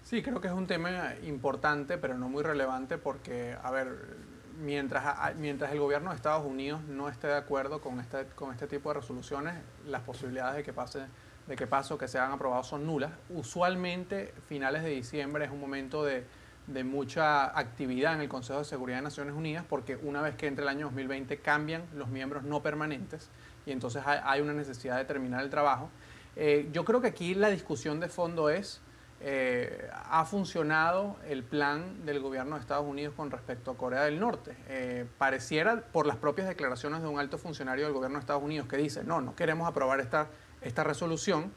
Sí, 0.02 0.22
creo 0.22 0.40
que 0.40 0.48
es 0.48 0.54
un 0.54 0.66
tema 0.66 1.14
importante, 1.24 1.98
pero 1.98 2.16
no 2.16 2.28
muy 2.28 2.42
relevante, 2.42 2.96
porque, 2.96 3.56
a 3.62 3.70
ver, 3.70 4.16
mientras, 4.60 5.36
mientras 5.36 5.72
el 5.72 5.78
gobierno 5.78 6.10
de 6.10 6.16
Estados 6.16 6.46
Unidos 6.46 6.82
no 6.84 7.08
esté 7.08 7.26
de 7.26 7.36
acuerdo 7.36 7.80
con 7.80 8.00
este, 8.00 8.26
con 8.34 8.52
este 8.52 8.66
tipo 8.66 8.88
de 8.88 9.00
resoluciones, 9.00 9.54
las 9.86 10.02
posibilidades 10.02 10.56
de 10.56 10.62
que 10.62 10.72
pase 10.72 11.00
de 11.46 11.56
que 11.56 11.66
paso 11.66 11.98
que 11.98 12.06
sean 12.06 12.30
aprobados 12.30 12.68
son 12.68 12.86
nulas. 12.86 13.10
Usualmente, 13.28 14.32
finales 14.46 14.84
de 14.84 14.90
diciembre 14.90 15.44
es 15.44 15.50
un 15.50 15.58
momento 15.58 16.04
de, 16.04 16.24
de 16.72 16.84
mucha 16.84 17.58
actividad 17.58 18.14
en 18.14 18.20
el 18.20 18.28
Consejo 18.28 18.60
de 18.60 18.64
Seguridad 18.64 18.98
de 18.98 19.02
Naciones 19.02 19.34
Unidas 19.34 19.64
porque 19.68 19.96
una 19.96 20.22
vez 20.22 20.36
que 20.36 20.46
entre 20.46 20.62
el 20.62 20.68
año 20.68 20.86
2020 20.86 21.38
cambian 21.38 21.82
los 21.94 22.08
miembros 22.08 22.44
no 22.44 22.62
permanentes 22.62 23.28
y 23.66 23.72
entonces 23.72 24.02
hay 24.06 24.40
una 24.40 24.52
necesidad 24.52 24.96
de 24.96 25.04
terminar 25.04 25.42
el 25.42 25.50
trabajo. 25.50 25.90
Eh, 26.36 26.68
yo 26.72 26.84
creo 26.84 27.00
que 27.00 27.08
aquí 27.08 27.34
la 27.34 27.50
discusión 27.50 28.00
de 28.00 28.08
fondo 28.08 28.50
es, 28.50 28.80
eh, 29.20 29.88
¿ha 29.92 30.24
funcionado 30.24 31.16
el 31.28 31.42
plan 31.42 32.06
del 32.06 32.20
gobierno 32.20 32.54
de 32.54 32.60
Estados 32.60 32.86
Unidos 32.86 33.14
con 33.16 33.30
respecto 33.30 33.72
a 33.72 33.76
Corea 33.76 34.04
del 34.04 34.20
Norte? 34.20 34.56
Eh, 34.68 35.06
pareciera 35.18 35.82
por 35.82 36.06
las 36.06 36.16
propias 36.16 36.48
declaraciones 36.48 37.02
de 37.02 37.08
un 37.08 37.18
alto 37.18 37.36
funcionario 37.36 37.84
del 37.84 37.92
gobierno 37.92 38.18
de 38.18 38.20
Estados 38.20 38.42
Unidos 38.42 38.68
que 38.68 38.76
dice, 38.76 39.04
no, 39.04 39.20
no 39.20 39.34
queremos 39.34 39.68
aprobar 39.68 40.00
esta, 40.00 40.28
esta 40.62 40.84
resolución 40.84 41.52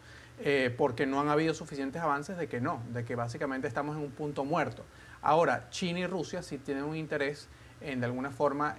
porque 0.77 1.05
no 1.05 1.21
han 1.21 1.29
habido 1.29 1.53
suficientes 1.53 2.01
avances 2.01 2.37
de 2.37 2.49
que 2.49 2.59
no, 2.59 2.81
de 2.91 3.05
que 3.05 3.15
básicamente 3.15 3.67
estamos 3.67 3.95
en 3.95 4.01
un 4.01 4.11
punto 4.11 4.43
muerto. 4.43 4.83
Ahora, 5.23 5.69
China 5.69 5.99
y 5.99 6.07
Rusia 6.07 6.43
sí 6.43 6.57
tienen 6.57 6.83
un 6.83 6.95
interés 6.95 7.47
en 7.81 7.99
de 8.01 8.05
alguna 8.05 8.29
forma 8.29 8.75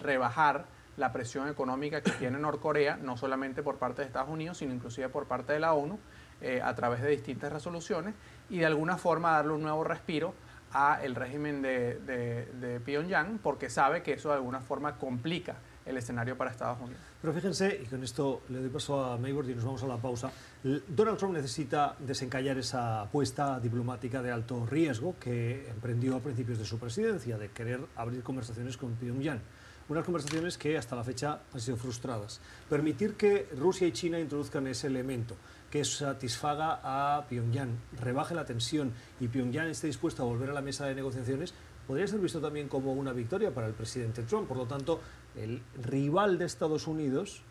rebajar 0.00 0.66
la 0.98 1.12
presión 1.12 1.48
económica 1.48 2.00
que 2.02 2.10
tiene 2.10 2.38
Norcorea, 2.38 2.96
no 2.96 3.16
solamente 3.16 3.62
por 3.62 3.76
parte 3.76 4.02
de 4.02 4.08
Estados 4.08 4.28
Unidos, 4.28 4.58
sino 4.58 4.74
inclusive 4.74 5.08
por 5.08 5.26
parte 5.26 5.52
de 5.52 5.60
la 5.60 5.72
ONU, 5.72 5.98
eh, 6.40 6.60
a 6.62 6.74
través 6.74 7.00
de 7.02 7.08
distintas 7.10 7.52
resoluciones, 7.52 8.14
y 8.50 8.58
de 8.58 8.66
alguna 8.66 8.96
forma 8.96 9.32
darle 9.32 9.52
un 9.52 9.62
nuevo 9.62 9.84
respiro 9.84 10.34
a 10.72 11.00
el 11.02 11.14
régimen 11.14 11.62
de, 11.62 11.98
de 11.98 12.80
Pyongyang, 12.80 13.38
porque 13.38 13.70
sabe 13.70 14.02
que 14.02 14.14
eso 14.14 14.28
de 14.28 14.36
alguna 14.36 14.60
forma 14.60 14.96
complica 14.96 15.56
el 15.88 15.96
escenario 15.96 16.36
para 16.36 16.50
Estados 16.50 16.78
Unidos. 16.80 17.00
Pero 17.20 17.32
fíjense, 17.32 17.80
y 17.82 17.86
con 17.86 18.02
esto 18.04 18.42
le 18.50 18.60
doy 18.60 18.68
paso 18.68 19.02
a 19.02 19.16
Maybord 19.16 19.48
y 19.48 19.54
nos 19.54 19.64
vamos 19.64 19.82
a 19.82 19.86
la 19.86 19.96
pausa, 19.96 20.30
Donald 20.62 21.18
Trump 21.18 21.34
necesita 21.34 21.96
desencallar 21.98 22.58
esa 22.58 23.02
apuesta 23.02 23.58
diplomática 23.58 24.22
de 24.22 24.30
alto 24.30 24.66
riesgo 24.66 25.16
que 25.18 25.68
emprendió 25.68 26.16
a 26.16 26.20
principios 26.20 26.58
de 26.58 26.64
su 26.64 26.78
presidencia, 26.78 27.38
de 27.38 27.50
querer 27.50 27.80
abrir 27.96 28.22
conversaciones 28.22 28.76
con 28.76 28.92
Pyongyang. 28.94 29.40
Unas 29.88 30.04
conversaciones 30.04 30.58
que 30.58 30.76
hasta 30.76 30.94
la 30.94 31.02
fecha 31.02 31.40
han 31.52 31.60
sido 31.60 31.78
frustradas. 31.78 32.42
Permitir 32.68 33.14
que 33.14 33.48
Rusia 33.56 33.86
y 33.86 33.92
China 33.92 34.20
introduzcan 34.20 34.66
ese 34.66 34.86
elemento, 34.86 35.34
que 35.70 35.84
satisfaga 35.84 36.80
a 36.82 37.26
Pyongyang, 37.28 37.76
rebaje 38.00 38.34
la 38.34 38.44
tensión 38.44 38.92
y 39.20 39.28
Pyongyang 39.28 39.68
esté 39.68 39.86
dispuesto 39.86 40.22
a 40.22 40.26
volver 40.26 40.50
a 40.50 40.52
la 40.52 40.62
mesa 40.62 40.86
de 40.86 40.94
negociaciones, 40.94 41.52
podría 41.86 42.06
ser 42.06 42.20
visto 42.20 42.40
también 42.40 42.68
como 42.68 42.92
una 42.92 43.12
victoria 43.12 43.52
para 43.52 43.66
el 43.66 43.74
presidente 43.74 44.22
Trump. 44.22 44.48
Por 44.48 44.56
lo 44.56 44.66
tanto, 44.66 45.00
el 45.36 45.62
rival 45.82 46.38
de 46.38 46.44
Estados 46.46 46.86
Unidos 46.86 47.42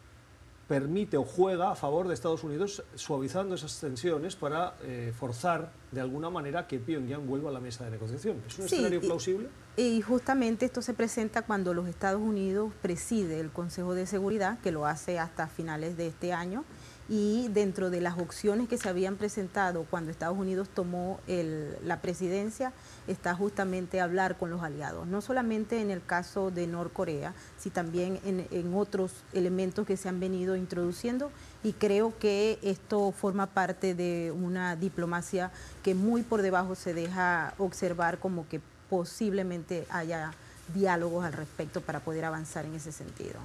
permite 0.68 1.18
o 1.18 1.24
juega 1.24 1.72
a 1.72 1.76
favor 1.76 2.08
de 2.08 2.14
Estados 2.14 2.44
Unidos 2.44 2.84
suavizando 2.96 3.56
esas 3.56 3.80
tensiones 3.80 4.36
para 4.36 4.76
eh, 4.84 5.14
forzar 5.18 5.72
de 5.92 6.02
alguna 6.02 6.30
manera 6.30 6.68
que 6.68 6.78
Pyongyang 6.78 7.26
vuelva 7.26 7.50
a 7.50 7.54
la 7.54 7.60
mesa 7.60 7.86
de 7.86 7.92
negociación. 7.92 8.44
¿Es 8.46 8.60
un 8.60 8.66
escenario 8.66 9.00
plausible? 9.00 9.48
Y 9.78 10.02
justamente 10.02 10.66
esto 10.66 10.82
se 10.82 10.94
presenta 10.94 11.44
cuando 11.44 11.74
los 11.74 11.88
Estados 11.88 12.22
Unidos 12.22 12.74
preside 12.82 13.40
el 13.40 13.52
Consejo 13.52 13.94
de 13.94 14.06
Seguridad, 14.06 14.60
que 14.60 14.72
lo 14.72 14.86
hace 14.86 15.20
hasta 15.20 15.48
finales 15.48 15.96
de 15.96 16.08
este 16.08 16.34
año, 16.34 16.66
y 17.10 17.48
dentro 17.50 17.90
de 17.90 18.02
las 18.02 18.18
opciones 18.18 18.68
que 18.68 18.78
se 18.78 18.90
habían 18.90 19.16
presentado 19.16 19.86
cuando 19.90 20.12
Estados 20.12 20.38
Unidos 20.38 20.68
tomó 20.74 21.20
la 21.28 22.02
presidencia 22.02 22.74
está 23.08 23.34
justamente 23.34 24.02
hablar 24.02 24.38
con 24.38 24.50
los 24.50 24.62
aliados, 24.62 25.08
no 25.08 25.22
solamente 25.22 25.82
en 25.82 25.92
el 25.92 26.04
caso 26.04 26.52
de 26.52 26.68
Norcorea, 26.68 27.34
sino 27.58 27.74
también 27.74 28.20
en, 28.26 28.74
otros 28.74 29.12
elementos 29.34 29.86
que 29.86 29.98
se 29.98 30.10
han 30.10 30.20
venido 30.20 30.56
introduciendo 30.56 31.32
y 31.64 31.74
creo 31.74 32.18
que 32.18 32.60
esto 32.62 33.12
forma 33.12 33.48
parte 33.48 33.94
de 33.94 34.32
una 34.32 34.76
diplomacia 34.76 35.52
que 35.84 35.96
muy 35.96 36.24
por 36.24 36.42
debajo 36.42 36.76
se 36.76 36.94
deja 36.94 37.54
observar 37.58 38.20
como 38.20 38.48
que 38.48 38.62
posiblemente 38.90 39.86
haya 39.90 40.32
diálogos 40.74 41.26
al 41.26 41.34
respecto 41.34 41.82
para 41.82 42.00
poder 42.00 42.26
avanzar 42.26 42.66
en 42.66 42.76
ese 42.76 42.92
sentido. 42.92 43.40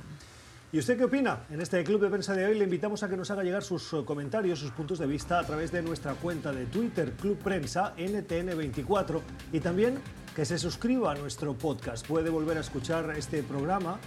¿Y 0.74 0.78
usted 0.78 0.96
qué 0.96 1.04
opina? 1.04 1.44
En 1.50 1.60
este 1.60 1.84
Club 1.84 2.00
de 2.00 2.08
Prensa 2.08 2.32
de 2.32 2.46
hoy 2.46 2.56
le 2.56 2.64
invitamos 2.64 3.02
a 3.02 3.08
que 3.10 3.14
nos 3.14 3.30
haga 3.30 3.42
llegar 3.42 3.62
sus 3.62 3.92
eh, 3.92 3.98
comentarios, 4.06 4.58
sus 4.58 4.70
puntos 4.70 4.98
de 4.98 5.06
vista 5.06 5.38
a 5.38 5.44
través 5.44 5.70
de 5.70 5.82
nuestra 5.82 6.14
cuenta 6.14 6.50
de 6.50 6.64
Twitter, 6.64 7.12
Club 7.12 7.36
Prensa 7.36 7.94
NTN24, 7.98 9.20
y 9.52 9.60
también 9.60 9.98
que 10.34 10.46
se 10.46 10.58
suscriba 10.58 11.12
a 11.12 11.14
nuestro 11.14 11.52
podcast. 11.52 12.06
Puede 12.06 12.30
volver 12.30 12.56
a 12.56 12.60
escuchar 12.60 13.12
este 13.18 13.42
programa 13.42 13.98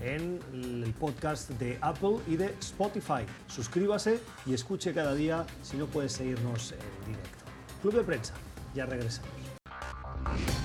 en 0.00 0.38
el 0.52 0.94
podcast 0.96 1.50
de 1.50 1.76
Apple 1.80 2.18
y 2.28 2.36
de 2.36 2.54
Spotify. 2.60 3.26
Suscríbase 3.48 4.20
y 4.46 4.54
escuche 4.54 4.94
cada 4.94 5.16
día 5.16 5.44
si 5.62 5.76
no 5.76 5.86
puede 5.86 6.08
seguirnos 6.08 6.70
en 6.70 7.06
directo. 7.12 7.44
Club 7.80 7.94
de 7.94 8.04
Prensa, 8.04 8.34
ya 8.76 8.86
regresamos. 8.86 9.28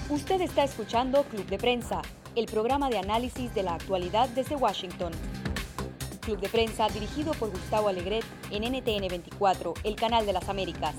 Usted 0.08 0.40
está 0.40 0.64
escuchando 0.66 1.24
Club 1.24 1.48
de 1.48 1.58
Prensa, 1.58 2.04
el 2.36 2.46
programa 2.46 2.92
de 2.92 3.00
análisis 3.00 3.52
de 3.56 3.64
la 3.64 3.74
actualidad 3.74 4.30
desde 4.30 4.56
Washington. 4.56 5.12
Club 6.28 6.42
de 6.42 6.50
Prensa 6.50 6.90
dirigido 6.90 7.32
por 7.36 7.52
Gustavo 7.52 7.88
Alegret 7.88 8.26
en 8.52 8.64
NTN 8.64 9.08
24, 9.08 9.76
el 9.86 9.96
canal 9.96 10.26
de 10.26 10.34
las 10.34 10.50
Américas. 10.50 10.94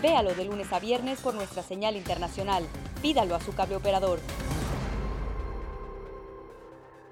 Véalo 0.00 0.32
de 0.32 0.44
lunes 0.44 0.72
a 0.72 0.78
viernes 0.78 1.20
por 1.20 1.34
nuestra 1.34 1.64
señal 1.64 1.96
internacional. 1.96 2.62
Pídalo 3.02 3.34
a 3.34 3.40
su 3.40 3.52
cable 3.52 3.74
operador. 3.74 4.20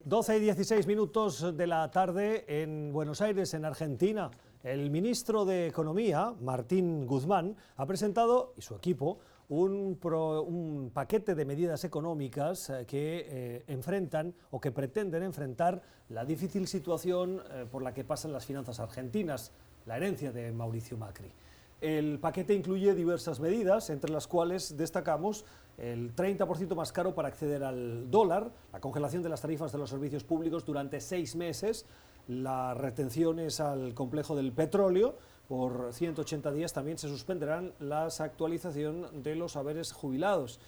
12 0.04 0.36
y 0.36 0.40
16 0.40 0.86
minutos 0.86 1.56
de 1.56 1.66
la 1.66 1.90
tarde 1.90 2.44
en 2.46 2.92
Buenos 2.92 3.20
Aires, 3.20 3.54
en 3.54 3.64
Argentina. 3.64 4.30
El 4.62 4.92
ministro 4.92 5.44
de 5.44 5.66
Economía, 5.66 6.32
Martín 6.40 7.08
Guzmán, 7.08 7.56
ha 7.76 7.86
presentado, 7.86 8.52
y 8.56 8.62
su 8.62 8.76
equipo, 8.76 9.18
un, 9.48 10.90
paquete 10.92 11.34
de 11.34 11.44
medidas 11.44 11.84
económicas 11.84 12.70
eh, 12.70 12.84
que 12.86 13.26
eh, 13.28 13.64
enfrentan 13.68 14.34
o 14.50 14.60
que 14.60 14.72
pretenden 14.72 15.22
enfrentar 15.22 15.82
la 16.08 16.24
difícil 16.24 16.66
situación 16.66 17.42
eh, 17.50 17.66
por 17.70 17.82
la 17.82 17.92
que 17.94 18.04
pasan 18.04 18.32
las 18.32 18.46
finanzas 18.46 18.80
argentinas, 18.80 19.52
la 19.86 19.96
herencia 19.96 20.32
de 20.32 20.52
Mauricio 20.52 20.96
Macri. 20.96 21.32
El 21.80 22.18
paquete 22.18 22.54
incluye 22.54 22.94
diversas 22.94 23.38
medidas, 23.38 23.90
entre 23.90 24.10
las 24.10 24.26
cuales 24.26 24.76
destacamos 24.76 25.44
el 25.76 26.16
30% 26.16 26.74
más 26.74 26.90
caro 26.90 27.14
para 27.14 27.28
acceder 27.28 27.62
al 27.62 28.10
dólar, 28.10 28.50
la 28.72 28.80
congelación 28.80 29.22
de 29.22 29.28
las 29.28 29.42
tarifas 29.42 29.72
de 29.72 29.78
los 29.78 29.90
servicios 29.90 30.24
públicos 30.24 30.64
durante 30.64 31.00
seis 31.02 31.36
meses, 31.36 31.84
las 32.28 32.76
retenciones 32.78 33.60
al 33.60 33.92
complejo 33.92 34.34
del 34.34 34.52
petróleo, 34.52 35.16
por 35.48 35.92
180 35.92 36.52
días 36.52 36.72
también 36.72 36.98
se 36.98 37.08
suspenderán 37.08 37.72
las 37.78 38.20
actualización 38.20 39.22
de 39.22 39.36
los 39.36 39.56
haberes 39.56 39.92
jubilados 39.92 40.58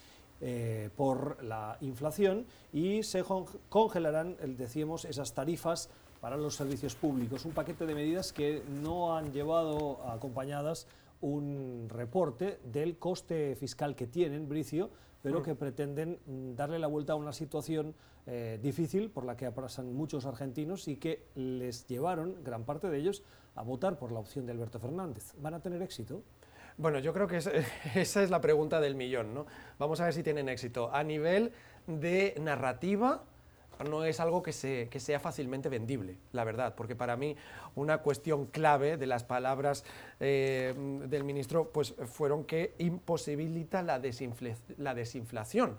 eh, 0.40 0.90
por 0.96 1.42
la 1.42 1.76
inflación 1.80 2.46
y 2.72 3.02
se 3.02 3.24
congelarán, 3.68 4.36
decíamos, 4.56 5.04
esas 5.04 5.34
tarifas 5.34 5.90
para 6.20 6.36
los 6.36 6.54
servicios 6.54 6.94
públicos. 6.94 7.44
Un 7.44 7.52
paquete 7.52 7.86
de 7.86 7.94
medidas 7.94 8.32
que 8.32 8.62
no 8.82 9.16
han 9.16 9.32
llevado 9.32 10.00
acompañadas 10.08 10.86
un 11.20 11.88
reporte 11.88 12.60
del 12.64 12.98
coste 12.98 13.56
fiscal 13.56 13.96
que 13.96 14.06
tienen, 14.06 14.48
Bricio, 14.48 14.90
pero 15.22 15.40
mm. 15.40 15.42
que 15.42 15.54
pretenden 15.54 16.18
mm, 16.26 16.54
darle 16.54 16.78
la 16.78 16.86
vuelta 16.86 17.12
a 17.12 17.16
una 17.16 17.32
situación 17.32 17.94
eh, 18.26 18.58
difícil 18.62 19.10
por 19.10 19.24
la 19.24 19.36
que 19.36 19.50
pasan 19.50 19.94
muchos 19.94 20.26
argentinos 20.26 20.86
y 20.88 20.96
que 20.96 21.26
les 21.34 21.86
llevaron, 21.86 22.44
gran 22.44 22.64
parte 22.64 22.90
de 22.90 22.98
ellos, 22.98 23.22
a 23.54 23.62
votar 23.62 23.98
por 23.98 24.12
la 24.12 24.18
opción 24.18 24.46
de 24.46 24.52
Alberto 24.52 24.78
Fernández. 24.78 25.34
¿Van 25.40 25.54
a 25.54 25.60
tener 25.60 25.82
éxito? 25.82 26.22
Bueno, 26.76 26.98
yo 27.00 27.12
creo 27.12 27.26
que 27.26 27.38
esa 27.94 28.22
es 28.22 28.30
la 28.30 28.40
pregunta 28.40 28.80
del 28.80 28.94
millón, 28.94 29.34
¿no? 29.34 29.46
Vamos 29.78 30.00
a 30.00 30.04
ver 30.04 30.12
si 30.12 30.22
tienen 30.22 30.48
éxito. 30.48 30.94
A 30.94 31.02
nivel 31.02 31.52
de 31.86 32.34
narrativa, 32.40 33.24
no 33.84 34.04
es 34.04 34.20
algo 34.20 34.42
que, 34.42 34.52
sea 34.52 35.20
fácilmente 35.20 35.68
vendible, 35.68 36.16
la 36.32 36.44
verdad, 36.44 36.74
porque 36.74 36.96
para 36.96 37.16
mí 37.16 37.36
una 37.74 37.98
cuestión 37.98 38.46
clave 38.46 38.96
de 38.96 39.06
las 39.06 39.24
palabras 39.24 39.84
eh, 40.20 40.74
del 41.06 41.24
ministro 41.24 41.70
pues, 41.70 41.94
fueron 42.06 42.44
que 42.44 42.74
imposibilita 42.78 43.82
la, 43.82 44.00
la 44.78 44.94
desinflación. 44.94 45.78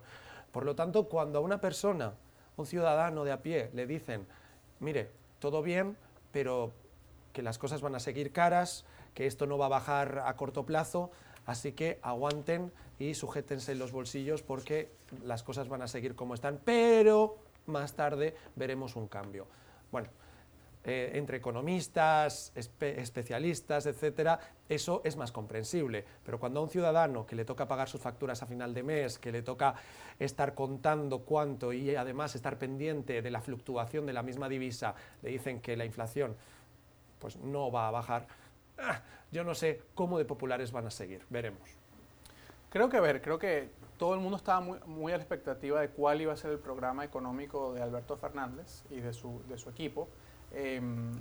Por 0.51 0.65
lo 0.65 0.75
tanto, 0.75 1.07
cuando 1.09 1.39
a 1.39 1.41
una 1.41 1.61
persona, 1.61 2.13
un 2.57 2.65
ciudadano 2.65 3.23
de 3.23 3.31
a 3.31 3.41
pie, 3.41 3.69
le 3.73 3.85
dicen, 3.85 4.25
mire, 4.79 5.09
todo 5.39 5.61
bien, 5.61 5.97
pero 6.31 6.71
que 7.33 7.41
las 7.41 7.57
cosas 7.57 7.81
van 7.81 7.95
a 7.95 7.99
seguir 7.99 8.31
caras, 8.31 8.85
que 9.13 9.27
esto 9.27 9.45
no 9.45 9.57
va 9.57 9.67
a 9.67 9.69
bajar 9.69 10.23
a 10.25 10.35
corto 10.35 10.65
plazo, 10.65 11.11
así 11.45 11.73
que 11.73 11.99
aguanten 12.01 12.71
y 12.99 13.13
sujétense 13.13 13.75
los 13.75 13.91
bolsillos 13.91 14.43
porque 14.43 14.89
las 15.23 15.43
cosas 15.43 15.69
van 15.69 15.81
a 15.81 15.87
seguir 15.87 16.15
como 16.15 16.33
están, 16.33 16.59
pero 16.63 17.37
más 17.69 17.93
tarde 17.93 18.35
veremos 18.55 18.95
un 18.95 19.07
cambio. 19.07 19.47
Bueno, 19.91 20.09
eh, 20.85 21.11
entre 21.15 21.37
economistas, 21.37 22.53
especialistas, 22.55 23.85
etcétera, 23.85 24.39
eso 24.69 25.01
es 25.03 25.17
más 25.17 25.31
comprensible. 25.31 26.05
Pero 26.23 26.39
cuando 26.39 26.61
a 26.61 26.63
un 26.63 26.69
ciudadano 26.69 27.25
que 27.25 27.35
le 27.35 27.43
toca 27.43 27.67
pagar 27.67 27.89
sus 27.89 27.99
facturas 27.99 28.41
a 28.41 28.45
final 28.45 28.73
de 28.73 28.83
mes, 28.83 29.19
que 29.19 29.31
le 29.31 29.41
toca 29.41 29.75
estar 30.17 30.55
contando 30.55 31.19
cuánto 31.19 31.73
y 31.73 31.95
además 31.95 32.35
estar 32.35 32.57
pendiente 32.57 33.21
de 33.21 33.29
la 33.29 33.41
fluctuación 33.41 34.05
de 34.05 34.13
la 34.13 34.23
misma 34.23 34.47
divisa, 34.47 34.95
le 35.21 35.31
dicen 35.31 35.59
que 35.59 35.75
la 35.75 35.85
inflación 35.85 36.35
pues 37.19 37.35
no 37.35 37.69
va 37.69 37.89
a 37.89 37.91
bajar, 37.91 38.27
ah, 38.77 39.01
yo 39.31 39.43
no 39.43 39.53
sé 39.53 39.81
cómo 39.93 40.17
de 40.17 40.25
populares 40.25 40.71
van 40.71 40.87
a 40.87 40.91
seguir. 40.91 41.21
Veremos. 41.29 41.69
Creo 42.69 42.87
que, 42.87 42.97
a 42.97 43.01
ver, 43.01 43.21
creo 43.21 43.39
que 43.39 43.69
todo 43.97 44.13
el 44.13 44.19
mundo 44.19 44.37
estaba 44.37 44.61
muy, 44.61 45.11
a 45.11 45.17
la 45.17 45.23
expectativa 45.23 45.81
de 45.81 45.89
cuál 45.89 46.21
iba 46.21 46.31
a 46.31 46.37
ser 46.37 46.51
el 46.51 46.59
programa 46.59 47.03
económico 47.03 47.73
de 47.73 47.81
Alberto 47.81 48.15
Fernández 48.15 48.83
y 48.89 48.99
de 48.99 49.11
su, 49.11 49.41
de 49.49 49.57
su 49.57 49.69
equipo. 49.69 50.07
Em, 50.53 51.11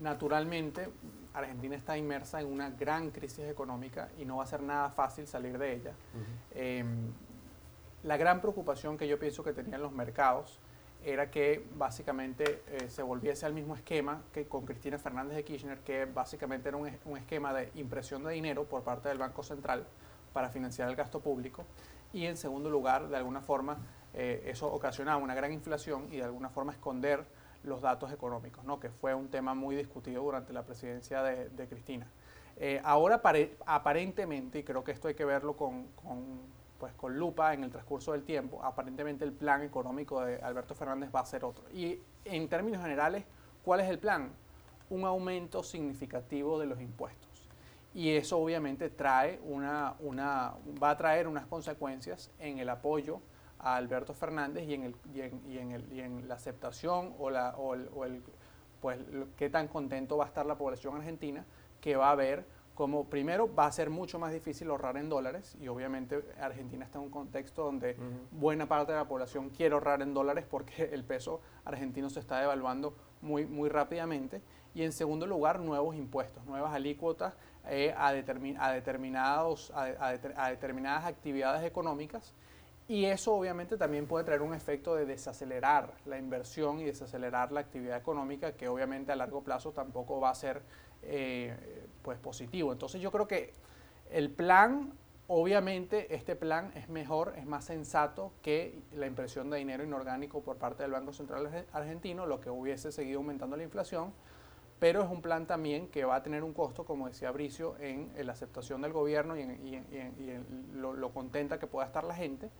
naturalmente, 0.00 0.88
Argentina 1.32 1.74
está 1.74 1.96
inmersa 1.96 2.40
en 2.40 2.46
una 2.46 2.70
gran 2.70 3.10
crisis 3.10 3.46
económica 3.48 4.10
y 4.18 4.26
no 4.26 4.36
va 4.36 4.44
a 4.44 4.46
ser 4.46 4.62
nada 4.62 4.90
fácil 4.90 5.26
salir 5.26 5.58
de 5.58 5.72
ella. 5.72 5.92
Em, 6.54 7.12
la 8.02 8.18
gran 8.18 8.40
preocupación 8.40 8.98
que 8.98 9.08
yo 9.08 9.18
pienso 9.18 9.42
que 9.42 9.54
tenían 9.54 9.80
los 9.80 9.92
mercados 9.92 10.60
era 11.02 11.30
que 11.30 11.66
básicamente 11.76 12.62
eh, 12.68 12.88
se 12.88 13.02
volviese 13.02 13.46
al 13.46 13.54
mismo 13.54 13.74
esquema 13.74 14.22
que 14.32 14.46
con 14.46 14.64
Cristina 14.64 14.98
Fernández 14.98 15.36
de 15.36 15.44
Kirchner, 15.44 15.78
que 15.78 16.04
básicamente 16.04 16.68
era 16.68 16.76
un, 16.76 16.90
un 17.06 17.16
esquema 17.16 17.52
de 17.54 17.70
impresión 17.74 18.22
de 18.24 18.32
dinero 18.32 18.64
por 18.64 18.82
parte 18.82 19.08
del 19.08 19.18
Banco 19.18 19.42
Central 19.42 19.86
para 20.34 20.50
financiar 20.50 20.90
el 20.90 20.96
gasto 20.96 21.20
público 21.20 21.64
y 22.14 22.26
en 22.26 22.36
segundo 22.36 22.70
lugar, 22.70 23.08
de 23.08 23.16
alguna 23.16 23.40
forma, 23.40 23.76
eh, 24.14 24.44
eso 24.46 24.72
ocasionaba 24.72 25.16
una 25.16 25.34
gran 25.34 25.52
inflación 25.52 26.06
y 26.12 26.18
de 26.18 26.24
alguna 26.24 26.48
forma 26.48 26.72
esconder 26.72 27.24
los 27.64 27.80
datos 27.80 28.12
económicos, 28.12 28.64
¿no? 28.64 28.78
que 28.78 28.88
fue 28.88 29.14
un 29.14 29.28
tema 29.28 29.54
muy 29.54 29.74
discutido 29.74 30.22
durante 30.22 30.52
la 30.52 30.62
presidencia 30.62 31.22
de, 31.22 31.66
Cristina. 31.66 32.06
Eh, 32.56 32.80
ahora 32.84 33.20
aparentemente, 33.66 34.60
y 34.60 34.62
creo 34.62 34.84
que 34.84 34.92
esto 34.92 35.08
hay 35.08 35.14
que 35.14 35.24
verlo 35.24 35.56
con, 35.56 35.86
pues, 36.78 36.94
con 36.94 37.18
lupa 37.18 37.52
en 37.52 37.64
el 37.64 37.70
transcurso 37.70 38.12
del 38.12 38.22
tiempo, 38.22 38.62
aparentemente 38.62 39.24
el 39.24 39.32
plan 39.32 39.62
económico 39.62 40.20
de 40.20 40.40
Alberto 40.40 40.76
Fernández 40.76 41.10
va 41.12 41.20
a 41.20 41.26
ser 41.26 41.44
otro. 41.44 41.64
Y 41.72 41.98
en 42.24 42.48
términos 42.48 42.80
generales, 42.80 43.24
¿cuál 43.64 43.80
es 43.80 43.90
el 43.90 43.98
plan? 43.98 44.30
Un 44.88 45.04
aumento 45.04 45.64
significativo 45.64 46.60
de 46.60 46.66
los 46.66 46.80
impuestos 46.80 47.33
y 47.94 48.10
eso 48.10 48.38
obviamente 48.38 48.90
trae 48.90 49.40
una, 49.44 49.94
una, 50.00 50.54
va 50.82 50.90
a 50.90 50.96
traer 50.96 51.28
unas 51.28 51.46
consecuencias 51.46 52.30
en 52.40 52.58
el 52.58 52.68
apoyo 52.68 53.20
a 53.60 53.76
Alberto 53.76 54.12
Fernández 54.12 54.68
y 54.68 54.74
en, 54.74 54.82
el, 54.82 54.96
y 55.14 55.20
en, 55.20 55.40
y 55.48 55.58
en, 55.58 55.70
el, 55.70 55.92
y 55.92 56.00
en 56.00 56.28
la 56.28 56.34
aceptación 56.34 57.14
o, 57.18 57.30
la, 57.30 57.56
o, 57.56 57.74
el, 57.74 57.88
o 57.94 58.04
el, 58.04 58.22
pues 58.80 58.98
qué 59.36 59.48
tan 59.48 59.68
contento 59.68 60.16
va 60.16 60.24
a 60.24 60.28
estar 60.28 60.44
la 60.44 60.58
población 60.58 60.96
argentina 60.96 61.46
que 61.80 61.96
va 61.96 62.10
a 62.10 62.14
ver 62.16 62.44
como 62.74 63.04
primero 63.04 63.54
va 63.54 63.66
a 63.66 63.72
ser 63.72 63.88
mucho 63.88 64.18
más 64.18 64.32
difícil 64.32 64.68
ahorrar 64.68 64.96
en 64.96 65.08
dólares 65.08 65.56
y 65.60 65.68
obviamente 65.68 66.24
Argentina 66.40 66.84
está 66.84 66.98
en 66.98 67.04
un 67.04 67.10
contexto 67.10 67.62
donde 67.62 67.96
buena 68.32 68.66
parte 68.66 68.92
de 68.92 68.98
la 68.98 69.06
población 69.06 69.50
quiere 69.50 69.74
ahorrar 69.74 70.02
en 70.02 70.12
dólares 70.12 70.44
porque 70.50 70.90
el 70.92 71.04
peso 71.04 71.40
argentino 71.64 72.10
se 72.10 72.18
está 72.18 72.40
devaluando 72.40 72.96
muy, 73.24 73.46
muy 73.46 73.68
rápidamente 73.68 74.40
y 74.74 74.82
en 74.82 74.92
segundo 74.92 75.26
lugar 75.26 75.60
nuevos 75.60 75.96
impuestos, 75.96 76.44
nuevas 76.46 76.74
alícuotas 76.74 77.34
eh, 77.68 77.94
a, 77.96 78.12
determinados, 78.12 79.72
a, 79.74 80.50
determinadas 80.50 81.04
actividades 81.04 81.64
económicas 81.64 82.34
y 82.86 83.06
eso 83.06 83.34
obviamente 83.34 83.78
también 83.78 84.06
puede 84.06 84.24
traer 84.24 84.42
un 84.42 84.52
efecto 84.52 84.94
de 84.94 85.06
desacelerar 85.06 85.94
la 86.04 86.18
inversión 86.18 86.80
y 86.80 86.84
desacelerar 86.84 87.50
la 87.50 87.60
actividad 87.60 87.96
económica 87.96 88.52
que 88.52 88.68
obviamente 88.68 89.10
a 89.10 89.16
largo 89.16 89.42
plazo 89.42 89.72
tampoco 89.72 90.20
va 90.20 90.30
a 90.30 90.34
ser 90.34 90.60
eh, 91.02 91.56
pues 92.02 92.18
positivo. 92.18 92.72
Entonces 92.72 93.00
yo 93.00 93.10
creo 93.10 93.26
que 93.26 93.54
el 94.10 94.30
plan, 94.30 94.92
obviamente 95.28 96.14
este 96.14 96.36
plan 96.36 96.72
es 96.74 96.88
mejor, 96.88 97.34
es 97.36 97.46
más 97.46 97.64
sensato 97.64 98.32
que 98.42 98.82
la 98.94 99.06
impresión 99.06 99.50
de 99.50 99.58
dinero 99.58 99.84
inorgánico 99.84 100.42
por 100.42 100.56
parte 100.56 100.82
del 100.82 100.92
Banco 100.92 101.12
Central 101.12 101.66
Argentino, 101.72 102.26
lo 102.26 102.40
que 102.40 102.50
hubiese 102.50 102.92
seguido 102.92 103.18
aumentando 103.18 103.56
la 103.56 103.62
inflación 103.62 104.12
pero 104.84 105.02
es 105.02 105.10
un 105.10 105.22
plan 105.22 105.46
también 105.46 105.88
que 105.88 106.04
va 106.04 106.16
a 106.16 106.22
tener 106.22 106.44
un 106.44 106.52
costo, 106.52 106.84
como 106.84 107.08
decía 107.08 107.30
Bricio, 107.30 107.74
en, 107.78 108.12
la 108.18 108.32
aceptación 108.32 108.82
del 108.82 108.92
gobierno 108.92 109.34
y 109.34 109.40
en, 109.40 110.72
lo, 110.74 111.10
contenta 111.12 111.58
que 111.58 111.66
pueda 111.66 111.86
estar 111.86 112.04
la 112.04 112.14
gente, 112.14 112.50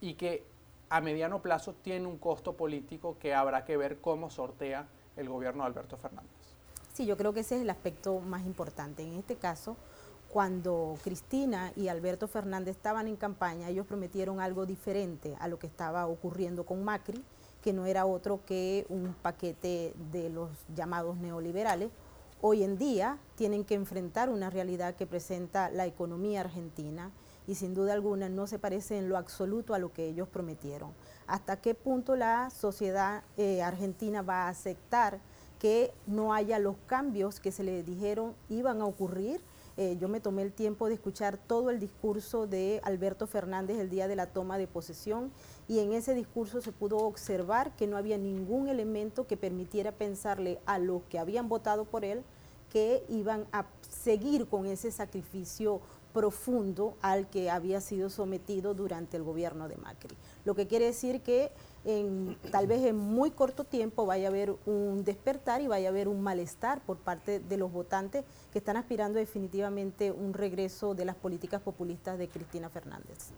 y 0.00 0.14
que 0.14 0.44
a 0.88 1.02
mediano 1.02 1.42
plazo 1.42 1.74
tiene 1.74 2.06
un 2.06 2.16
costo 2.16 2.54
político 2.54 3.18
que 3.18 3.34
habrá 3.34 3.66
que 3.66 3.76
ver 3.76 3.98
cómo 4.00 4.30
sortea 4.30 4.86
el 5.16 5.28
gobierno 5.28 5.64
de 5.64 5.66
Alberto 5.66 5.96
Fernández. 5.96 6.30
Sí, 6.94 7.04
yo 7.04 7.18
creo 7.18 7.34
que 7.34 7.40
ese 7.40 7.56
es 7.56 7.60
el 7.60 7.68
aspecto 7.68 8.20
más 8.20 8.46
importante. 8.46 9.02
En 9.02 9.18
este 9.18 9.36
caso, 9.36 9.76
cuando 10.36 10.98
Cristina 11.02 11.72
y 11.76 11.88
Alberto 11.88 12.28
Fernández 12.28 12.76
estaban 12.76 13.08
en 13.08 13.16
campaña, 13.16 13.70
ellos 13.70 13.86
prometieron 13.86 14.38
algo 14.38 14.66
diferente 14.66 15.34
a 15.40 15.48
lo 15.48 15.58
que 15.58 15.66
estaba 15.66 16.06
ocurriendo 16.06 16.66
con 16.66 16.84
Macri, 16.84 17.24
que 17.62 17.72
no 17.72 17.86
era 17.86 18.04
otro 18.04 18.40
que 18.44 18.84
un 18.90 19.14
paquete 19.22 19.94
de 20.12 20.28
los 20.28 20.50
llamados 20.74 21.16
neoliberales. 21.16 21.88
Hoy 22.42 22.64
en 22.64 22.76
día 22.76 23.16
tienen 23.36 23.64
que 23.64 23.76
enfrentar 23.76 24.28
una 24.28 24.50
realidad 24.50 24.94
que 24.94 25.06
presenta 25.06 25.70
la 25.70 25.86
economía 25.86 26.42
argentina 26.42 27.12
y 27.46 27.54
sin 27.54 27.72
duda 27.72 27.94
alguna 27.94 28.28
no 28.28 28.46
se 28.46 28.58
parece 28.58 28.98
en 28.98 29.08
lo 29.08 29.16
absoluto 29.16 29.72
a 29.72 29.78
lo 29.78 29.90
que 29.94 30.06
ellos 30.06 30.28
prometieron. 30.28 30.90
¿Hasta 31.26 31.62
qué 31.62 31.74
punto 31.74 32.14
la 32.14 32.50
sociedad 32.50 33.22
eh, 33.38 33.62
argentina 33.62 34.20
va 34.20 34.42
a 34.42 34.48
aceptar 34.50 35.18
que 35.58 35.94
no 36.06 36.34
haya 36.34 36.58
los 36.58 36.76
cambios 36.86 37.40
que 37.40 37.52
se 37.52 37.64
le 37.64 37.82
dijeron 37.82 38.34
iban 38.50 38.82
a 38.82 38.84
ocurrir? 38.84 39.40
Eh, 39.78 39.98
yo 40.00 40.08
me 40.08 40.20
tomé 40.20 40.40
el 40.40 40.52
tiempo 40.52 40.88
de 40.88 40.94
escuchar 40.94 41.36
todo 41.36 41.68
el 41.68 41.78
discurso 41.78 42.46
de 42.46 42.80
Alberto 42.82 43.26
Fernández 43.26 43.78
el 43.78 43.90
día 43.90 44.08
de 44.08 44.16
la 44.16 44.26
toma 44.26 44.56
de 44.56 44.66
posesión 44.66 45.30
y 45.68 45.80
en 45.80 45.92
ese 45.92 46.14
discurso 46.14 46.62
se 46.62 46.72
pudo 46.72 46.96
observar 46.98 47.76
que 47.76 47.86
no 47.86 47.98
había 47.98 48.16
ningún 48.16 48.68
elemento 48.68 49.26
que 49.26 49.36
permitiera 49.36 49.92
pensarle 49.92 50.60
a 50.64 50.78
los 50.78 51.02
que 51.10 51.18
habían 51.18 51.50
votado 51.50 51.84
por 51.84 52.06
él 52.06 52.24
que 52.72 53.04
iban 53.10 53.46
a 53.52 53.66
seguir 53.88 54.48
con 54.48 54.64
ese 54.66 54.90
sacrificio 54.90 55.82
profundo 56.14 56.96
al 57.02 57.28
que 57.28 57.50
había 57.50 57.82
sido 57.82 58.08
sometido 58.08 58.72
durante 58.72 59.18
el 59.18 59.22
gobierno 59.22 59.68
de 59.68 59.76
Macri. 59.76 60.16
Lo 60.46 60.54
que 60.54 60.66
quiere 60.66 60.86
decir 60.86 61.20
que 61.20 61.52
en, 61.86 62.36
tal 62.50 62.66
vez 62.66 62.84
en 62.84 62.96
muy 62.96 63.30
corto 63.30 63.64
tiempo 63.64 64.06
vaya 64.06 64.26
a 64.26 64.30
haber 64.30 64.54
un 64.66 65.04
despertar 65.04 65.60
y 65.60 65.68
vaya 65.68 65.88
a 65.88 65.90
haber 65.90 66.08
un 66.08 66.20
malestar 66.20 66.80
por 66.80 66.98
parte 66.98 67.38
de 67.38 67.56
los 67.56 67.72
votantes 67.72 68.24
que 68.52 68.58
están 68.58 68.76
aspirando 68.76 69.18
definitivamente 69.18 70.10
un 70.10 70.34
regreso 70.34 70.94
de 70.94 71.04
las 71.04 71.14
políticas 71.14 71.62
populistas 71.62 72.18
de 72.18 72.28
Cristina 72.28 72.68
Fernández. 72.68 73.30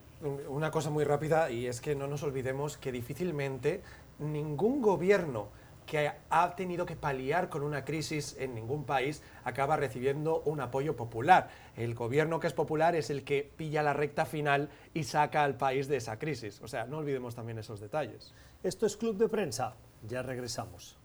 Una 0.49 0.71
cosa 0.71 0.89
muy 0.89 1.05
rápida 1.05 1.51
y 1.51 1.67
es 1.67 1.81
que 1.81 1.95
no 1.95 2.09
nos 2.09 2.23
olvidemos 2.23 2.79
que 2.79 2.91
difícilmente 2.91 3.83
ningún 4.19 4.81
gobierno 4.81 5.49
que 5.89 6.13
ha 6.29 6.55
tenido 6.55 6.85
que 6.85 6.97
paliar 6.97 7.49
con 7.49 7.63
una 7.63 7.85
crisis 7.85 8.37
en 8.39 8.55
ningún 8.55 8.85
país 8.85 9.23
acaba 9.43 9.77
recibiendo 9.77 10.43
un 10.45 10.61
apoyo 10.61 10.95
popular. 10.95 11.49
El 11.77 11.95
gobierno 11.95 12.39
que 12.39 12.47
es 12.47 12.53
popular 12.53 12.95
es 12.95 13.09
el 13.09 13.25
que 13.25 13.51
pilla 13.57 13.83
la 13.83 13.95
recta 13.95 14.27
final 14.27 14.69
y 14.93 15.05
saca 15.05 15.43
al 15.43 15.57
país 15.57 15.89
de 15.89 15.97
esa 15.97 16.19
crisis. 16.19 16.61
O 16.63 16.69
sea, 16.69 16.85
no 16.85 16.99
olvidemos 16.99 17.35
también 17.35 17.59
esos 17.59 17.81
detalles. 17.81 18.35
Esto 18.63 18.85
es 18.85 18.99
Club 18.99 19.17
de 19.17 19.29
Prensa. 19.29 19.77
Ya 20.07 20.23
regresamos. 20.23 20.99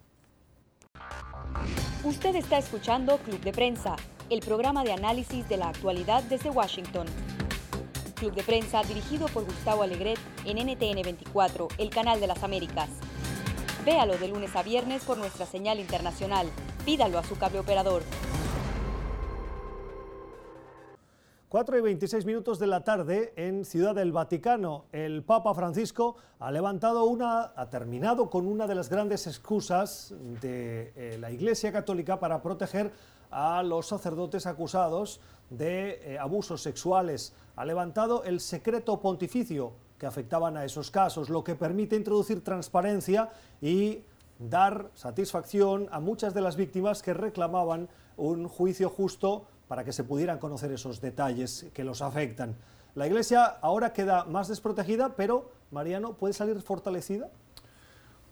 Usted 2.04 2.36
está 2.36 2.58
escuchando 2.58 3.18
Club 3.20 3.40
de 3.40 3.54
Prensa, 3.54 3.96
el 4.30 4.42
programa 4.42 4.84
de 4.84 4.92
análisis 4.92 5.48
de 5.48 5.58
la 5.58 5.70
actualidad 5.70 6.24
desde 6.24 6.50
Washington. 6.50 7.08
Club 8.16 8.34
de 8.36 8.44
Prensa 8.44 8.84
dirigido 8.84 9.28
por 9.28 9.46
Gustavo 9.46 9.84
Alegret 9.84 10.20
en 10.46 10.58
NTN 10.58 11.02
24, 11.02 11.70
el 11.78 11.90
canal 11.90 12.20
de 12.20 12.28
las 12.28 12.44
Américas. 12.44 12.90
Véalo 13.86 14.18
de 14.18 14.30
lunes 14.30 14.56
a 14.56 14.64
viernes 14.64 15.04
por 15.04 15.18
nuestra 15.18 15.46
señal 15.46 15.78
internacional. 15.78 16.48
Pídalo 16.86 17.20
a 17.20 17.24
su 17.24 17.38
cable 17.38 17.60
operador. 17.60 18.02
4 21.50 21.78
y 21.78 21.82
26 21.82 22.26
minutos 22.26 22.60
de 22.60 22.68
la 22.68 22.86
tarde 22.86 23.34
en 23.36 23.66
Ciudad 23.66 23.94
del 23.94 24.14
Vaticano. 24.14 24.86
El 24.94 25.22
Papa 25.24 25.54
Francisco 25.54 26.16
ha 26.40 26.50
levantado 26.50 27.04
una, 27.04 27.52
ha 27.58 27.70
terminado 27.70 28.30
con 28.30 28.48
una 28.48 28.68
de 28.68 28.76
las 28.76 28.90
grandes 28.90 29.28
excusas 29.28 30.16
de 30.40 30.94
eh, 30.96 31.18
la 31.20 31.32
Iglesia 31.32 31.74
Católica 31.74 32.20
para 32.20 32.42
proteger 32.42 32.90
a 33.32 33.62
los 33.64 33.88
sacerdotes 33.88 34.46
acusados 34.46 35.20
de 35.50 36.14
eh, 36.14 36.18
abusos 36.18 36.62
sexuales. 36.62 37.34
Ha 37.58 37.66
levantado 37.66 38.24
el 38.24 38.40
secreto 38.40 39.02
pontificio 39.02 39.74
que 39.98 40.06
afectaban 40.06 40.58
a 40.58 40.66
esos 40.66 40.92
casos, 40.92 41.30
lo 41.30 41.44
que 41.44 41.56
permite 41.56 41.96
introducir 41.96 42.44
transparencia 42.44 43.30
y 43.62 44.04
dar 44.40 44.90
satisfacción 44.96 45.88
a 45.92 46.00
muchas 46.00 46.34
de 46.34 46.42
las 46.42 46.56
víctimas 46.56 47.02
que 47.02 47.14
reclamaban 47.14 47.90
un 48.18 48.48
juicio 48.48 48.90
justo 48.90 49.46
para 49.68 49.84
que 49.84 49.94
se 49.94 50.04
pudieran 50.04 50.40
conocer 50.40 50.72
esos 50.72 51.02
detalles 51.02 51.68
que 51.74 51.84
los 51.84 52.02
afectan. 52.02 52.56
La 52.96 53.08
Iglesia 53.08 53.46
ahora 53.46 53.94
queda 53.94 54.26
más 54.26 54.48
desprotegida, 54.48 55.16
pero 55.16 55.50
Mariano, 55.72 56.14
¿puede 56.14 56.34
salir 56.34 56.62
fortalecida? 56.62 57.30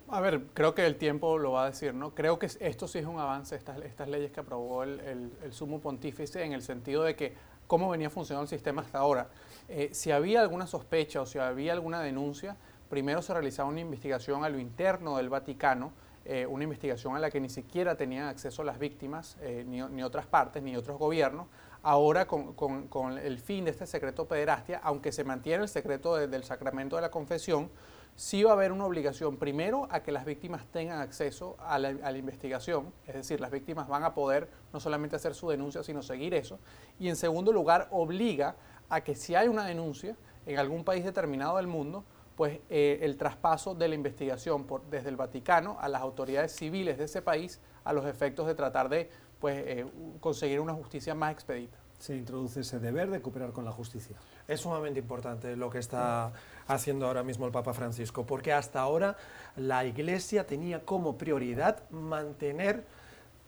A 0.09 0.19
ver, 0.19 0.47
creo 0.53 0.75
que 0.75 0.85
el 0.85 0.97
tiempo 0.97 1.37
lo 1.37 1.53
va 1.53 1.63
a 1.63 1.65
decir, 1.67 1.93
¿no? 1.93 2.13
Creo 2.13 2.37
que 2.37 2.47
esto 2.59 2.87
sí 2.87 2.99
es 2.99 3.05
un 3.05 3.17
avance, 3.17 3.55
estas, 3.55 4.07
leyes 4.09 4.31
que 4.31 4.41
aprobó 4.41 4.83
el, 4.83 4.99
el 5.41 5.53
sumo 5.53 5.79
pontífice, 5.79 6.43
en 6.43 6.51
el 6.51 6.61
sentido 6.61 7.03
de 7.03 7.15
que 7.15 7.33
cómo 7.65 7.89
venía 7.89 8.09
funcionando 8.09 8.43
el 8.43 8.49
sistema 8.49 8.81
hasta 8.81 8.97
ahora. 8.99 9.29
Eh, 9.67 9.89
si 9.93 10.11
había 10.11 10.41
alguna 10.41 10.67
sospecha 10.67 11.21
o 11.21 11.25
si 11.25 11.39
había 11.39 11.73
alguna 11.73 12.01
denuncia, 12.01 12.57
primero 12.89 13.21
se 13.21 13.33
realizaba 13.33 13.69
una 13.69 13.79
investigación 13.79 14.43
a 14.43 14.49
lo 14.49 14.59
interno 14.59 15.17
del 15.17 15.29
Vaticano, 15.29 15.93
eh, 16.23 16.45
una 16.45 16.63
investigación 16.63 17.15
a 17.15 17.19
la 17.19 17.31
que 17.31 17.39
ni 17.39 17.49
siquiera 17.49 17.95
tenían 17.95 18.27
acceso 18.27 18.63
las 18.63 18.77
víctimas, 18.77 19.37
eh, 19.41 19.63
ni, 19.65 20.03
otras 20.03 20.27
partes, 20.27 20.61
ni 20.61 20.75
otros 20.75 20.99
gobiernos. 20.99 21.47
Ahora, 21.81 22.27
con, 22.27 23.17
el 23.17 23.39
fin 23.39 23.65
de 23.65 23.71
este 23.71 23.87
secreto 23.87 24.27
pederastia, 24.27 24.81
aunque 24.83 25.11
se 25.11 25.23
mantiene 25.23 25.63
el 25.63 25.69
secreto 25.69 26.15
del 26.15 26.43
sacramento 26.43 26.95
de 26.95 27.01
la 27.01 27.09
confesión, 27.09 27.71
sí 28.15 28.43
va 28.43 28.51
a 28.51 28.53
haber 28.53 28.71
una 28.71 28.85
obligación, 28.85 29.37
primero, 29.37 29.87
a 29.89 30.03
que 30.03 30.11
las 30.11 30.25
víctimas 30.25 30.67
tengan 30.67 30.99
acceso 30.99 31.55
a 31.59 31.79
la, 31.79 31.89
a 32.03 32.11
la, 32.11 32.17
investigación, 32.17 32.93
es 33.07 33.15
decir, 33.15 33.41
las 33.41 33.49
víctimas 33.49 33.87
van 33.87 34.03
a 34.03 34.13
poder 34.13 34.47
no 34.73 34.79
solamente 34.79 35.15
hacer 35.15 35.33
su 35.33 35.49
denuncia, 35.49 35.81
sino 35.81 36.03
seguir 36.03 36.35
eso, 36.35 36.59
y 36.99 37.09
en 37.09 37.15
segundo 37.15 37.51
lugar, 37.51 37.87
obliga 37.89 38.55
a 38.91 39.01
que 39.01 39.15
si 39.15 39.33
hay 39.35 39.47
una 39.47 39.65
denuncia 39.65 40.15
en 40.45 40.59
algún 40.59 40.83
país 40.83 41.03
determinado 41.03 41.57
del 41.57 41.65
mundo, 41.65 42.03
pues 42.35 42.59
eh, 42.69 42.99
el 43.01 43.17
traspaso 43.17 43.73
de 43.73 43.87
la 43.87 43.95
investigación 43.95 44.65
por, 44.65 44.83
desde 44.89 45.09
el 45.09 45.15
Vaticano 45.15 45.77
a 45.79 45.87
las 45.87 46.01
autoridades 46.01 46.51
civiles 46.53 46.97
de 46.97 47.05
ese 47.05 47.21
país 47.21 47.61
a 47.85 47.93
los 47.93 48.05
efectos 48.05 48.47
de 48.47 48.53
tratar 48.53 48.89
de 48.89 49.09
pues, 49.39 49.63
eh, 49.65 49.85
conseguir 50.19 50.59
una 50.59 50.73
justicia 50.73 51.15
más 51.15 51.31
expedita. 51.31 51.77
Se 51.99 52.15
introduce 52.15 52.61
ese 52.61 52.79
deber 52.79 53.09
de 53.11 53.21
cooperar 53.21 53.53
con 53.53 53.63
la 53.63 53.71
justicia. 53.71 54.17
Es 54.47 54.59
sumamente 54.59 54.99
importante 54.99 55.55
lo 55.55 55.69
que 55.69 55.77
está 55.77 56.33
haciendo 56.67 57.05
ahora 57.05 57.23
mismo 57.23 57.45
el 57.45 57.51
Papa 57.51 57.73
Francisco, 57.73 58.25
porque 58.25 58.51
hasta 58.51 58.81
ahora 58.81 59.15
la 59.55 59.85
Iglesia 59.85 60.45
tenía 60.45 60.83
como 60.83 61.17
prioridad 61.17 61.89
mantener 61.91 62.83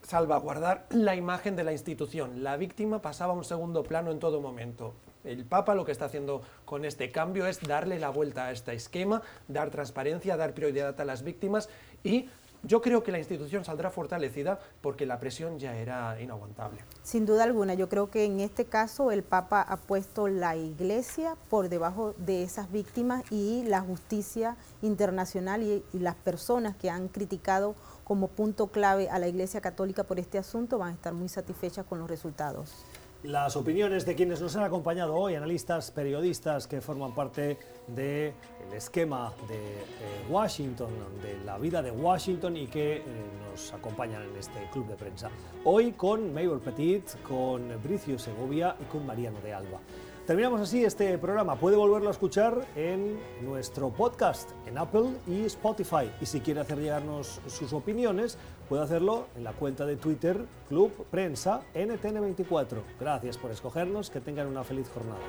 salvaguardar 0.04 0.86
la 0.89 1.16
imagen 1.16 1.56
de 1.56 1.64
la 1.64 1.74
institución. 1.74 2.44
La 2.44 2.56
víctima 2.58 3.02
pasaba 3.02 3.34
a 3.34 3.36
un 3.36 3.44
segundo 3.44 3.84
plano 3.84 4.12
en 4.12 4.20
todo 4.20 4.39
momento. 4.39 4.94
El 5.24 5.46
Papa 5.46 5.76
lo 5.76 5.86
que 5.86 5.92
está 5.92 6.06
haciendo 6.06 6.42
con 6.66 6.86
este 6.86 7.12
cambio 7.12 7.48
es 7.48 7.62
darle 7.62 8.00
la 8.00 8.10
vuelta 8.10 8.48
a 8.48 8.52
este 8.52 8.74
esquema, 8.74 9.22
dar 9.48 9.70
transparencia, 9.70 10.38
dar 10.38 10.54
prioridad 10.54 11.00
a 11.00 11.06
las 11.06 11.24
víctimas 11.24 11.70
y 12.04 12.30
yo 12.66 12.82
creo 12.82 13.04
que 13.04 13.12
la 13.12 13.20
institución 13.20 13.66
saldrá 13.66 13.90
fortalecida 13.90 14.58
porque 14.82 15.06
la 15.06 15.20
presión 15.20 15.60
ya 15.60 15.76
era 15.76 16.20
inaguantable. 16.22 16.80
Sin 17.04 17.26
duda 17.26 17.44
alguna, 17.44 17.74
yo 17.74 17.90
creo 17.90 18.10
que 18.10 18.24
en 18.24 18.40
este 18.40 18.66
caso 18.66 19.12
el 19.12 19.22
Papa 19.22 19.62
ha 19.62 19.76
puesto 19.76 20.30
la 20.30 20.56
Iglesia 20.56 21.36
por 21.50 21.68
debajo 21.68 22.14
de 22.18 22.44
esas 22.44 22.72
víctimas 22.72 23.24
y 23.30 23.64
la 23.64 23.82
justicia 23.82 24.56
internacional 24.82 25.62
y, 25.62 25.84
y 25.92 26.00
las 26.00 26.16
personas 26.16 26.76
que 26.78 26.90
han 26.90 27.10
criticado 27.10 27.76
como 28.06 28.30
punto 28.30 28.68
clave 28.68 29.10
a 29.10 29.20
la 29.20 29.28
Iglesia 29.28 29.60
Católica 29.60 30.06
por 30.06 30.18
este 30.18 30.38
asunto 30.38 30.78
van 30.78 30.92
a 30.92 30.94
estar 30.94 31.14
muy 31.14 31.28
satisfechas 31.28 31.86
con 31.86 32.00
los 32.00 32.10
resultados. 32.10 32.86
Las 33.24 33.56
opiniones 33.56 34.06
de 34.06 34.16
quienes 34.16 34.42
nos 34.42 34.54
han 34.58 34.64
acompañado 34.64 35.16
hoy, 35.16 35.36
analistas, 35.36 35.92
periodistas 35.92 36.68
que 36.68 36.82
forman 36.82 37.16
parte 37.16 37.58
del 37.88 38.34
esquema 38.76 39.32
de 39.48 39.56
eh, 39.56 40.26
Washington, 40.30 40.90
de 41.22 41.38
la 41.46 41.58
vida 41.58 41.82
de 41.82 41.92
Washington 41.92 42.58
y 42.58 42.68
que 42.68 42.98
eh, 42.98 43.04
nos 43.50 43.72
acompañan 43.72 44.24
en 44.24 44.36
este 44.36 44.70
club 44.74 44.88
de 44.88 44.96
prensa. 44.96 45.30
Hoy 45.64 45.94
con 45.94 46.34
Mabel 46.34 46.60
Petit, 46.60 47.06
con 47.26 47.82
Bricio 47.82 48.20
Segovia 48.20 48.76
y 48.82 48.84
con 48.92 49.06
Mariano 49.06 49.40
de 49.40 49.54
Alba. 49.54 49.80
Terminamos 50.28 50.62
así 50.62 50.86
este 50.86 51.18
programa. 51.18 51.56
Puede 51.56 51.76
volverlo 51.76 52.08
a 52.08 52.12
escuchar 52.12 52.66
en 52.78 53.20
nuestro 53.42 53.90
podcast 53.90 54.50
en 54.66 54.78
Apple 54.78 55.12
y 55.28 55.46
Spotify. 55.46 56.10
Y 56.22 56.26
si 56.26 56.40
quiere 56.40 56.62
hacer 56.62 56.78
llegarnos 56.78 57.42
sus 57.48 57.74
opiniones, 57.74 58.38
puede 58.74 58.86
hacerlo 58.86 59.28
en 59.36 59.44
la 59.44 59.54
cuenta 59.54 59.86
de 59.86 59.98
Twitter 59.98 60.48
Club 60.68 61.06
Prensa 61.12 61.62
NTN24. 61.76 62.82
Gracias 63.00 63.38
por 63.38 63.52
escogernos. 63.52 64.10
Que 64.10 64.20
tengan 64.20 64.48
una 64.48 64.64
feliz 64.64 64.90
jornada. 64.92 65.20